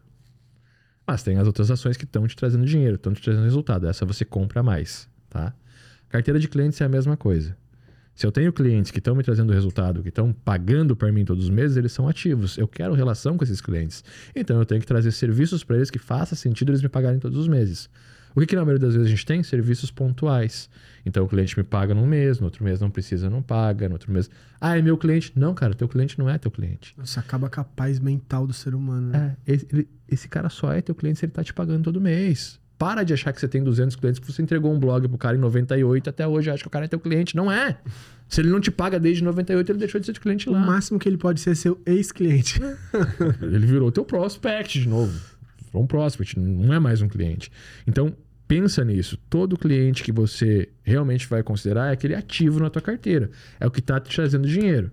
Mas 1.07 1.23
tem 1.23 1.39
as 1.39 1.47
outras 1.47 1.71
ações 1.71 1.97
que 1.97 2.05
estão 2.05 2.27
te 2.27 2.35
trazendo 2.35 2.65
dinheiro, 2.65 2.97
estão 2.97 3.13
te 3.13 3.23
trazendo 3.23 3.45
resultado. 3.45 3.87
Essa 3.87 4.05
você 4.05 4.25
compra 4.25 4.63
mais, 4.63 5.09
tá? 5.29 5.55
Carteira 6.09 6.41
de 6.41 6.49
clientes 6.49 6.81
é 6.81 6.85
a 6.85 6.89
mesma 6.89 7.17
coisa. 7.17 7.57
Se 8.15 8.25
eu 8.25 8.31
tenho 8.31 8.53
clientes 8.53 8.93
que 8.93 8.99
estão 8.99 9.15
me 9.15 9.25
trazendo 9.25 9.53
resultado, 9.53 10.03
que 10.03 10.09
estão 10.09 10.33
pagando 10.33 10.95
para 10.95 11.11
mim 11.11 11.25
todos 11.25 11.45
os 11.45 11.51
meses, 11.51 11.77
eles 11.77 11.91
são 11.91 12.09
ativos. 12.09 12.57
Eu 12.57 12.69
quero 12.69 12.95
relação 12.95 13.37
com 13.37 13.43
esses 13.43 13.61
clientes. 13.61 14.05
Então 14.35 14.59
eu 14.59 14.65
tenho 14.65 14.81
que 14.81 14.87
trazer 14.87 15.11
serviços 15.11 15.65
para 15.65 15.77
eles 15.77 15.91
que 15.91 15.99
faça 15.99 16.37
sentido 16.37 16.71
eles 16.71 16.81
me 16.81 16.89
pagarem 16.89 17.19
todos 17.19 17.37
os 17.37 17.49
meses. 17.49 17.91
O 18.35 18.41
que, 18.41 18.47
que 18.47 18.57
na 18.57 18.63
maioria 18.65 18.85
das 18.87 18.95
vezes 18.95 19.07
a 19.07 19.11
gente 19.11 19.25
tem? 19.25 19.43
Serviços 19.43 19.91
pontuais. 19.91 20.69
Então 21.07 21.25
o 21.25 21.29
cliente 21.29 21.57
me 21.57 21.63
paga 21.63 21.95
num 21.95 22.07
mês, 22.07 22.41
no 22.41 22.47
outro 22.47 22.65
mês 22.65 22.81
não 22.81 22.91
precisa, 22.91 23.31
não 23.31 23.41
paga, 23.43 23.89
no 23.89 23.95
outro 23.95 24.11
mês. 24.11 24.29
Ah, 24.61 24.77
é 24.79 24.83
meu 24.83 24.97
cliente. 24.97 25.33
Não, 25.37 25.55
cara, 25.55 25.75
teu 25.75 25.87
cliente 25.89 26.19
não 26.19 26.29
é 26.29 26.37
teu 26.39 26.51
cliente. 26.51 26.95
Nossa, 26.97 27.21
acaba 27.21 27.49
com 27.49 27.61
a 27.61 27.65
paz 27.65 28.01
mental 28.01 28.47
do 28.47 28.53
ser 28.53 28.75
humano. 28.75 29.09
né? 29.11 29.37
É, 29.47 29.53
esse, 29.53 29.67
ele- 29.73 29.89
esse 30.09 30.29
cara 30.29 30.49
só 30.49 30.73
é 30.73 30.81
teu 30.81 30.95
cliente 30.95 31.19
se 31.21 31.25
ele 31.27 31.33
tá 31.33 31.45
te 31.45 31.53
pagando 31.55 31.85
todo 31.85 32.01
mês. 32.01 32.59
Para 32.77 33.05
de 33.05 33.15
achar 33.15 33.33
que 33.33 33.39
você 33.41 33.47
tem 33.47 33.63
200 33.63 33.95
clientes, 33.95 34.19
que 34.19 34.27
você 34.31 34.43
entregou 34.43 34.73
um 34.75 34.79
blog 34.81 35.07
pro 35.09 35.17
cara 35.17 35.37
em 35.37 35.41
98, 35.41 36.11
até 36.11 36.27
hoje 36.27 36.51
acha 36.51 36.61
que 36.63 36.67
o 36.67 36.71
cara 36.71 36.87
é 36.87 36.89
teu 36.89 36.99
cliente. 36.99 37.37
Não 37.37 37.51
é. 37.51 37.79
Se 38.29 38.41
ele 38.41 38.51
não 38.51 38.61
te 38.61 38.71
paga 38.71 38.99
desde 38.99 39.23
98, 39.23 39.71
ele 39.71 39.79
deixou 39.79 40.01
de 40.01 40.07
ser 40.07 40.13
teu 40.13 40.21
cliente 40.23 40.49
O 40.49 40.53
lá. 40.53 40.59
máximo 40.59 40.99
que 40.99 41.09
ele 41.09 41.17
pode 41.17 41.39
ser 41.41 41.51
é 41.51 41.55
seu 41.55 41.81
ex-cliente. 41.87 42.61
Ele 43.41 43.65
virou 43.67 43.93
teu 43.93 44.05
prospect 44.05 44.81
de 44.81 44.89
novo. 44.89 45.13
Virou 45.75 45.83
um 45.83 45.87
prospect, 45.89 46.39
não 46.39 46.73
é 46.73 46.79
mais 46.79 47.03
um 47.03 47.09
cliente. 47.09 47.51
Então, 47.85 48.17
pensa 48.47 48.85
nisso. 48.85 49.19
Todo 49.29 49.59
cliente 49.59 50.05
que 50.05 50.13
você 50.13 50.69
realmente 50.85 51.27
vai 51.27 51.43
considerar 51.43 51.89
é 51.89 51.93
aquele 51.93 52.15
ativo 52.15 52.61
na 52.61 52.71
tua 52.71 52.81
carteira. 52.81 53.29
É 53.59 53.67
o 53.67 53.71
que 53.73 53.81
está 53.81 53.99
te 53.99 54.15
trazendo 54.15 54.47
dinheiro. 54.47 54.93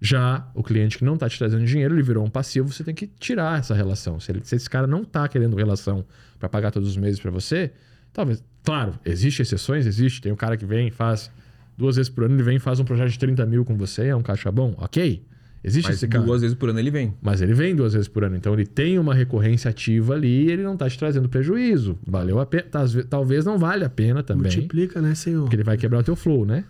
Já 0.00 0.48
o 0.54 0.62
cliente 0.62 0.96
que 0.96 1.04
não 1.04 1.14
está 1.14 1.28
te 1.28 1.36
trazendo 1.36 1.64
dinheiro, 1.66 1.94
ele 1.94 2.02
virou 2.02 2.24
um 2.24 2.30
passivo, 2.30 2.72
você 2.72 2.82
tem 2.82 2.94
que 2.94 3.06
tirar 3.06 3.58
essa 3.58 3.74
relação. 3.74 4.18
Se, 4.18 4.32
ele- 4.32 4.40
se 4.44 4.56
esse 4.56 4.70
cara 4.70 4.86
não 4.86 5.02
está 5.02 5.28
querendo 5.28 5.56
relação 5.56 6.06
para 6.38 6.48
pagar 6.48 6.70
todos 6.70 6.88
os 6.88 6.96
meses 6.96 7.20
para 7.20 7.30
você, 7.30 7.72
talvez. 8.12 8.42
Claro, 8.64 8.98
existe 9.04 9.42
exceções, 9.42 9.84
existe. 9.86 10.22
Tem 10.22 10.32
um 10.32 10.36
cara 10.36 10.56
que 10.56 10.64
vem 10.64 10.88
e 10.88 10.90
faz 10.90 11.30
duas 11.76 11.96
vezes 11.96 12.08
por 12.10 12.24
ano, 12.24 12.34
ele 12.34 12.42
vem 12.42 12.56
e 12.56 12.60
faz 12.60 12.80
um 12.80 12.84
projeto 12.84 13.10
de 13.10 13.18
30 13.18 13.44
mil 13.44 13.64
com 13.64 13.76
você, 13.76 14.06
é 14.06 14.16
um 14.16 14.22
caixa 14.22 14.50
bom, 14.50 14.74
ok. 14.78 15.22
Existe 15.62 15.88
Mas 15.88 15.96
esse 15.96 16.06
cara. 16.08 16.24
duas 16.24 16.40
vezes 16.42 16.56
por 16.56 16.68
ano 16.70 16.78
ele 16.78 16.90
vem. 16.90 17.14
Mas 17.20 17.40
ele 17.40 17.52
vem 17.52 17.74
duas 17.74 17.92
vezes 17.92 18.06
por 18.08 18.22
ano, 18.24 18.36
então 18.36 18.52
ele 18.54 18.64
tem 18.66 18.98
uma 18.98 19.12
recorrência 19.14 19.68
ativa 19.70 20.14
ali 20.14 20.44
e 20.46 20.50
ele 20.50 20.62
não 20.62 20.74
está 20.74 20.88
te 20.88 20.96
trazendo 20.98 21.28
prejuízo. 21.28 21.98
Valeu 22.06 22.38
a 22.38 22.46
pena. 22.46 22.64
Talvez 23.10 23.44
não 23.44 23.58
valha 23.58 23.86
a 23.86 23.90
pena 23.90 24.22
também, 24.22 24.44
Multiplica, 24.52 25.00
né, 25.02 25.14
senhor? 25.14 25.42
porque 25.42 25.56
ele 25.56 25.64
vai 25.64 25.76
quebrar 25.76 25.98
o 25.98 26.02
teu 26.02 26.14
flow, 26.14 26.46
né? 26.46 26.64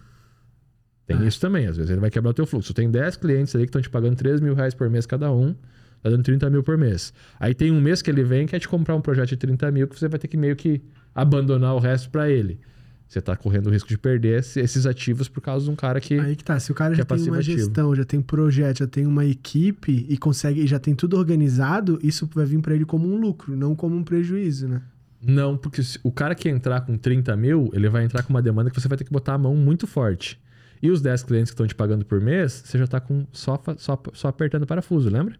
Tem 1.07 1.17
Ah. 1.19 1.25
isso 1.27 1.41
também, 1.41 1.67
às 1.67 1.77
vezes 1.77 1.91
ele 1.91 2.01
vai 2.01 2.11
quebrar 2.11 2.31
o 2.31 2.35
teu 2.35 2.47
fluxo. 2.47 2.73
Tem 2.75 2.91
10 2.91 3.17
clientes 3.17 3.55
ali 3.55 3.65
que 3.65 3.69
estão 3.71 3.81
te 3.83 3.89
pagando 3.91 4.17
3 4.17 4.41
mil 4.41 4.55
reais 4.55 4.75
por 4.75 4.89
mês 4.91 5.07
cada 5.07 5.31
um, 5.33 5.55
tá 6.03 6.11
dando 6.11 6.23
30 6.23 6.49
mil 6.51 6.63
por 6.63 6.77
mês. 6.77 7.13
Aí 7.41 7.55
tem 7.55 7.71
um 7.71 7.81
mês 7.81 8.03
que 8.03 8.11
ele 8.11 8.23
vem 8.25 8.45
e 8.45 8.47
quer 8.47 8.59
te 8.59 8.69
comprar 8.69 8.95
um 8.95 9.01
projeto 9.01 9.29
de 9.31 9.37
30 9.37 9.71
mil 9.71 9.87
que 9.89 9.99
você 9.99 10.09
vai 10.09 10.19
ter 10.19 10.29
que 10.29 10.37
meio 10.37 10.55
que 10.57 10.83
abandonar 11.15 11.75
o 11.75 11.79
resto 11.79 12.11
para 12.11 12.29
ele. 12.31 12.61
Você 13.09 13.23
tá 13.23 13.35
correndo 13.35 13.69
o 13.69 13.71
risco 13.71 13.89
de 13.89 13.97
perder 13.97 14.41
esse- 14.41 14.61
esses 14.61 14.85
ativos 14.85 15.29
por 15.29 15.41
causa 15.41 15.65
de 15.65 15.71
um 15.71 15.75
cara 15.77 15.99
que. 15.99 16.19
Aí 16.21 16.37
que 16.37 16.45
tá, 16.45 16.61
se 16.61 16.71
o 16.71 16.75
cara 16.75 16.95
já 16.95 17.03
é 17.03 17.05
tem 17.07 17.23
uma 17.23 17.41
gestão, 17.41 17.95
já 17.95 18.05
tem 18.05 18.21
projeto, 18.21 18.79
já 18.81 18.87
tem 18.87 19.07
uma 19.07 19.25
equipe 19.25 20.05
e 20.09 20.19
consegue, 20.19 20.61
e 20.61 20.67
já 20.67 20.79
tem 20.79 20.95
tudo 20.95 21.17
organizado, 21.17 21.99
isso 22.03 22.29
vai 22.35 22.45
vir 22.45 22.61
pra 22.61 22.75
ele 22.75 22.85
como 22.85 23.09
um 23.09 23.19
lucro, 23.19 23.57
não 23.57 23.75
como 23.75 23.97
um 23.97 24.05
prejuízo, 24.05 24.69
né? 24.69 24.83
Não, 25.23 25.57
porque 25.57 25.81
o 26.05 26.13
cara 26.13 26.35
que 26.35 26.49
entrar 26.49 26.83
com 26.83 26.97
30 26.99 27.35
mil, 27.35 27.71
ele 27.73 27.89
vai 27.89 28.05
entrar 28.05 28.23
com 28.23 28.31
uma 28.31 28.43
demanda 28.43 28.71
que 28.71 28.79
você 28.81 28.87
vai 28.87 28.97
ter 28.99 29.05
que 29.05 29.11
botar 29.11 29.35
a 29.35 29.39
mão 29.39 29.57
muito 29.57 29.87
forte. 29.87 30.39
E 30.81 30.91
os 30.91 31.01
10 31.01 31.23
clientes 31.25 31.51
que 31.51 31.55
estão 31.55 31.67
te 31.67 31.75
pagando 31.75 32.05
por 32.05 32.21
mês, 32.21 32.63
você 32.65 32.79
já 32.79 32.87
tá 32.87 33.01
com 33.01 33.27
só, 33.33 33.61
só, 33.79 34.01
só 34.13 34.29
apertando 34.29 34.63
o 34.63 34.67
parafuso, 34.67 35.09
lembra? 35.11 35.35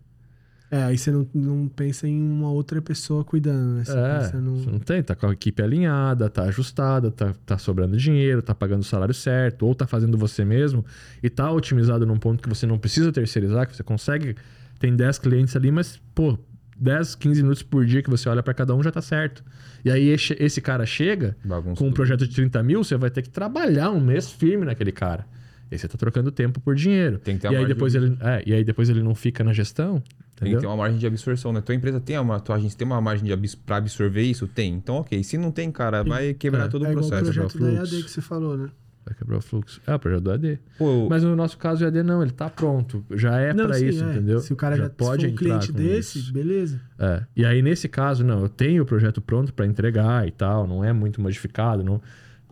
É, 0.71 0.83
aí 0.83 0.99
você 0.99 1.11
não, 1.11 1.27
não 1.35 1.67
pensa 1.67 2.07
em 2.07 2.21
uma 2.21 2.51
outra 2.51 2.83
pessoa 2.83 3.25
cuidando, 3.25 3.77
né? 3.77 3.85
Você 3.85 3.99
é, 3.99 4.19
pensa 4.19 4.41
no... 4.41 4.57
você 4.57 4.71
não 4.71 4.79
tem, 4.79 5.03
tá 5.03 5.15
com 5.15 5.27
a 5.27 5.33
equipe 5.33 5.63
alinhada, 5.63 6.29
tá 6.29 6.43
ajustada, 6.43 7.11
tá, 7.11 7.35
tá 7.47 7.57
sobrando 7.57 7.97
dinheiro, 7.97 8.43
tá 8.43 8.55
pagando 8.55 8.83
o 8.83 8.85
salário 8.85 9.15
certo, 9.15 9.65
ou 9.67 9.75
tá 9.75 9.87
fazendo 9.87 10.19
você 10.19 10.45
mesmo 10.45 10.85
e 11.23 11.31
tá 11.31 11.51
otimizado 11.51 12.05
num 12.05 12.19
ponto 12.19 12.43
que 12.43 12.49
você 12.49 12.67
não 12.67 12.79
precisa 12.79 13.11
terceirizar, 13.11 13.67
que 13.67 13.75
você 13.75 13.83
consegue. 13.83 14.37
Tem 14.79 14.95
10 14.95 15.19
clientes 15.19 15.57
ali, 15.57 15.71
mas, 15.73 15.99
pô, 16.15 16.39
10, 16.79 17.15
15 17.15 17.43
minutos 17.43 17.63
por 17.63 17.85
dia 17.87 18.03
que 18.03 18.11
você 18.11 18.29
olha 18.29 18.43
para 18.43 18.53
cada 18.55 18.75
um 18.75 18.83
já 18.83 18.93
tá 18.93 19.01
certo. 19.03 19.43
E 19.85 19.91
aí 19.91 20.09
esse, 20.09 20.37
esse 20.39 20.61
cara 20.61 20.85
chega 20.85 21.37
Bagunça 21.45 21.79
com 21.79 21.85
um 21.85 21.89
tudo. 21.89 21.95
projeto 21.95 22.27
de 22.29 22.35
30 22.35 22.63
mil, 22.63 22.85
você 22.85 22.97
vai 22.97 23.11
ter 23.11 23.23
que 23.23 23.31
trabalhar 23.31 23.91
um 23.91 24.01
mês 24.01 24.31
firme 24.31 24.65
naquele 24.67 24.93
cara. 24.93 25.25
E 25.71 25.75
aí 25.75 25.79
você 25.79 25.89
tá 25.89 25.99
trocando 25.99 26.31
tempo 26.31 26.61
por 26.61 26.75
dinheiro. 26.75 27.19
Tem 27.19 27.37
que 27.37 27.43
ter 27.43 27.53
e, 27.53 27.57
aí 27.57 27.67
depois 27.67 27.93
de- 27.93 27.99
ele, 27.99 28.19
é, 28.21 28.43
e 28.47 28.53
aí 28.55 28.65
depois 28.65 28.89
ele 28.89 29.03
não 29.03 29.15
fica 29.15 29.43
na 29.43 29.53
gestão. 29.53 30.03
Tem 30.41 30.55
que 30.55 30.61
ter 30.61 30.67
uma 30.67 30.77
margem 30.77 30.99
de 30.99 31.07
absorção, 31.07 31.53
né? 31.53 31.61
Tua 31.61 31.75
empresa 31.75 32.01
tem 32.01 32.19
uma, 32.19 32.39
tua 32.41 32.57
agência 32.57 32.79
tem 32.79 32.87
uma 32.87 33.01
margem 33.01 33.25
de 33.25 33.33
abs 33.33 33.55
pra 33.55 33.77
absorver 33.77 34.23
isso? 34.23 34.47
Tem. 34.47 34.75
Então, 34.75 34.97
ok. 34.97 35.23
Se 35.23 35.37
não 35.39 35.51
tem, 35.51 35.71
cara, 35.71 36.03
vai 36.03 36.35
quebrar 36.35 36.67
É. 36.67 36.69
todo 36.69 36.85
é 36.85 36.89
o 36.89 36.93
igual 36.93 37.07
o 37.07 37.09
processo. 37.09 37.33
projeto 37.33 37.59
da. 37.59 37.73
EAD 37.81 38.03
que 38.05 38.11
você 38.11 38.21
falou, 38.21 38.57
né? 38.57 38.69
Vai 39.05 39.15
quebrar 39.15 39.39
o 39.39 39.41
fluxo. 39.41 39.81
É, 39.87 39.95
o 39.95 39.99
projeto 39.99 40.21
do 40.23 40.31
AD. 40.33 40.59
Pô, 40.77 41.09
Mas 41.09 41.23
no 41.25 41.35
nosso 41.35 41.57
caso, 41.57 41.83
o 41.83 41.87
EAD 41.87 42.03
não, 42.03 42.23
ele 42.23 42.31
tá 42.31 42.51
pronto. 42.51 43.03
Já 43.15 43.41
é 43.41 43.53
sim, 43.55 43.87
isso, 43.87 44.05
é. 44.05 44.11
entendeu? 44.11 44.39
Se 44.41 44.53
o 44.53 44.57
cara 44.57 44.77
já, 44.77 44.91
pode 44.91 45.23
for 45.23 45.29
um 45.29 45.33
entrar 45.33 45.45
cliente 45.45 45.73
com 45.73 45.79
desse, 45.79 46.19
isso. 46.19 46.33
beleza. 46.33 46.81
É. 46.99 47.23
E 47.35 47.45
aí, 47.45 47.63
nesse 47.63 47.89
caso, 47.89 48.23
não, 48.23 48.41
eu 48.43 48.49
tenho 48.51 48.83
o 48.83 48.87
projeto 48.87 49.23
pronto 49.23 49.53
pra 49.55 49.65
entregar 49.65 50.29
e 50.29 50.31
tal, 50.31 50.67
não 50.67 50.85
é 50.85 50.93
muito 50.93 51.23
modificado, 51.23 51.83
não, 51.83 52.03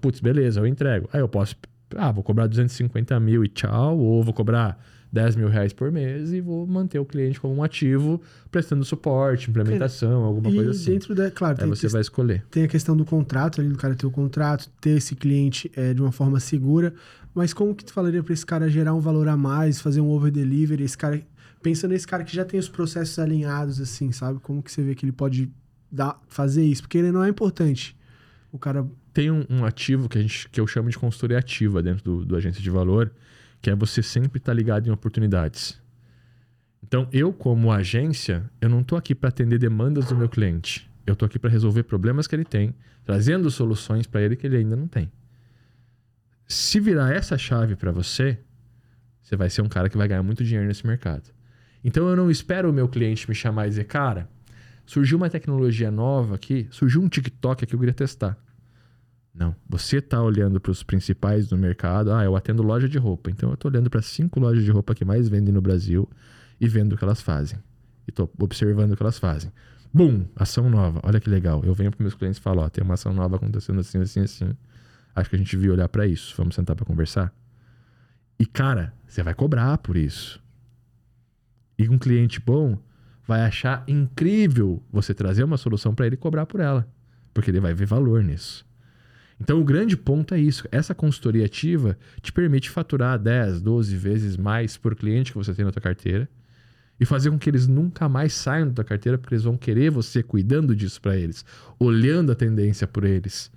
Putz, 0.00 0.20
beleza, 0.20 0.60
eu 0.60 0.66
entrego. 0.66 1.08
Aí 1.12 1.20
eu 1.20 1.28
posso, 1.28 1.56
ah, 1.94 2.10
vou 2.12 2.22
cobrar 2.22 2.46
250 2.46 3.18
mil 3.20 3.44
e 3.44 3.48
tchau, 3.48 3.98
ou 3.98 4.22
vou 4.22 4.32
cobrar 4.32 4.82
10 5.16 5.36
mil 5.36 5.48
reais 5.48 5.72
por 5.72 5.90
mês 5.90 6.32
e 6.32 6.40
vou 6.40 6.66
manter 6.66 6.98
o 6.98 7.04
cliente 7.04 7.40
como 7.40 7.54
um 7.54 7.62
ativo, 7.62 8.20
prestando 8.50 8.84
suporte, 8.84 9.50
implementação, 9.50 10.22
alguma 10.24 10.48
coisa 10.52 10.70
assim. 10.70 10.92
dentro 10.92 11.14
da, 11.14 11.30
claro, 11.30 11.54
Aí 11.54 11.60
tem, 11.60 11.68
você 11.68 11.82
quest- 11.82 11.92
vai 11.92 12.00
escolher. 12.02 12.44
tem 12.50 12.62
a 12.64 12.68
questão 12.68 12.96
do 12.96 13.04
contrato 13.04 13.60
ali, 13.60 13.70
do 13.70 13.76
cara 13.78 13.94
ter 13.94 14.06
o 14.06 14.10
contrato, 14.10 14.70
ter 14.80 14.90
esse 14.90 15.14
cliente 15.16 15.70
é, 15.74 15.92
de 15.94 16.00
uma 16.00 16.12
forma 16.12 16.38
segura, 16.38 16.94
mas 17.34 17.52
como 17.52 17.74
que 17.74 17.84
tu 17.84 17.92
falaria 17.92 18.22
para 18.22 18.32
esse 18.32 18.46
cara 18.46 18.68
gerar 18.68 18.94
um 18.94 19.00
valor 19.00 19.26
a 19.28 19.36
mais, 19.36 19.80
fazer 19.80 20.00
um 20.00 20.08
over 20.08 20.30
delivery, 20.30 20.84
esse 20.84 20.96
cara 20.96 21.20
pensando 21.62 21.90
nesse 21.92 22.06
cara 22.06 22.22
que 22.22 22.34
já 22.34 22.44
tem 22.44 22.60
os 22.60 22.68
processos 22.68 23.18
alinhados 23.18 23.80
assim, 23.80 24.12
sabe? 24.12 24.38
Como 24.40 24.62
que 24.62 24.70
você 24.70 24.82
vê 24.82 24.94
que 24.94 25.04
ele 25.04 25.12
pode 25.12 25.50
dar, 25.90 26.20
fazer 26.28 26.64
isso? 26.64 26.82
Porque 26.82 26.96
ele 26.98 27.10
não 27.10 27.24
é 27.24 27.28
importante. 27.28 27.96
O 28.52 28.58
cara 28.58 28.86
Tem 29.12 29.30
um, 29.30 29.44
um 29.50 29.64
ativo 29.64 30.08
que, 30.08 30.16
a 30.16 30.20
gente, 30.22 30.48
que 30.48 30.60
eu 30.60 30.66
chamo 30.66 30.88
de 30.88 30.96
consultoria 30.96 31.38
ativa 31.38 31.82
dentro 31.82 32.04
do, 32.04 32.24
do 32.24 32.36
agência 32.36 32.62
de 32.62 32.70
valor, 32.70 33.10
que 33.60 33.70
é 33.70 33.74
você 33.74 34.02
sempre 34.02 34.38
estar 34.38 34.52
ligado 34.52 34.86
em 34.86 34.90
oportunidades. 34.90 35.80
Então, 36.82 37.08
eu, 37.12 37.32
como 37.32 37.72
agência, 37.72 38.48
eu 38.60 38.68
não 38.68 38.80
estou 38.80 38.96
aqui 38.96 39.14
para 39.14 39.28
atender 39.28 39.58
demandas 39.58 40.06
do 40.06 40.16
meu 40.16 40.28
cliente. 40.28 40.88
Eu 41.04 41.14
estou 41.14 41.26
aqui 41.26 41.38
para 41.38 41.50
resolver 41.50 41.82
problemas 41.82 42.26
que 42.26 42.34
ele 42.36 42.44
tem, 42.44 42.74
trazendo 43.04 43.50
soluções 43.50 44.06
para 44.06 44.22
ele 44.22 44.36
que 44.36 44.46
ele 44.46 44.56
ainda 44.56 44.76
não 44.76 44.86
tem. 44.86 45.10
Se 46.46 46.78
virar 46.78 47.12
essa 47.12 47.36
chave 47.36 47.74
para 47.74 47.90
você, 47.90 48.38
você 49.20 49.36
vai 49.36 49.50
ser 49.50 49.62
um 49.62 49.68
cara 49.68 49.88
que 49.88 49.96
vai 49.96 50.06
ganhar 50.06 50.22
muito 50.22 50.44
dinheiro 50.44 50.68
nesse 50.68 50.86
mercado. 50.86 51.30
Então, 51.82 52.08
eu 52.08 52.14
não 52.14 52.30
espero 52.30 52.70
o 52.70 52.72
meu 52.72 52.88
cliente 52.88 53.28
me 53.28 53.34
chamar 53.34 53.66
e 53.66 53.70
dizer, 53.70 53.84
cara, 53.84 54.28
surgiu 54.84 55.16
uma 55.18 55.28
tecnologia 55.28 55.90
nova 55.90 56.36
aqui, 56.36 56.68
surgiu 56.70 57.02
um 57.02 57.08
TikTok 57.08 57.64
aqui 57.64 57.70
que 57.70 57.74
eu 57.74 57.80
queria 57.80 57.94
testar. 57.94 58.38
Não, 59.36 59.54
você 59.68 59.98
está 59.98 60.22
olhando 60.22 60.58
para 60.58 60.72
os 60.72 60.82
principais 60.82 61.46
do 61.46 61.58
mercado. 61.58 62.10
Ah, 62.10 62.24
eu 62.24 62.34
atendo 62.34 62.62
loja 62.62 62.88
de 62.88 62.96
roupa, 62.96 63.30
então 63.30 63.50
eu 63.50 63.54
estou 63.54 63.70
olhando 63.70 63.90
para 63.90 64.00
cinco 64.00 64.40
lojas 64.40 64.64
de 64.64 64.70
roupa 64.70 64.94
que 64.94 65.04
mais 65.04 65.28
vendem 65.28 65.52
no 65.52 65.60
Brasil 65.60 66.08
e 66.58 66.66
vendo 66.66 66.94
o 66.94 66.96
que 66.96 67.04
elas 67.04 67.20
fazem. 67.20 67.58
E 68.06 68.10
estou 68.10 68.32
observando 68.38 68.92
o 68.92 68.96
que 68.96 69.02
elas 69.02 69.18
fazem. 69.18 69.52
Bum, 69.92 70.24
ação 70.34 70.70
nova. 70.70 71.00
Olha 71.02 71.20
que 71.20 71.28
legal. 71.28 71.62
Eu 71.64 71.74
venho 71.74 71.90
para 71.90 72.02
meus 72.02 72.14
clientes 72.14 72.38
e 72.38 72.42
falo, 72.42 72.62
ó, 72.62 72.68
tem 72.70 72.82
uma 72.82 72.94
ação 72.94 73.12
nova 73.12 73.36
acontecendo 73.36 73.78
assim, 73.80 73.98
assim, 73.98 74.20
assim. 74.20 74.56
Acho 75.14 75.28
que 75.28 75.36
a 75.36 75.38
gente 75.38 75.50
devia 75.50 75.72
olhar 75.72 75.88
para 75.88 76.06
isso. 76.06 76.34
Vamos 76.36 76.54
sentar 76.54 76.74
para 76.74 76.86
conversar. 76.86 77.30
E 78.38 78.46
cara, 78.46 78.94
você 79.06 79.22
vai 79.22 79.34
cobrar 79.34 79.76
por 79.78 79.98
isso. 79.98 80.42
E 81.78 81.88
um 81.90 81.98
cliente 81.98 82.40
bom 82.40 82.78
vai 83.26 83.42
achar 83.42 83.84
incrível 83.86 84.82
você 84.90 85.12
trazer 85.12 85.44
uma 85.44 85.58
solução 85.58 85.94
para 85.94 86.06
ele 86.06 86.14
e 86.14 86.18
cobrar 86.18 86.46
por 86.46 86.60
ela, 86.60 86.88
porque 87.34 87.50
ele 87.50 87.60
vai 87.60 87.74
ver 87.74 87.86
valor 87.86 88.22
nisso. 88.22 88.65
Então, 89.40 89.60
o 89.60 89.64
grande 89.64 89.96
ponto 89.96 90.34
é 90.34 90.40
isso. 90.40 90.66
Essa 90.72 90.94
consultoria 90.94 91.44
ativa 91.44 91.98
te 92.22 92.32
permite 92.32 92.70
faturar 92.70 93.18
10, 93.18 93.60
12 93.60 93.96
vezes 93.96 94.36
mais 94.36 94.76
por 94.76 94.94
cliente 94.96 95.32
que 95.32 95.38
você 95.38 95.54
tem 95.54 95.64
na 95.64 95.72
tua 95.72 95.82
carteira 95.82 96.28
e 96.98 97.04
fazer 97.04 97.30
com 97.30 97.38
que 97.38 97.50
eles 97.50 97.66
nunca 97.66 98.08
mais 98.08 98.32
saiam 98.32 98.68
da 98.68 98.74
tua 98.74 98.84
carteira, 98.84 99.18
porque 99.18 99.34
eles 99.34 99.44
vão 99.44 99.56
querer 99.56 99.90
você 99.90 100.22
cuidando 100.22 100.74
disso 100.74 101.00
para 101.00 101.16
eles, 101.16 101.44
olhando 101.78 102.32
a 102.32 102.34
tendência 102.34 102.86
por 102.86 103.04
eles, 103.04 103.52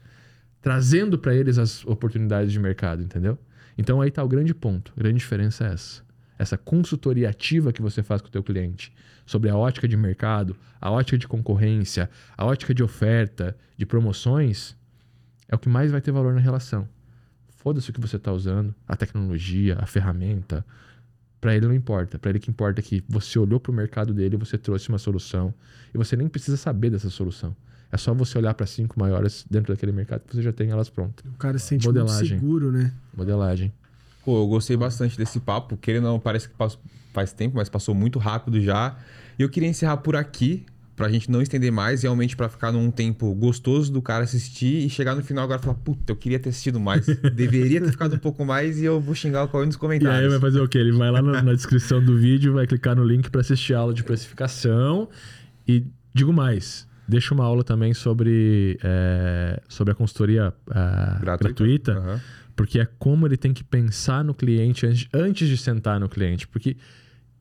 trazendo 0.61 1.17
para 1.17 1.34
eles 1.34 1.57
as 1.57 1.86
oportunidades 1.86 2.51
de 2.51 2.59
mercado, 2.59 3.01
entendeu? 3.01 3.38
Então, 3.77 4.01
aí 4.01 4.09
está 4.09 4.21
o 4.21 4.27
grande 4.27 4.53
ponto. 4.53 4.91
A 4.97 4.99
grande 4.99 5.19
diferença 5.19 5.65
é 5.65 5.73
essa. 5.73 6.03
Essa 6.38 6.57
consultoria 6.57 7.30
ativa 7.30 7.71
que 7.71 7.82
você 7.82 8.03
faz 8.03 8.21
com 8.21 8.27
o 8.27 8.32
teu 8.32 8.43
cliente 8.43 8.93
sobre 9.25 9.49
a 9.49 9.55
ótica 9.55 9.88
de 9.88 9.95
mercado, 9.95 10.55
a 10.82 10.91
ótica 10.91 11.17
de 11.17 11.27
concorrência, 11.27 12.09
a 12.38 12.45
ótica 12.45 12.73
de 12.73 12.84
oferta, 12.84 13.55
de 13.77 13.86
promoções, 13.86 14.75
é 15.49 15.55
o 15.55 15.59
que 15.59 15.67
mais 15.67 15.91
vai 15.91 15.99
ter 16.01 16.11
valor 16.11 16.33
na 16.33 16.39
relação. 16.39 16.87
Foda-se 17.57 17.89
o 17.89 17.93
que 17.93 17.99
você 17.99 18.15
está 18.15 18.31
usando, 18.31 18.73
a 18.87 18.95
tecnologia, 18.95 19.77
a 19.79 19.85
ferramenta. 19.85 20.65
Para 21.41 21.55
ele 21.55 21.67
não 21.67 21.73
importa. 21.73 22.17
Para 22.19 22.29
ele 22.31 22.39
que 22.39 22.49
importa 22.49 22.79
é 22.79 22.83
que 22.83 23.03
você 23.07 23.37
olhou 23.39 23.59
para 23.59 23.71
o 23.71 23.75
mercado 23.75 24.13
dele, 24.13 24.37
você 24.37 24.57
trouxe 24.57 24.87
uma 24.89 24.97
solução 24.97 25.53
e 25.93 25.97
você 25.97 26.15
nem 26.15 26.27
precisa 26.27 26.55
saber 26.57 26.89
dessa 26.89 27.09
solução. 27.09 27.55
É 27.91 27.97
só 27.97 28.13
você 28.13 28.37
olhar 28.37 28.53
para 28.53 28.65
cinco 28.65 28.99
maiores 28.99 29.45
dentro 29.49 29.73
daquele 29.73 29.91
mercado 29.91 30.21
que 30.21 30.35
você 30.35 30.43
já 30.43 30.53
tem 30.53 30.69
elas 30.69 30.89
prontas. 30.89 31.25
o 31.25 31.37
cara 31.37 31.57
se 31.57 31.65
sente 31.67 31.85
muito 31.87 31.99
Modelagem. 31.99 32.39
seguro, 32.39 32.71
né? 32.71 32.93
Modelagem. 33.15 33.73
Pô, 34.23 34.43
eu 34.43 34.47
gostei 34.47 34.77
bastante 34.77 35.17
desse 35.17 35.39
papo. 35.39 35.75
Querendo 35.75 36.05
ou 36.05 36.11
não, 36.13 36.19
parece 36.19 36.47
que 36.47 36.55
passou- 36.55 36.79
faz 37.13 37.33
tempo, 37.33 37.55
mas 37.57 37.67
passou 37.67 37.95
muito 37.95 38.19
rápido 38.19 38.61
já. 38.61 38.95
E 39.37 39.41
eu 39.41 39.49
queria 39.49 39.67
encerrar 39.67 39.97
por 39.97 40.15
aqui, 40.15 40.65
pra 40.99 41.07
gente 41.09 41.31
não 41.31 41.41
estender 41.41 41.71
mais, 41.71 42.03
realmente 42.03 42.35
pra 42.35 42.49
ficar 42.49 42.73
num 42.73 42.91
tempo 42.91 43.33
gostoso 43.33 43.89
do 43.89 44.01
cara 44.01 44.25
assistir 44.25 44.85
e 44.85 44.89
chegar 44.89 45.15
no 45.15 45.23
final 45.23 45.45
agora 45.45 45.57
e 45.57 45.63
falar, 45.63 45.77
puta, 45.77 46.11
eu 46.11 46.15
queria 46.17 46.37
ter 46.37 46.49
assistido 46.49 46.77
mais. 46.77 47.05
Deveria 47.33 47.79
ter 47.79 47.89
ficado 47.89 48.15
um 48.17 48.19
pouco 48.19 48.43
mais 48.45 48.77
e 48.81 48.83
eu 48.83 48.99
vou 48.99 49.15
xingar 49.15 49.45
o 49.45 49.47
Cauê 49.47 49.65
nos 49.65 49.75
E 49.75 49.77
aí 49.77 49.79
comentários. 49.79 50.29
vai 50.33 50.41
fazer 50.41 50.59
o 50.59 50.67
quê? 50.67 50.77
Ele 50.77 50.91
vai 50.91 51.09
lá 51.09 51.21
na, 51.21 51.41
na 51.41 51.53
descrição 51.53 52.03
do 52.03 52.17
vídeo, 52.17 52.53
vai 52.53 52.67
clicar 52.67 52.97
no 52.97 53.05
link 53.05 53.29
para 53.29 53.39
assistir 53.39 53.73
a 53.73 53.79
aula 53.79 53.93
de 53.93 54.03
precificação. 54.03 55.07
E 55.65 55.85
digo 56.13 56.33
mais, 56.33 56.85
deixa 57.07 57.33
uma 57.33 57.45
aula 57.45 57.63
também 57.63 57.93
sobre, 57.93 58.77
é, 58.83 59.61
sobre 59.69 59.93
a 59.93 59.95
consultoria 59.95 60.53
é, 60.69 61.21
gratuita, 61.21 61.93
Aham. 61.93 62.21
porque 62.57 62.77
é 62.77 62.85
como 62.99 63.25
ele 63.25 63.37
tem 63.37 63.53
que 63.53 63.63
pensar 63.63 64.21
no 64.21 64.33
cliente 64.33 64.85
antes, 64.85 65.07
antes 65.13 65.47
de 65.47 65.55
sentar 65.55 65.97
no 65.97 66.09
cliente. 66.09 66.45
Porque 66.45 66.75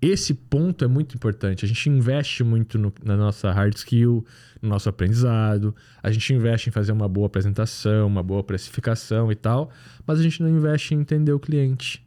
esse 0.01 0.33
ponto 0.35 0.85
é 0.85 0.89
muito 0.89 1.15
importante. 1.15 1.65
A 1.65 1.69
gente 1.69 1.89
investe 1.89 2.45
muito 2.45 2.79
no- 2.79 2.93
na 3.05 3.17
nossa 3.17 3.51
hard 3.53 3.75
skill, 3.75 4.25
no 4.63 4.69
nosso 4.69 4.89
aprendizado, 4.89 5.75
a 6.03 6.11
gente 6.11 6.33
investe 6.33 6.69
em 6.69 6.73
fazer 6.73 6.93
uma 6.93 7.09
boa 7.09 7.27
apresentação, 7.27 8.07
uma 8.07 8.23
boa 8.23 8.43
precificação 8.45 9.31
e 9.33 9.35
tal, 9.35 9.71
mas 10.07 10.19
a 10.21 10.23
gente 10.23 10.43
não 10.43 10.49
investe 10.49 10.95
em 10.95 11.01
entender 11.01 11.33
o 11.33 11.39
cliente. 11.41 12.05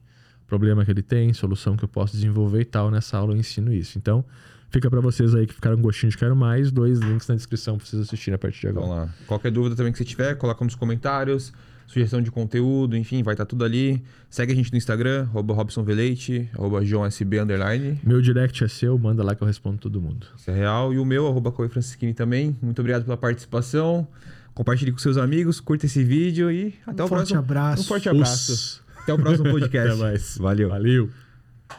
Problema 0.48 0.84
que 0.84 0.92
ele 0.92 1.02
tem, 1.02 1.32
solução 1.34 1.78
que 1.78 1.84
eu 1.84 1.88
posso 1.90 2.14
desenvolver 2.14 2.62
e 2.62 2.66
tal. 2.66 2.92
Nessa 2.92 3.18
aula 3.18 3.34
eu 3.34 3.38
ensino 3.38 3.72
isso. 3.74 3.98
Então, 3.98 4.24
fica 4.70 4.90
para 4.90 5.00
vocês 5.00 5.34
aí 5.34 5.48
que 5.48 5.54
ficaram 5.54 5.78
com 5.78 5.82
gostinho 5.84 6.10
de 6.12 6.18
quero 6.18 6.36
mais, 6.36 6.72
dois 6.72 7.00
links 7.00 7.26
na 7.28 7.36
descrição 7.36 7.78
para 7.78 7.86
vocês 7.86 8.02
assistirem 8.02 8.36
a 8.36 8.38
partir 8.38 8.62
de 8.62 8.68
agora. 8.68 8.86
Vamos 8.86 9.02
lá. 9.06 9.14
Qualquer 9.28 9.50
dúvida 9.52 9.76
também 9.78 9.92
que 9.94 9.98
você 9.98 10.04
tiver, 10.06 10.36
coloca 10.36 10.64
nos 10.66 10.76
comentários. 10.76 11.54
Sugestão 11.92 12.22
de 12.22 12.32
conteúdo, 12.32 12.96
enfim, 12.96 13.22
vai 13.22 13.34
estar 13.34 13.46
tudo 13.46 13.66
ali. 13.66 14.02
Segue 14.30 14.54
a 14.54 14.56
gente 14.56 14.72
no 14.72 14.78
Instagram, 14.78 15.24
arroba 15.24 15.54
Robson 15.54 15.84
Veleite, 15.84 16.50
arroba 16.54 16.86
JohnSB, 16.86 17.40
underline. 17.42 18.00
Meu 18.02 18.22
direct 18.22 18.64
é 18.64 18.68
seu, 18.70 18.98
manda 18.98 19.22
lá 19.22 19.36
que 19.36 19.42
eu 19.44 19.48
respondo 19.48 19.78
todo 19.78 20.00
mundo. 20.00 20.26
Isso 20.38 20.50
é 20.50 20.54
real. 20.56 20.94
E 20.94 20.98
o 21.00 21.04
meu, 21.04 21.28
arroba 21.28 21.52
Cauê 21.52 21.68
Francisquini 21.68 22.14
também. 22.14 22.56
Muito 22.62 22.80
obrigado 22.80 23.04
pela 23.04 23.18
participação. 23.18 24.08
Compartilhe 24.54 24.92
com 24.94 25.00
seus 25.00 25.18
amigos, 25.18 25.60
curta 25.60 25.86
esse 25.86 26.02
vídeo 26.02 26.50
e 26.50 26.74
até 26.88 27.04
um 27.04 27.06
o 27.06 27.10
forte 27.10 27.20
próximo. 27.34 27.40
abraço. 27.40 27.82
Um 27.84 27.86
forte 27.86 28.08
abraço. 28.10 28.82
Até 29.02 29.14
o 29.14 29.18
próximo 29.20 29.50
podcast. 29.52 29.90
Até 29.92 30.02
mais. 30.02 30.38
Valeu. 30.38 30.70
Valeu. 30.70 31.31